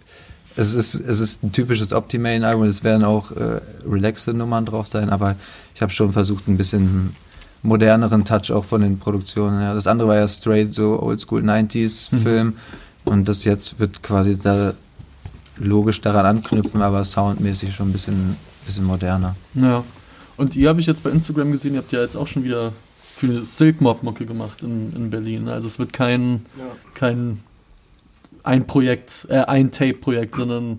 es 0.56 0.74
ist, 0.74 0.94
es 0.94 1.20
ist 1.20 1.42
ein 1.42 1.52
typisches 1.52 1.92
Optimane-Album. 1.92 2.64
Es 2.64 2.82
werden 2.84 3.04
auch 3.04 3.32
äh, 3.32 3.60
relaxte 3.86 4.32
Nummern 4.32 4.64
drauf 4.64 4.86
sein, 4.86 5.10
aber 5.10 5.36
ich 5.74 5.82
habe 5.82 5.92
schon 5.92 6.12
versucht, 6.12 6.48
ein 6.48 6.56
bisschen 6.56 7.14
moderneren 7.62 8.24
Touch 8.24 8.52
auch 8.52 8.64
von 8.64 8.80
den 8.80 8.98
Produktionen. 8.98 9.60
Ja. 9.60 9.74
Das 9.74 9.86
andere 9.86 10.08
war 10.08 10.16
ja 10.16 10.28
straight 10.28 10.74
so 10.74 11.00
Oldschool 11.00 11.42
90s-Film. 11.42 12.54
Und 13.04 13.28
das 13.28 13.44
jetzt 13.44 13.78
wird 13.78 14.02
quasi 14.02 14.38
da 14.38 14.74
logisch 15.56 16.00
daran 16.00 16.26
anknüpfen, 16.26 16.82
aber 16.82 17.04
soundmäßig 17.04 17.74
schon 17.74 17.90
ein 17.90 17.92
bisschen, 17.92 18.36
bisschen 18.66 18.84
moderner. 18.84 19.36
Ja. 19.54 19.82
Und 20.40 20.56
ihr 20.56 20.68
habe 20.70 20.80
ich 20.80 20.86
jetzt 20.86 21.02
bei 21.02 21.10
Instagram 21.10 21.52
gesehen, 21.52 21.74
ihr 21.74 21.80
habt 21.80 21.92
ja 21.92 22.00
jetzt 22.00 22.16
auch 22.16 22.26
schon 22.26 22.44
wieder 22.44 22.72
für 23.02 23.26
eine 23.26 23.44
Silk 23.44 23.80
Mob 23.82 24.02
Mucke 24.02 24.24
gemacht 24.24 24.62
in, 24.62 24.94
in 24.96 25.10
Berlin. 25.10 25.48
Also 25.48 25.66
es 25.66 25.78
wird 25.78 25.92
kein, 25.92 26.46
kein 26.94 27.40
ein 28.42 28.66
Projekt, 28.66 29.26
äh, 29.28 29.40
ein 29.40 29.70
Tape-Projekt, 29.70 30.36
sondern 30.36 30.78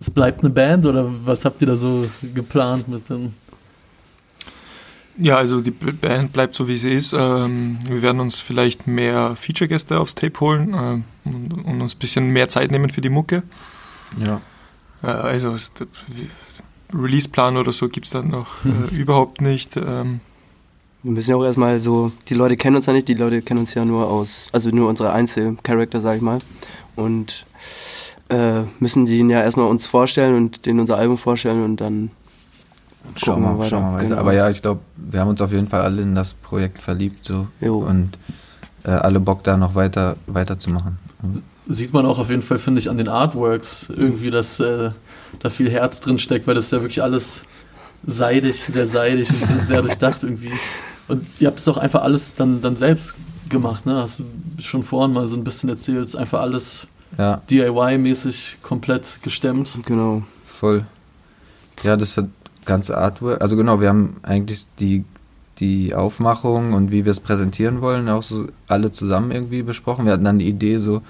es 0.00 0.10
bleibt 0.10 0.40
eine 0.40 0.48
Band 0.48 0.86
oder 0.86 1.10
was 1.26 1.44
habt 1.44 1.60
ihr 1.60 1.66
da 1.66 1.76
so 1.76 2.08
geplant 2.34 2.88
mit 2.88 3.10
den? 3.10 3.34
Ja, 5.18 5.36
also 5.36 5.60
die 5.60 5.70
Band 5.72 6.32
bleibt 6.32 6.54
so, 6.54 6.66
wie 6.66 6.78
sie 6.78 6.94
ist. 6.94 7.12
Ähm, 7.12 7.78
wir 7.86 8.00
werden 8.00 8.20
uns 8.20 8.40
vielleicht 8.40 8.86
mehr 8.86 9.36
Feature-Gäste 9.36 10.00
aufs 10.00 10.14
Tape 10.14 10.40
holen 10.40 10.72
ähm, 10.74 11.04
und, 11.26 11.52
und 11.64 11.82
uns 11.82 11.94
ein 11.94 11.98
bisschen 11.98 12.30
mehr 12.30 12.48
Zeit 12.48 12.70
nehmen 12.70 12.88
für 12.88 13.02
die 13.02 13.10
Mucke. 13.10 13.42
Ja. 14.24 14.40
Äh, 15.02 15.08
also 15.08 15.50
es- 15.50 15.72
Release-Plan 16.94 17.56
oder 17.56 17.72
so 17.72 17.88
gibt 17.88 18.06
es 18.06 18.12
dann 18.12 18.28
noch 18.28 18.48
äh, 18.64 18.94
überhaupt 18.94 19.40
nicht. 19.40 19.76
Ähm, 19.76 20.20
Wir 21.02 21.12
müssen 21.12 21.30
ja 21.30 21.36
auch 21.36 21.44
erstmal 21.44 21.80
so, 21.80 22.12
die 22.28 22.34
Leute 22.34 22.56
kennen 22.56 22.76
uns 22.76 22.86
ja 22.86 22.92
nicht, 22.92 23.08
die 23.08 23.14
Leute 23.14 23.42
kennen 23.42 23.60
uns 23.60 23.74
ja 23.74 23.84
nur 23.84 24.08
aus, 24.08 24.48
also 24.52 24.70
nur 24.70 24.88
unsere 24.88 25.12
Einzelcharakter, 25.12 26.00
sag 26.00 26.16
ich 26.16 26.22
mal. 26.22 26.38
Und 26.96 27.46
äh, 28.28 28.62
müssen 28.78 29.06
die 29.06 29.18
ja 29.20 29.40
erstmal 29.42 29.66
uns 29.66 29.86
vorstellen 29.86 30.34
und 30.36 30.66
denen 30.66 30.80
unser 30.80 30.96
Album 30.98 31.18
vorstellen 31.18 31.64
und 31.64 31.80
dann 31.80 32.10
Schauen 33.16 33.42
wir, 33.42 33.58
weiter. 33.58 33.70
schauen 33.70 33.82
wir 33.84 33.96
weiter. 33.96 34.08
Genau. 34.08 34.20
Aber 34.20 34.32
ja, 34.34 34.50
ich 34.50 34.60
glaube, 34.60 34.80
wir 34.96 35.20
haben 35.20 35.28
uns 35.28 35.40
auf 35.40 35.52
jeden 35.52 35.68
Fall 35.68 35.80
alle 35.80 36.02
in 36.02 36.14
das 36.14 36.34
Projekt 36.34 36.82
verliebt 36.82 37.24
so 37.24 37.46
Jo. 37.60 37.78
und 37.78 38.10
äh, 38.84 38.90
alle 38.90 39.20
Bock 39.20 39.42
da 39.42 39.56
noch 39.56 39.74
weiter 39.74 40.16
weiterzumachen. 40.26 40.98
Sieht 41.72 41.92
man 41.92 42.04
auch 42.04 42.18
auf 42.18 42.30
jeden 42.30 42.42
Fall, 42.42 42.58
finde 42.58 42.80
ich, 42.80 42.90
an 42.90 42.98
den 42.98 43.08
Artworks 43.08 43.88
irgendwie, 43.94 44.30
dass 44.30 44.58
äh, 44.58 44.90
da 45.38 45.50
viel 45.50 45.70
Herz 45.70 46.00
drin 46.00 46.18
steckt, 46.18 46.46
weil 46.46 46.56
das 46.56 46.64
ist 46.64 46.72
ja 46.72 46.80
wirklich 46.80 47.02
alles 47.02 47.42
seidig, 48.04 48.64
sehr 48.64 48.86
seidig 48.86 49.30
und 49.30 49.46
sehr, 49.46 49.62
sehr 49.62 49.82
durchdacht 49.82 50.22
irgendwie. 50.24 50.52
Und 51.06 51.26
ihr 51.38 51.46
habt 51.46 51.58
es 51.58 51.64
doch 51.64 51.76
einfach 51.76 52.02
alles 52.02 52.34
dann, 52.34 52.60
dann 52.60 52.74
selbst 52.74 53.16
gemacht, 53.48 53.86
ne? 53.86 53.94
Hast 53.96 54.20
du 54.20 54.24
schon 54.58 54.82
vorhin 54.82 55.12
mal 55.12 55.26
so 55.26 55.36
ein 55.36 55.44
bisschen 55.44 55.68
erzählt, 55.68 56.04
ist 56.04 56.16
einfach 56.16 56.40
alles 56.40 56.86
Ja, 57.18 57.40
DIY-mäßig 57.48 58.56
komplett 58.62 59.20
gestemmt. 59.22 59.78
Genau. 59.86 60.22
voll. 60.44 60.84
Ja, 61.84 61.96
das 61.96 62.16
hat 62.16 62.26
ganze 62.64 62.96
Artwork. 62.98 63.40
Also 63.40 63.56
genau, 63.56 63.80
wir 63.80 63.88
haben 63.88 64.16
eigentlich 64.22 64.66
die 64.80 65.04
die 65.58 65.94
Aufmachung 65.94 66.72
und 66.72 66.90
wie 66.90 67.04
wir 67.04 67.10
es 67.12 67.20
präsentieren 67.20 67.82
wollen, 67.82 68.08
auch 68.08 68.22
so 68.22 68.48
alle 68.68 68.92
zusammen 68.92 69.30
irgendwie 69.30 69.62
besprochen. 69.62 70.06
Wir 70.06 70.14
hatten 70.14 70.24
dann 70.24 70.38
die 70.38 70.48
Idee 70.48 70.78
so, 70.78 71.02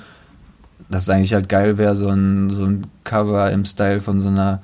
dass 0.88 1.04
es 1.04 1.08
eigentlich 1.10 1.34
halt 1.34 1.48
geil 1.48 1.78
wäre, 1.78 1.96
so 1.96 2.08
ein, 2.08 2.50
so 2.50 2.64
ein 2.64 2.86
Cover 3.04 3.50
im 3.50 3.64
Style 3.64 4.00
von 4.00 4.20
so 4.20 4.28
einer 4.28 4.62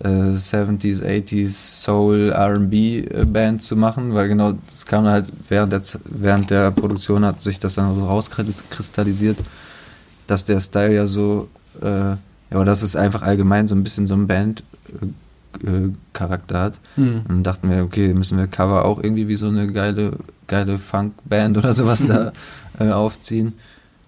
äh, 0.00 0.08
70s, 0.08 1.02
80s 1.02 1.50
Soul 1.82 2.32
RB 2.32 2.72
äh, 2.72 3.24
Band 3.24 3.62
zu 3.62 3.76
machen, 3.76 4.14
weil 4.14 4.28
genau 4.28 4.52
das 4.66 4.86
kam 4.86 5.06
halt 5.06 5.26
während 5.48 5.72
der, 5.72 5.82
während 6.04 6.50
der 6.50 6.70
Produktion 6.70 7.24
hat 7.24 7.42
sich 7.42 7.58
das 7.58 7.74
dann 7.74 7.94
so 7.94 8.06
rauskristallisiert, 8.06 9.38
dass 10.26 10.44
der 10.44 10.60
Style 10.60 10.94
ja 10.94 11.06
so, 11.06 11.48
äh, 11.82 11.86
ja, 11.86 12.18
aber 12.50 12.64
das 12.64 12.82
ist 12.82 12.96
einfach 12.96 13.22
allgemein 13.22 13.68
so 13.68 13.74
ein 13.74 13.82
bisschen 13.82 14.06
so 14.06 14.14
ein 14.14 14.26
Band. 14.26 14.62
Äh, 15.64 15.90
Charakter 16.12 16.60
hat. 16.60 16.78
Mhm. 16.96 17.22
Und 17.28 17.42
dachten 17.42 17.70
wir, 17.70 17.82
okay, 17.82 18.12
müssen 18.14 18.38
wir 18.38 18.46
Cover 18.46 18.84
auch 18.84 19.02
irgendwie 19.02 19.28
wie 19.28 19.36
so 19.36 19.48
eine 19.48 19.72
geile, 19.72 20.12
geile 20.46 20.78
Funk-Band 20.78 21.58
oder 21.58 21.72
sowas 21.72 22.04
da 22.08 22.32
äh, 22.78 22.90
aufziehen. 22.90 23.54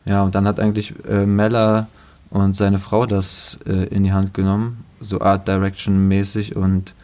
Ja, 0.04 0.22
und 0.22 0.34
dann 0.34 0.46
hat 0.46 0.60
eigentlich 0.60 0.94
äh, 1.08 1.26
Mella 1.26 1.88
und 2.30 2.56
seine 2.56 2.78
Frau 2.78 3.06
das 3.06 3.58
äh, 3.66 3.86
in 3.86 4.04
die 4.04 4.12
Hand 4.12 4.34
genommen, 4.34 4.84
so 5.00 5.20
Art 5.20 5.46
Direction 5.48 6.08
mäßig 6.08 6.56
und 6.56 6.94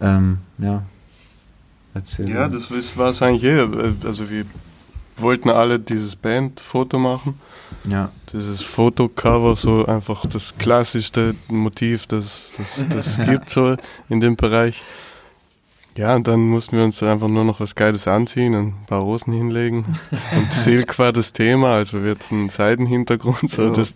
ähm, 0.00 0.38
ja, 0.58 0.82
erzähl. 1.94 2.28
Ja, 2.28 2.48
das 2.48 2.70
war 2.96 3.10
es 3.10 3.22
eigentlich. 3.22 3.44
Äh, 3.44 3.94
also 4.04 4.30
wir 4.30 4.44
wollten 5.16 5.50
alle 5.50 5.78
dieses 5.78 6.16
Band-Foto 6.16 6.98
machen. 6.98 7.34
Ja. 7.84 8.10
Dieses 8.32 8.62
Fotocover, 8.62 9.56
so 9.56 9.86
einfach 9.86 10.26
das 10.26 10.56
klassischste 10.58 11.34
Motiv, 11.48 12.06
das 12.06 12.50
es 12.96 13.18
gibt 13.26 13.50
so 13.50 13.76
in 14.08 14.20
dem 14.20 14.36
Bereich. 14.36 14.82
Ja, 15.96 16.14
und 16.14 16.26
dann 16.26 16.40
mussten 16.40 16.76
wir 16.76 16.84
uns 16.84 17.02
einfach 17.02 17.28
nur 17.28 17.44
noch 17.44 17.60
was 17.60 17.74
Geiles 17.74 18.06
anziehen, 18.06 18.54
ein 18.54 18.74
paar 18.86 19.00
Rosen 19.00 19.32
hinlegen. 19.32 19.84
Und 20.36 20.52
Silk 20.52 20.98
war 20.98 21.12
das 21.12 21.32
Thema, 21.32 21.74
also 21.74 22.02
wird 22.02 22.30
ein 22.30 22.48
Seitenhintergrund, 22.48 23.50
so 23.50 23.70
das 23.70 23.94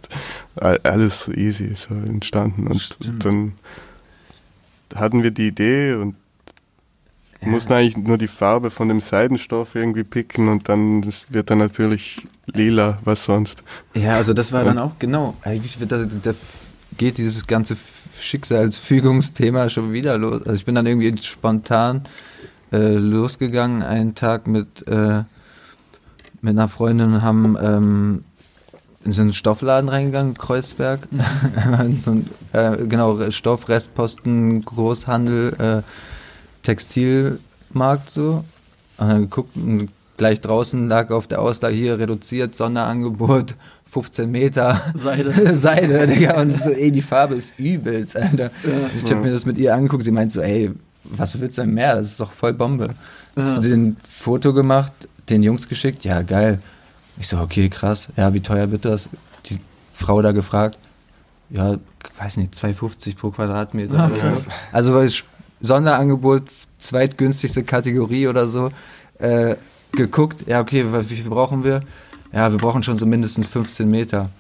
alles 0.57 1.29
easy 1.29 1.75
so 1.77 1.95
entstanden. 1.95 2.67
Und 2.67 2.81
Stimmt. 2.81 3.25
dann 3.25 3.53
hatten 4.95 5.23
wir 5.23 5.31
die 5.31 5.49
Idee 5.49 5.95
und 5.95 6.17
ja. 7.41 7.49
mussten 7.49 7.73
eigentlich 7.73 7.97
nur 7.97 8.19
die 8.19 8.29
Farbe 8.29 8.71
von 8.71 8.89
dem 8.89 9.01
Seidenstoff 9.01 9.75
irgendwie 9.75 10.05
picken 10.05 10.49
und 10.49 10.69
dann 10.69 11.05
wird 11.31 11.51
dann 11.51 11.59
natürlich 11.59 12.27
lila, 12.47 12.99
was 13.05 13.25
sonst. 13.25 13.63
Ja, 13.95 14.15
also 14.15 14.33
das 14.33 14.53
war 14.53 14.65
dann 14.65 14.79
auch 14.79 14.99
genau. 14.99 15.35
Da 15.43 15.53
geht 16.97 17.19
dieses 17.19 17.47
ganze 17.47 17.77
Schicksalsfügungsthema 18.25 19.69
schon 19.69 19.93
wieder 19.93 20.19
los. 20.19 20.41
Also 20.43 20.55
ich 20.55 20.65
bin 20.65 20.75
dann 20.75 20.87
irgendwie 20.87 21.15
spontan 21.23 22.03
äh, 22.73 22.95
losgegangen, 22.95 23.83
einen 23.83 24.15
Tag 24.15 24.47
mit, 24.47 24.87
äh, 24.89 25.25
mit 26.41 26.51
einer 26.51 26.69
Freundin 26.69 27.15
und 27.15 27.23
haben 27.23 27.57
ähm, 27.61 28.25
in 29.05 29.13
so 29.13 29.23
einen 29.23 29.33
Stoffladen 29.35 29.91
reingegangen, 29.91 30.35
Kreuzberg. 30.35 31.07
in 31.81 31.99
so 31.99 32.13
ein, 32.13 32.31
äh, 32.53 32.79
genau, 32.87 33.31
Stoff, 33.31 33.69
Restposten, 33.69 34.65
Großhandel, 34.65 35.55
äh, 35.59 35.83
Textilmarkt 36.63 38.09
so. 38.09 38.45
Und 38.97 39.09
dann 39.09 39.23
geguckt 39.23 39.57
und 39.57 39.91
gleich 40.17 40.41
draußen 40.41 40.89
lag 40.89 41.11
auf 41.11 41.27
der 41.27 41.41
Auslage 41.41 41.75
hier 41.75 41.99
reduziert, 41.99 42.55
Sonderangebot, 42.55 43.57
15 43.87 44.31
Meter 44.31 44.81
Seide. 44.95 45.55
Seide, 45.55 46.07
Digga. 46.07 46.41
Und 46.41 46.57
so, 46.59 46.71
ey, 46.71 46.91
die 46.91 47.03
Farbe 47.03 47.35
ist 47.35 47.59
übelst, 47.59 48.17
Alter. 48.17 48.51
Ja. 48.65 48.91
Ich 49.03 49.11
hab 49.11 49.23
mir 49.23 49.33
das 49.33 49.47
mit 49.47 49.59
ihr 49.59 49.75
angeguckt, 49.75 50.05
sie 50.05 50.11
meint 50.11 50.33
so, 50.33 50.41
ey, 50.41 50.73
was 51.05 51.39
willst 51.41 51.59
du 51.59 51.63
denn 51.63 51.75
mehr? 51.75 51.97
Das 51.97 52.09
ist 52.09 52.21
doch 52.21 52.33
voll 52.33 52.55
Bombe. 52.55 52.95
Ja. 53.37 53.43
Hast 53.43 53.59
du 53.59 53.61
den 53.63 53.97
Foto 54.09 54.53
gemacht, 54.55 54.93
den 55.29 55.43
Jungs 55.43 55.69
geschickt? 55.69 56.05
Ja, 56.05 56.23
geil. 56.23 56.61
Ich 57.19 57.29
so, 57.29 57.39
okay, 57.39 57.69
krass. 57.69 58.09
Ja, 58.17 58.33
wie 58.35 58.41
teuer 58.41 58.71
wird 58.71 58.85
das? 58.85 59.09
Die 59.47 59.61
Frau 59.93 60.23
da 60.23 60.33
gefragt. 60.33 60.79
Ja, 61.51 61.79
weiß 62.19 62.39
nicht, 62.39 62.55
2,50 62.55 63.17
pro 63.17 63.31
Quadratmeter. 63.31 63.95
Ja, 63.95 64.11
also 64.73 65.07
Sonderangebot, 65.61 66.45
zweitgünstigste 66.79 67.63
Kategorie 67.63 68.29
oder 68.29 68.49
so. 68.49 68.71
Äh, 69.19 69.57
geguckt, 69.97 70.47
ja, 70.47 70.61
okay, 70.61 70.85
wie 70.91 71.17
viel 71.17 71.31
brauchen 71.31 71.65
wir? 71.65 71.83
Ja, 72.33 72.51
wir 72.51 72.59
brauchen 72.59 72.83
schon 72.83 72.99
so 72.99 73.07
mindestens 73.07 73.47
15 73.47 73.89
Meter. 73.89 74.31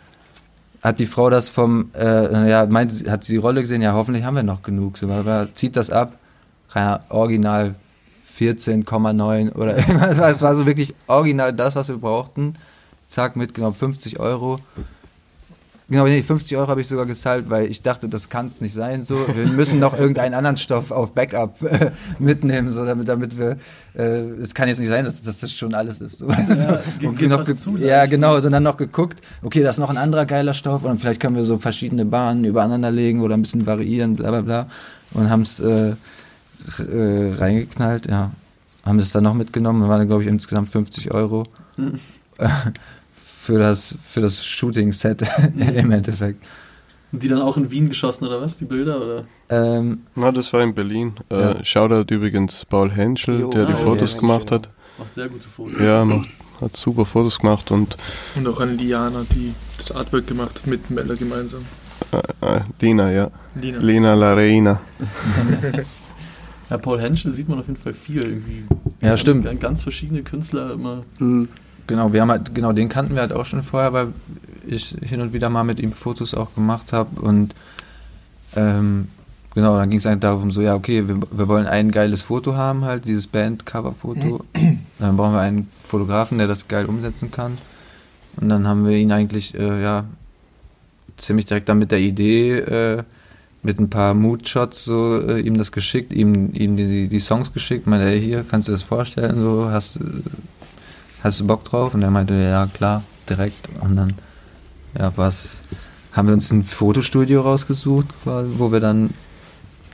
Hat 0.82 0.98
die 0.98 1.06
Frau 1.06 1.30
das 1.30 1.48
vom, 1.48 1.90
äh, 1.94 2.50
ja, 2.50 2.66
meint, 2.66 3.08
hat 3.08 3.24
sie 3.24 3.32
die 3.32 3.38
Rolle 3.38 3.60
gesehen? 3.62 3.80
Ja, 3.80 3.94
hoffentlich 3.94 4.24
haben 4.24 4.34
wir 4.34 4.42
noch 4.42 4.62
genug. 4.62 4.98
So, 4.98 5.08
zieht 5.54 5.76
das 5.76 5.90
ab. 5.90 6.18
Keine 6.72 7.00
Original 7.08 7.74
14,9 8.38 9.54
oder 9.54 9.76
irgendwas. 9.88 10.18
Es 10.18 10.42
war 10.42 10.54
so 10.54 10.66
wirklich 10.66 10.94
original 11.06 11.52
das, 11.52 11.76
was 11.76 11.88
wir 11.88 11.96
brauchten. 11.96 12.56
Zack, 13.06 13.36
mitgenommen, 13.36 13.74
50 13.74 14.18
Euro. 14.18 14.60
Genau, 15.90 16.06
nee, 16.06 16.22
50 16.22 16.56
Euro 16.56 16.68
habe 16.68 16.80
ich 16.80 16.88
sogar 16.88 17.04
gezahlt, 17.04 17.50
weil 17.50 17.70
ich 17.70 17.82
dachte, 17.82 18.08
das 18.08 18.30
kann 18.30 18.46
es 18.46 18.62
nicht 18.62 18.72
sein. 18.72 19.02
So, 19.02 19.16
wir 19.34 19.46
müssen 19.48 19.78
noch 19.78 19.98
irgendeinen 19.98 20.32
anderen 20.32 20.56
Stoff 20.56 20.90
auf 20.90 21.12
Backup 21.12 21.60
äh, 21.62 21.90
mitnehmen, 22.18 22.70
so 22.70 22.86
damit, 22.86 23.06
damit 23.06 23.36
wir. 23.36 23.58
Äh, 23.94 24.30
es 24.40 24.50
äh, 24.50 24.54
kann 24.54 24.68
jetzt 24.68 24.78
nicht 24.78 24.88
sein, 24.88 25.04
dass, 25.04 25.20
dass 25.20 25.40
das 25.40 25.52
schon 25.52 25.74
alles 25.74 26.00
ist. 26.00 26.18
So, 26.18 26.30
ja, 26.30 26.80
und 27.02 27.20
noch 27.20 27.42
zu, 27.42 27.76
ja 27.76 28.06
genau, 28.06 28.40
sondern 28.40 28.62
noch 28.62 28.78
geguckt. 28.78 29.20
Okay, 29.42 29.62
da 29.62 29.68
ist 29.68 29.78
noch 29.78 29.90
ein 29.90 29.98
anderer 29.98 30.24
geiler 30.24 30.54
Stoff 30.54 30.84
und 30.84 30.98
vielleicht 30.98 31.20
können 31.20 31.36
wir 31.36 31.44
so 31.44 31.58
verschiedene 31.58 32.06
Bahnen 32.06 32.44
übereinander 32.44 32.90
legen 32.90 33.20
oder 33.20 33.34
ein 33.34 33.42
bisschen 33.42 33.66
variieren, 33.66 34.16
bla 34.16 34.30
bla 34.30 34.40
bla. 34.40 34.66
Und 35.12 35.28
haben 35.28 35.42
es 35.42 35.60
äh, 35.60 35.90
äh, 36.78 37.34
reingeknallt. 37.34 38.06
Ja, 38.06 38.30
haben 38.86 38.98
es 38.98 39.12
dann 39.12 39.24
noch 39.24 39.34
mitgenommen. 39.34 39.82
Dann 39.82 39.90
waren 39.90 40.06
glaube 40.06 40.22
ich 40.22 40.28
insgesamt 40.30 40.70
50 40.70 41.12
Euro. 41.12 41.44
Mhm. 41.76 42.00
für 43.44 43.58
das, 43.58 43.94
für 44.08 44.20
das 44.20 44.44
Shooting-Set 44.44 45.22
im 45.56 45.90
Endeffekt. 45.90 46.42
Die 47.12 47.28
dann 47.28 47.42
auch 47.42 47.56
in 47.56 47.70
Wien 47.70 47.88
geschossen 47.88 48.26
oder 48.26 48.40
was, 48.40 48.56
die 48.56 48.64
Bilder? 48.64 49.00
Oder? 49.00 49.24
Ähm, 49.50 50.00
Na, 50.14 50.32
das 50.32 50.52
war 50.52 50.62
in 50.62 50.74
Berlin. 50.74 51.12
Äh, 51.30 51.40
ja. 51.40 51.64
Shoutout 51.64 52.12
übrigens 52.12 52.64
Paul 52.64 52.90
Henschel, 52.90 53.40
jo, 53.40 53.50
der 53.50 53.66
die 53.66 53.74
ah, 53.74 53.76
Fotos 53.76 54.14
ja, 54.14 54.20
gemacht 54.20 54.50
hat. 54.50 54.70
Macht 54.98 55.14
sehr 55.14 55.28
gute 55.28 55.46
Fotos. 55.46 55.80
Ja, 55.80 56.04
macht, 56.04 56.28
hat 56.60 56.76
super 56.76 57.04
Fotos 57.04 57.38
gemacht 57.38 57.70
und. 57.70 57.96
Und 58.34 58.48
auch 58.48 58.60
an 58.60 58.78
Liana, 58.78 59.24
die 59.32 59.54
das 59.76 59.92
Artwork 59.92 60.26
gemacht 60.26 60.56
hat 60.56 60.66
mit 60.66 60.90
Mella 60.90 61.14
gemeinsam. 61.14 61.64
Äh, 62.12 62.56
äh, 62.56 62.60
Lina, 62.80 63.12
ja. 63.12 63.30
Lina. 63.54 63.78
Lina 63.78 64.14
La 64.14 64.34
Reina. 64.34 64.80
ja, 66.70 66.78
Paul 66.78 67.00
Henschel 67.00 67.32
sieht 67.32 67.48
man 67.48 67.60
auf 67.60 67.66
jeden 67.66 67.78
Fall 67.78 67.92
viel 67.92 68.22
irgendwie. 68.22 68.64
Ja, 69.02 69.16
stimmt. 69.16 69.60
Ganz 69.60 69.82
verschiedene 69.82 70.22
Künstler 70.22 70.72
immer. 70.72 71.04
Mhm. 71.18 71.48
Genau, 71.86 72.12
wir 72.12 72.22
haben 72.22 72.30
halt, 72.30 72.54
genau, 72.54 72.72
den 72.72 72.88
kannten 72.88 73.14
wir 73.14 73.22
halt 73.22 73.32
auch 73.32 73.46
schon 73.46 73.62
vorher, 73.62 73.92
weil 73.92 74.08
ich 74.66 74.96
hin 75.02 75.20
und 75.20 75.32
wieder 75.32 75.50
mal 75.50 75.64
mit 75.64 75.80
ihm 75.80 75.92
Fotos 75.92 76.34
auch 76.34 76.54
gemacht 76.54 76.92
habe 76.92 77.20
und 77.20 77.54
ähm, 78.56 79.08
genau, 79.54 79.76
dann 79.76 79.90
ging 79.90 79.98
es 79.98 80.06
eigentlich 80.06 80.20
darum, 80.20 80.50
so, 80.50 80.60
ja, 80.60 80.74
okay, 80.74 81.06
wir, 81.08 81.20
wir 81.30 81.48
wollen 81.48 81.66
ein 81.66 81.90
geiles 81.90 82.22
Foto 82.22 82.54
haben, 82.54 82.84
halt, 82.84 83.06
dieses 83.06 83.26
Band-Cover-Foto. 83.26 84.44
dann 84.98 85.16
brauchen 85.16 85.34
wir 85.34 85.40
einen 85.40 85.68
Fotografen, 85.82 86.38
der 86.38 86.46
das 86.46 86.68
geil 86.68 86.86
umsetzen 86.86 87.30
kann. 87.30 87.58
Und 88.36 88.48
dann 88.48 88.66
haben 88.66 88.86
wir 88.86 88.96
ihn 88.96 89.12
eigentlich, 89.12 89.54
äh, 89.54 89.82
ja, 89.82 90.04
ziemlich 91.16 91.46
direkt 91.46 91.68
dann 91.68 91.78
mit 91.78 91.90
der 91.90 92.00
Idee, 92.00 92.58
äh, 92.58 93.02
mit 93.62 93.78
ein 93.80 93.88
paar 93.88 94.12
Mood-Shots 94.14 94.84
so 94.84 95.20
äh, 95.20 95.40
ihm 95.40 95.56
das 95.56 95.72
geschickt, 95.72 96.12
ihm, 96.12 96.52
ihm 96.52 96.76
die, 96.76 97.08
die 97.08 97.20
Songs 97.20 97.52
geschickt, 97.52 97.86
meinte, 97.86 98.06
hey, 98.06 98.20
hier, 98.20 98.44
kannst 98.48 98.68
du 98.68 98.72
das 98.72 98.82
vorstellen, 98.82 99.40
so, 99.40 99.70
hast, 99.70 99.98
hast 101.24 101.40
du 101.40 101.46
Bock 101.46 101.64
drauf? 101.64 101.94
Und 101.94 102.02
er 102.02 102.10
meinte, 102.10 102.34
ja, 102.34 102.66
klar, 102.66 103.02
direkt. 103.28 103.68
Und 103.80 103.96
dann, 103.96 104.14
ja, 104.96 105.12
was, 105.16 105.62
haben 106.12 106.28
wir 106.28 106.34
uns 106.34 106.52
ein 106.52 106.62
Fotostudio 106.62 107.40
rausgesucht, 107.40 108.06
wo 108.24 108.70
wir 108.70 108.80
dann 108.80 109.10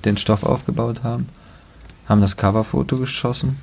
den 0.05 0.17
Stoff 0.17 0.43
aufgebaut 0.43 1.03
haben, 1.03 1.29
haben 2.07 2.21
das 2.21 2.37
Coverfoto 2.37 2.97
geschossen, 2.97 3.57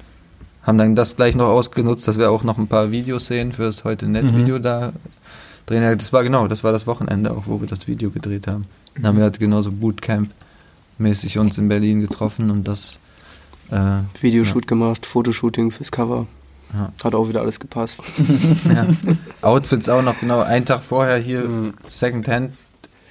haben 0.63 0.77
dann 0.77 0.95
das 0.95 1.15
gleich 1.15 1.35
noch 1.35 1.47
ausgenutzt, 1.47 2.07
dass 2.07 2.17
wir 2.17 2.31
auch 2.31 2.43
noch 2.43 2.57
ein 2.57 2.67
paar 2.67 2.91
Videos 2.91 3.27
sehen 3.27 3.51
für 3.51 3.63
das 3.63 3.83
heute 3.83 4.07
Net-Video 4.07 4.57
mhm. 4.57 4.63
da 4.63 4.93
drehen. 5.65 5.97
Das 5.97 6.13
war 6.13 6.23
genau, 6.23 6.47
das 6.47 6.63
war 6.63 6.71
das 6.71 6.87
Wochenende 6.87 7.31
auch, 7.31 7.43
wo 7.45 7.61
wir 7.61 7.67
das 7.67 7.87
Video 7.87 8.09
gedreht 8.09 8.47
haben. 8.47 8.65
Dann 8.95 9.07
haben 9.07 9.17
wir 9.17 9.23
halt 9.23 9.39
genauso 9.39 9.71
Bootcamp-mäßig 9.71 11.37
uns 11.37 11.57
in 11.57 11.67
Berlin 11.67 12.01
getroffen 12.01 12.49
und 12.49 12.67
das 12.67 12.97
äh, 13.69 13.99
Videoshoot 14.19 14.65
ja. 14.65 14.69
gemacht, 14.69 15.05
Fotoshooting 15.05 15.71
fürs 15.71 15.91
Cover. 15.91 16.27
Ja. 16.73 16.91
Hat 17.03 17.15
auch 17.15 17.29
wieder 17.29 17.41
alles 17.41 17.59
gepasst. 17.59 18.01
ja. 18.73 18.87
Outfits 19.41 19.89
auch 19.89 20.01
noch 20.01 20.19
genau 20.19 20.41
einen 20.41 20.65
Tag 20.65 20.81
vorher 20.81 21.17
hier 21.17 21.41
mhm. 21.43 21.73
Secondhand 21.87 22.51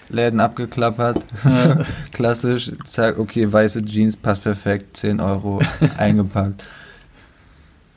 Läden 0.09 0.41
abgeklappert. 0.41 1.25
Ja. 1.45 1.79
Klassisch. 2.13 2.71
Zack, 2.85 3.19
okay, 3.19 3.53
weiße 3.53 3.85
Jeans 3.85 4.17
passt 4.17 4.43
perfekt, 4.43 4.97
10 4.99 5.21
Euro 5.21 5.61
eingepackt. 5.99 6.63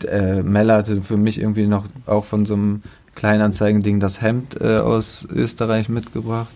Äh, 0.07 0.41
Mel 0.43 0.71
hatte 0.71 1.01
für 1.01 1.17
mich 1.17 1.39
irgendwie 1.39 1.67
noch 1.67 1.85
auch 2.05 2.25
von 2.25 2.45
so 2.45 2.53
einem 2.53 2.81
Kleinanzeigen-Ding 3.15 3.99
das 3.99 4.21
Hemd 4.21 4.59
äh, 4.61 4.77
aus 4.77 5.27
Österreich 5.29 5.89
mitgebracht. 5.89 6.47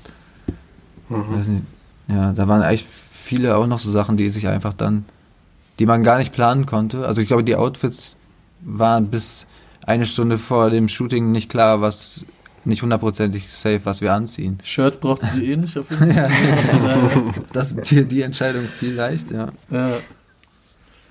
Mhm. 1.10 1.66
Ja, 2.08 2.32
da 2.32 2.48
waren 2.48 2.62
eigentlich 2.62 2.88
viele 2.88 3.58
auch 3.58 3.68
noch 3.68 3.80
so 3.80 3.92
Sachen, 3.92 4.18
die 4.18 4.30
sich 4.30 4.48
einfach 4.48 4.74
dann, 4.74 5.06
die 5.80 5.86
man 5.86 6.04
gar 6.04 6.18
nicht 6.18 6.34
planen 6.34 6.66
konnte. 6.66 7.06
Also 7.06 7.22
ich 7.22 7.28
glaube, 7.28 7.44
die 7.44 7.56
Outfits 7.56 8.16
war 8.66 9.02
bis 9.02 9.46
eine 9.86 10.06
Stunde 10.06 10.38
vor 10.38 10.70
dem 10.70 10.88
Shooting 10.88 11.32
nicht 11.32 11.50
klar, 11.50 11.82
was 11.82 12.26
nicht 12.66 12.82
hundertprozentig 12.82 13.52
safe, 13.52 13.82
was 13.84 14.02
wir 14.02 14.14
anziehen. 14.14 14.60
Shirts 14.64 14.98
braucht 14.98 15.24
ihr 15.36 15.44
eh 15.44 15.58
nicht 15.58 15.78
auf 15.78 15.90
jeden 15.90 16.14
Fall. 16.14 16.32
das 17.52 17.72
ist 17.72 17.92
die, 17.92 18.06
die 18.06 18.22
Entscheidung 18.22 18.64
vielleicht, 18.64 19.32
ja. 19.32 19.50
ja. 19.70 19.92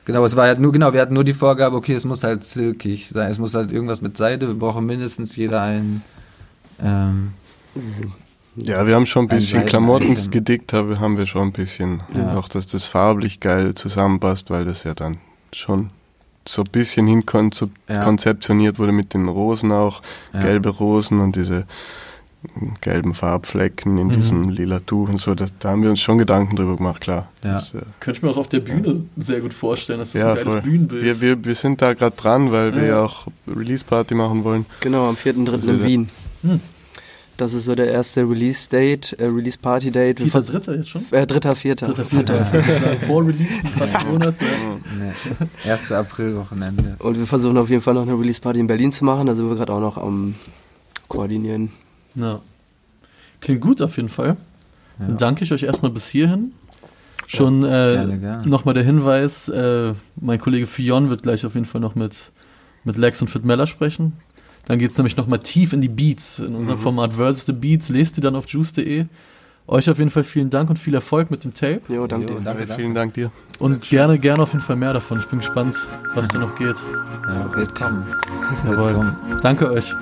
Genau, 0.04 0.24
es 0.24 0.34
war 0.34 0.46
halt 0.46 0.58
nur, 0.58 0.72
genau, 0.72 0.92
wir 0.92 1.00
hatten 1.00 1.14
nur 1.14 1.24
die 1.24 1.34
Vorgabe, 1.34 1.76
okay, 1.76 1.94
es 1.94 2.04
muss 2.04 2.24
halt 2.24 2.42
silkig 2.42 3.08
sein, 3.08 3.30
es 3.30 3.38
muss 3.38 3.54
halt 3.54 3.70
irgendwas 3.70 4.00
mit 4.00 4.16
Seide, 4.16 4.48
wir 4.48 4.54
brauchen 4.54 4.86
mindestens 4.86 5.36
jeder 5.36 5.62
ein, 5.62 6.02
ähm, 6.82 7.32
Ja, 8.56 8.86
wir 8.86 8.96
haben 8.96 9.06
schon 9.06 9.26
ein 9.26 9.28
bisschen 9.28 9.64
Klamotten 9.64 10.16
gedickt, 10.30 10.72
haben, 10.72 10.98
haben 10.98 11.16
wir 11.16 11.26
schon 11.26 11.48
ein 11.48 11.52
bisschen. 11.52 12.02
Ja. 12.14 12.36
Auch, 12.36 12.48
dass 12.48 12.66
das 12.66 12.86
farblich 12.86 13.40
geil 13.40 13.74
zusammenpasst, 13.74 14.50
weil 14.50 14.64
das 14.64 14.84
ja 14.84 14.94
dann 14.94 15.18
schon 15.52 15.90
so 16.46 16.62
ein 16.62 16.68
bisschen 16.72 17.06
Ja. 17.08 17.14
hinkonzeptioniert 17.88 18.78
wurde 18.78 18.92
mit 18.92 19.14
den 19.14 19.28
Rosen 19.28 19.72
auch. 19.72 20.02
ja. 20.32 20.42
Gelbe 20.42 20.68
Rosen 20.70 21.20
und 21.20 21.36
diese 21.36 21.64
gelben 22.80 23.14
Farbflecken 23.14 23.98
in 23.98 24.08
Mhm. 24.08 24.12
diesem 24.12 24.48
lila 24.48 24.80
Tuch 24.80 25.08
und 25.08 25.20
so. 25.20 25.34
Da, 25.36 25.46
da 25.60 25.70
haben 25.70 25.82
wir 25.84 25.90
uns 25.90 26.00
schon 26.00 26.18
Gedanken 26.18 26.56
drüber 26.56 26.76
gemacht, 26.76 27.00
klar. 27.00 27.28
Ja. 27.44 27.52
Das, 27.52 27.72
äh, 27.74 27.82
Könnte 28.00 28.18
ich 28.18 28.22
mir 28.24 28.30
auch 28.30 28.36
auf 28.36 28.48
der 28.48 28.58
Bühne 28.60 29.04
sehr 29.16 29.40
gut 29.40 29.54
vorstellen. 29.54 30.00
Das 30.00 30.12
ist 30.14 30.20
Ja, 30.20 30.30
ein 30.30 30.36
geiles 30.38 30.52
voll. 30.54 30.62
Bühnenbild. 30.62 31.02
wir, 31.04 31.20
wir, 31.20 31.44
wir 31.44 31.54
sind 31.54 31.80
da 31.80 31.94
gerade 31.94 32.16
dran, 32.16 32.50
weil 32.50 32.74
wir 32.74 32.82
Ja. 32.82 32.88
ja 32.88 33.04
auch 33.04 33.26
Release-Party 33.46 34.14
machen 34.16 34.42
wollen. 34.42 34.66
Genau, 34.80 35.08
am 35.08 35.14
4.3. 35.16 35.52
Also 35.52 35.70
in 35.70 35.84
Wien. 35.84 36.08
Hm. 36.42 36.60
Das 37.38 37.54
ist 37.54 37.64
so 37.64 37.74
der 37.74 37.90
erste 37.90 38.20
Release-Date, 38.28 39.14
äh, 39.18 39.24
Release-Party-Date. 39.24 40.18
Vierter, 40.18 40.30
vers- 40.30 40.46
dritter 40.46 40.76
jetzt 40.76 40.88
schon? 40.90 41.02
Äh, 41.10 41.26
dritter, 41.26 41.56
vierter. 41.56 41.86
Dritter, 41.86 42.04
vierter. 42.04 42.44
Sagen, 42.44 43.00
vor 43.06 43.26
Release, 43.26 43.54
fast 43.76 43.96
einen 43.96 44.10
Monat. 44.12 44.34
Ja. 44.40 45.46
Nee. 45.64 45.70
1. 45.70 45.92
April-Wochenende. 45.92 46.96
Und 46.98 47.18
wir 47.18 47.26
versuchen 47.26 47.56
auf 47.56 47.70
jeden 47.70 47.80
Fall 47.82 47.94
noch 47.94 48.02
eine 48.02 48.12
Release-Party 48.18 48.60
in 48.60 48.66
Berlin 48.66 48.92
zu 48.92 49.04
machen. 49.04 49.26
Da 49.26 49.34
sind 49.34 49.48
wir 49.48 49.56
gerade 49.56 49.72
auch 49.72 49.80
noch 49.80 49.96
am 49.96 50.34
Koordinieren. 51.08 51.70
Ja. 52.14 52.40
Klingt 53.40 53.60
gut 53.62 53.80
auf 53.82 53.96
jeden 53.96 54.08
Fall. 54.10 54.36
Dann 54.98 55.10
Ja. 55.10 55.16
danke 55.16 55.42
ich 55.44 55.52
euch 55.52 55.62
erstmal 55.62 55.90
bis 55.90 56.06
hierhin. 56.08 56.52
Schon 57.26 57.64
äh, 57.64 58.04
nochmal 58.46 58.74
der 58.74 58.84
Hinweis, 58.84 59.48
äh, 59.48 59.94
mein 60.20 60.38
Kollege 60.38 60.66
Fion 60.66 61.08
wird 61.08 61.22
gleich 61.22 61.46
auf 61.46 61.54
jeden 61.54 61.64
Fall 61.66 61.80
noch 61.80 61.94
mit, 61.94 62.30
mit 62.84 62.98
Lex 62.98 63.22
und 63.22 63.28
Fit 63.28 63.44
Meller 63.44 63.66
sprechen. 63.66 64.12
Dann 64.66 64.78
geht 64.78 64.90
es 64.92 64.98
nämlich 64.98 65.16
nochmal 65.16 65.40
tief 65.40 65.72
in 65.72 65.80
die 65.80 65.88
Beats, 65.88 66.38
in 66.38 66.54
unserem 66.54 66.78
Mhm. 66.78 66.82
Format 66.82 67.14
Versus 67.14 67.46
the 67.46 67.52
Beats. 67.52 67.88
Lest 67.88 68.16
ihr 68.18 68.22
dann 68.22 68.36
auf 68.36 68.46
juice.de. 68.48 69.06
Euch 69.68 69.88
auf 69.88 69.98
jeden 69.98 70.10
Fall 70.10 70.24
vielen 70.24 70.50
Dank 70.50 70.70
und 70.70 70.78
viel 70.78 70.94
Erfolg 70.94 71.30
mit 71.30 71.44
dem 71.44 71.54
Tape. 71.54 71.80
Jo, 71.88 72.06
danke 72.06 72.26
dir. 72.26 72.40
danke, 72.40 72.64
Äh, 72.64 72.74
Vielen 72.76 72.94
Dank 72.94 73.14
dir. 73.14 73.30
Und 73.60 73.88
gerne, 73.88 74.18
gerne 74.18 74.42
auf 74.42 74.52
jeden 74.52 74.64
Fall 74.64 74.76
mehr 74.76 74.92
davon. 74.92 75.20
Ich 75.20 75.26
bin 75.26 75.38
gespannt, 75.38 75.76
was 76.14 76.28
da 76.28 76.38
noch 76.38 76.54
geht. 76.56 76.76
Ja, 77.30 77.54
wird 77.54 77.74
kommen. 77.74 78.04
Jawohl. 78.64 78.76
Wird 78.86 78.94
kommen. 78.96 79.16
Danke 79.40 79.70
euch. 79.70 79.92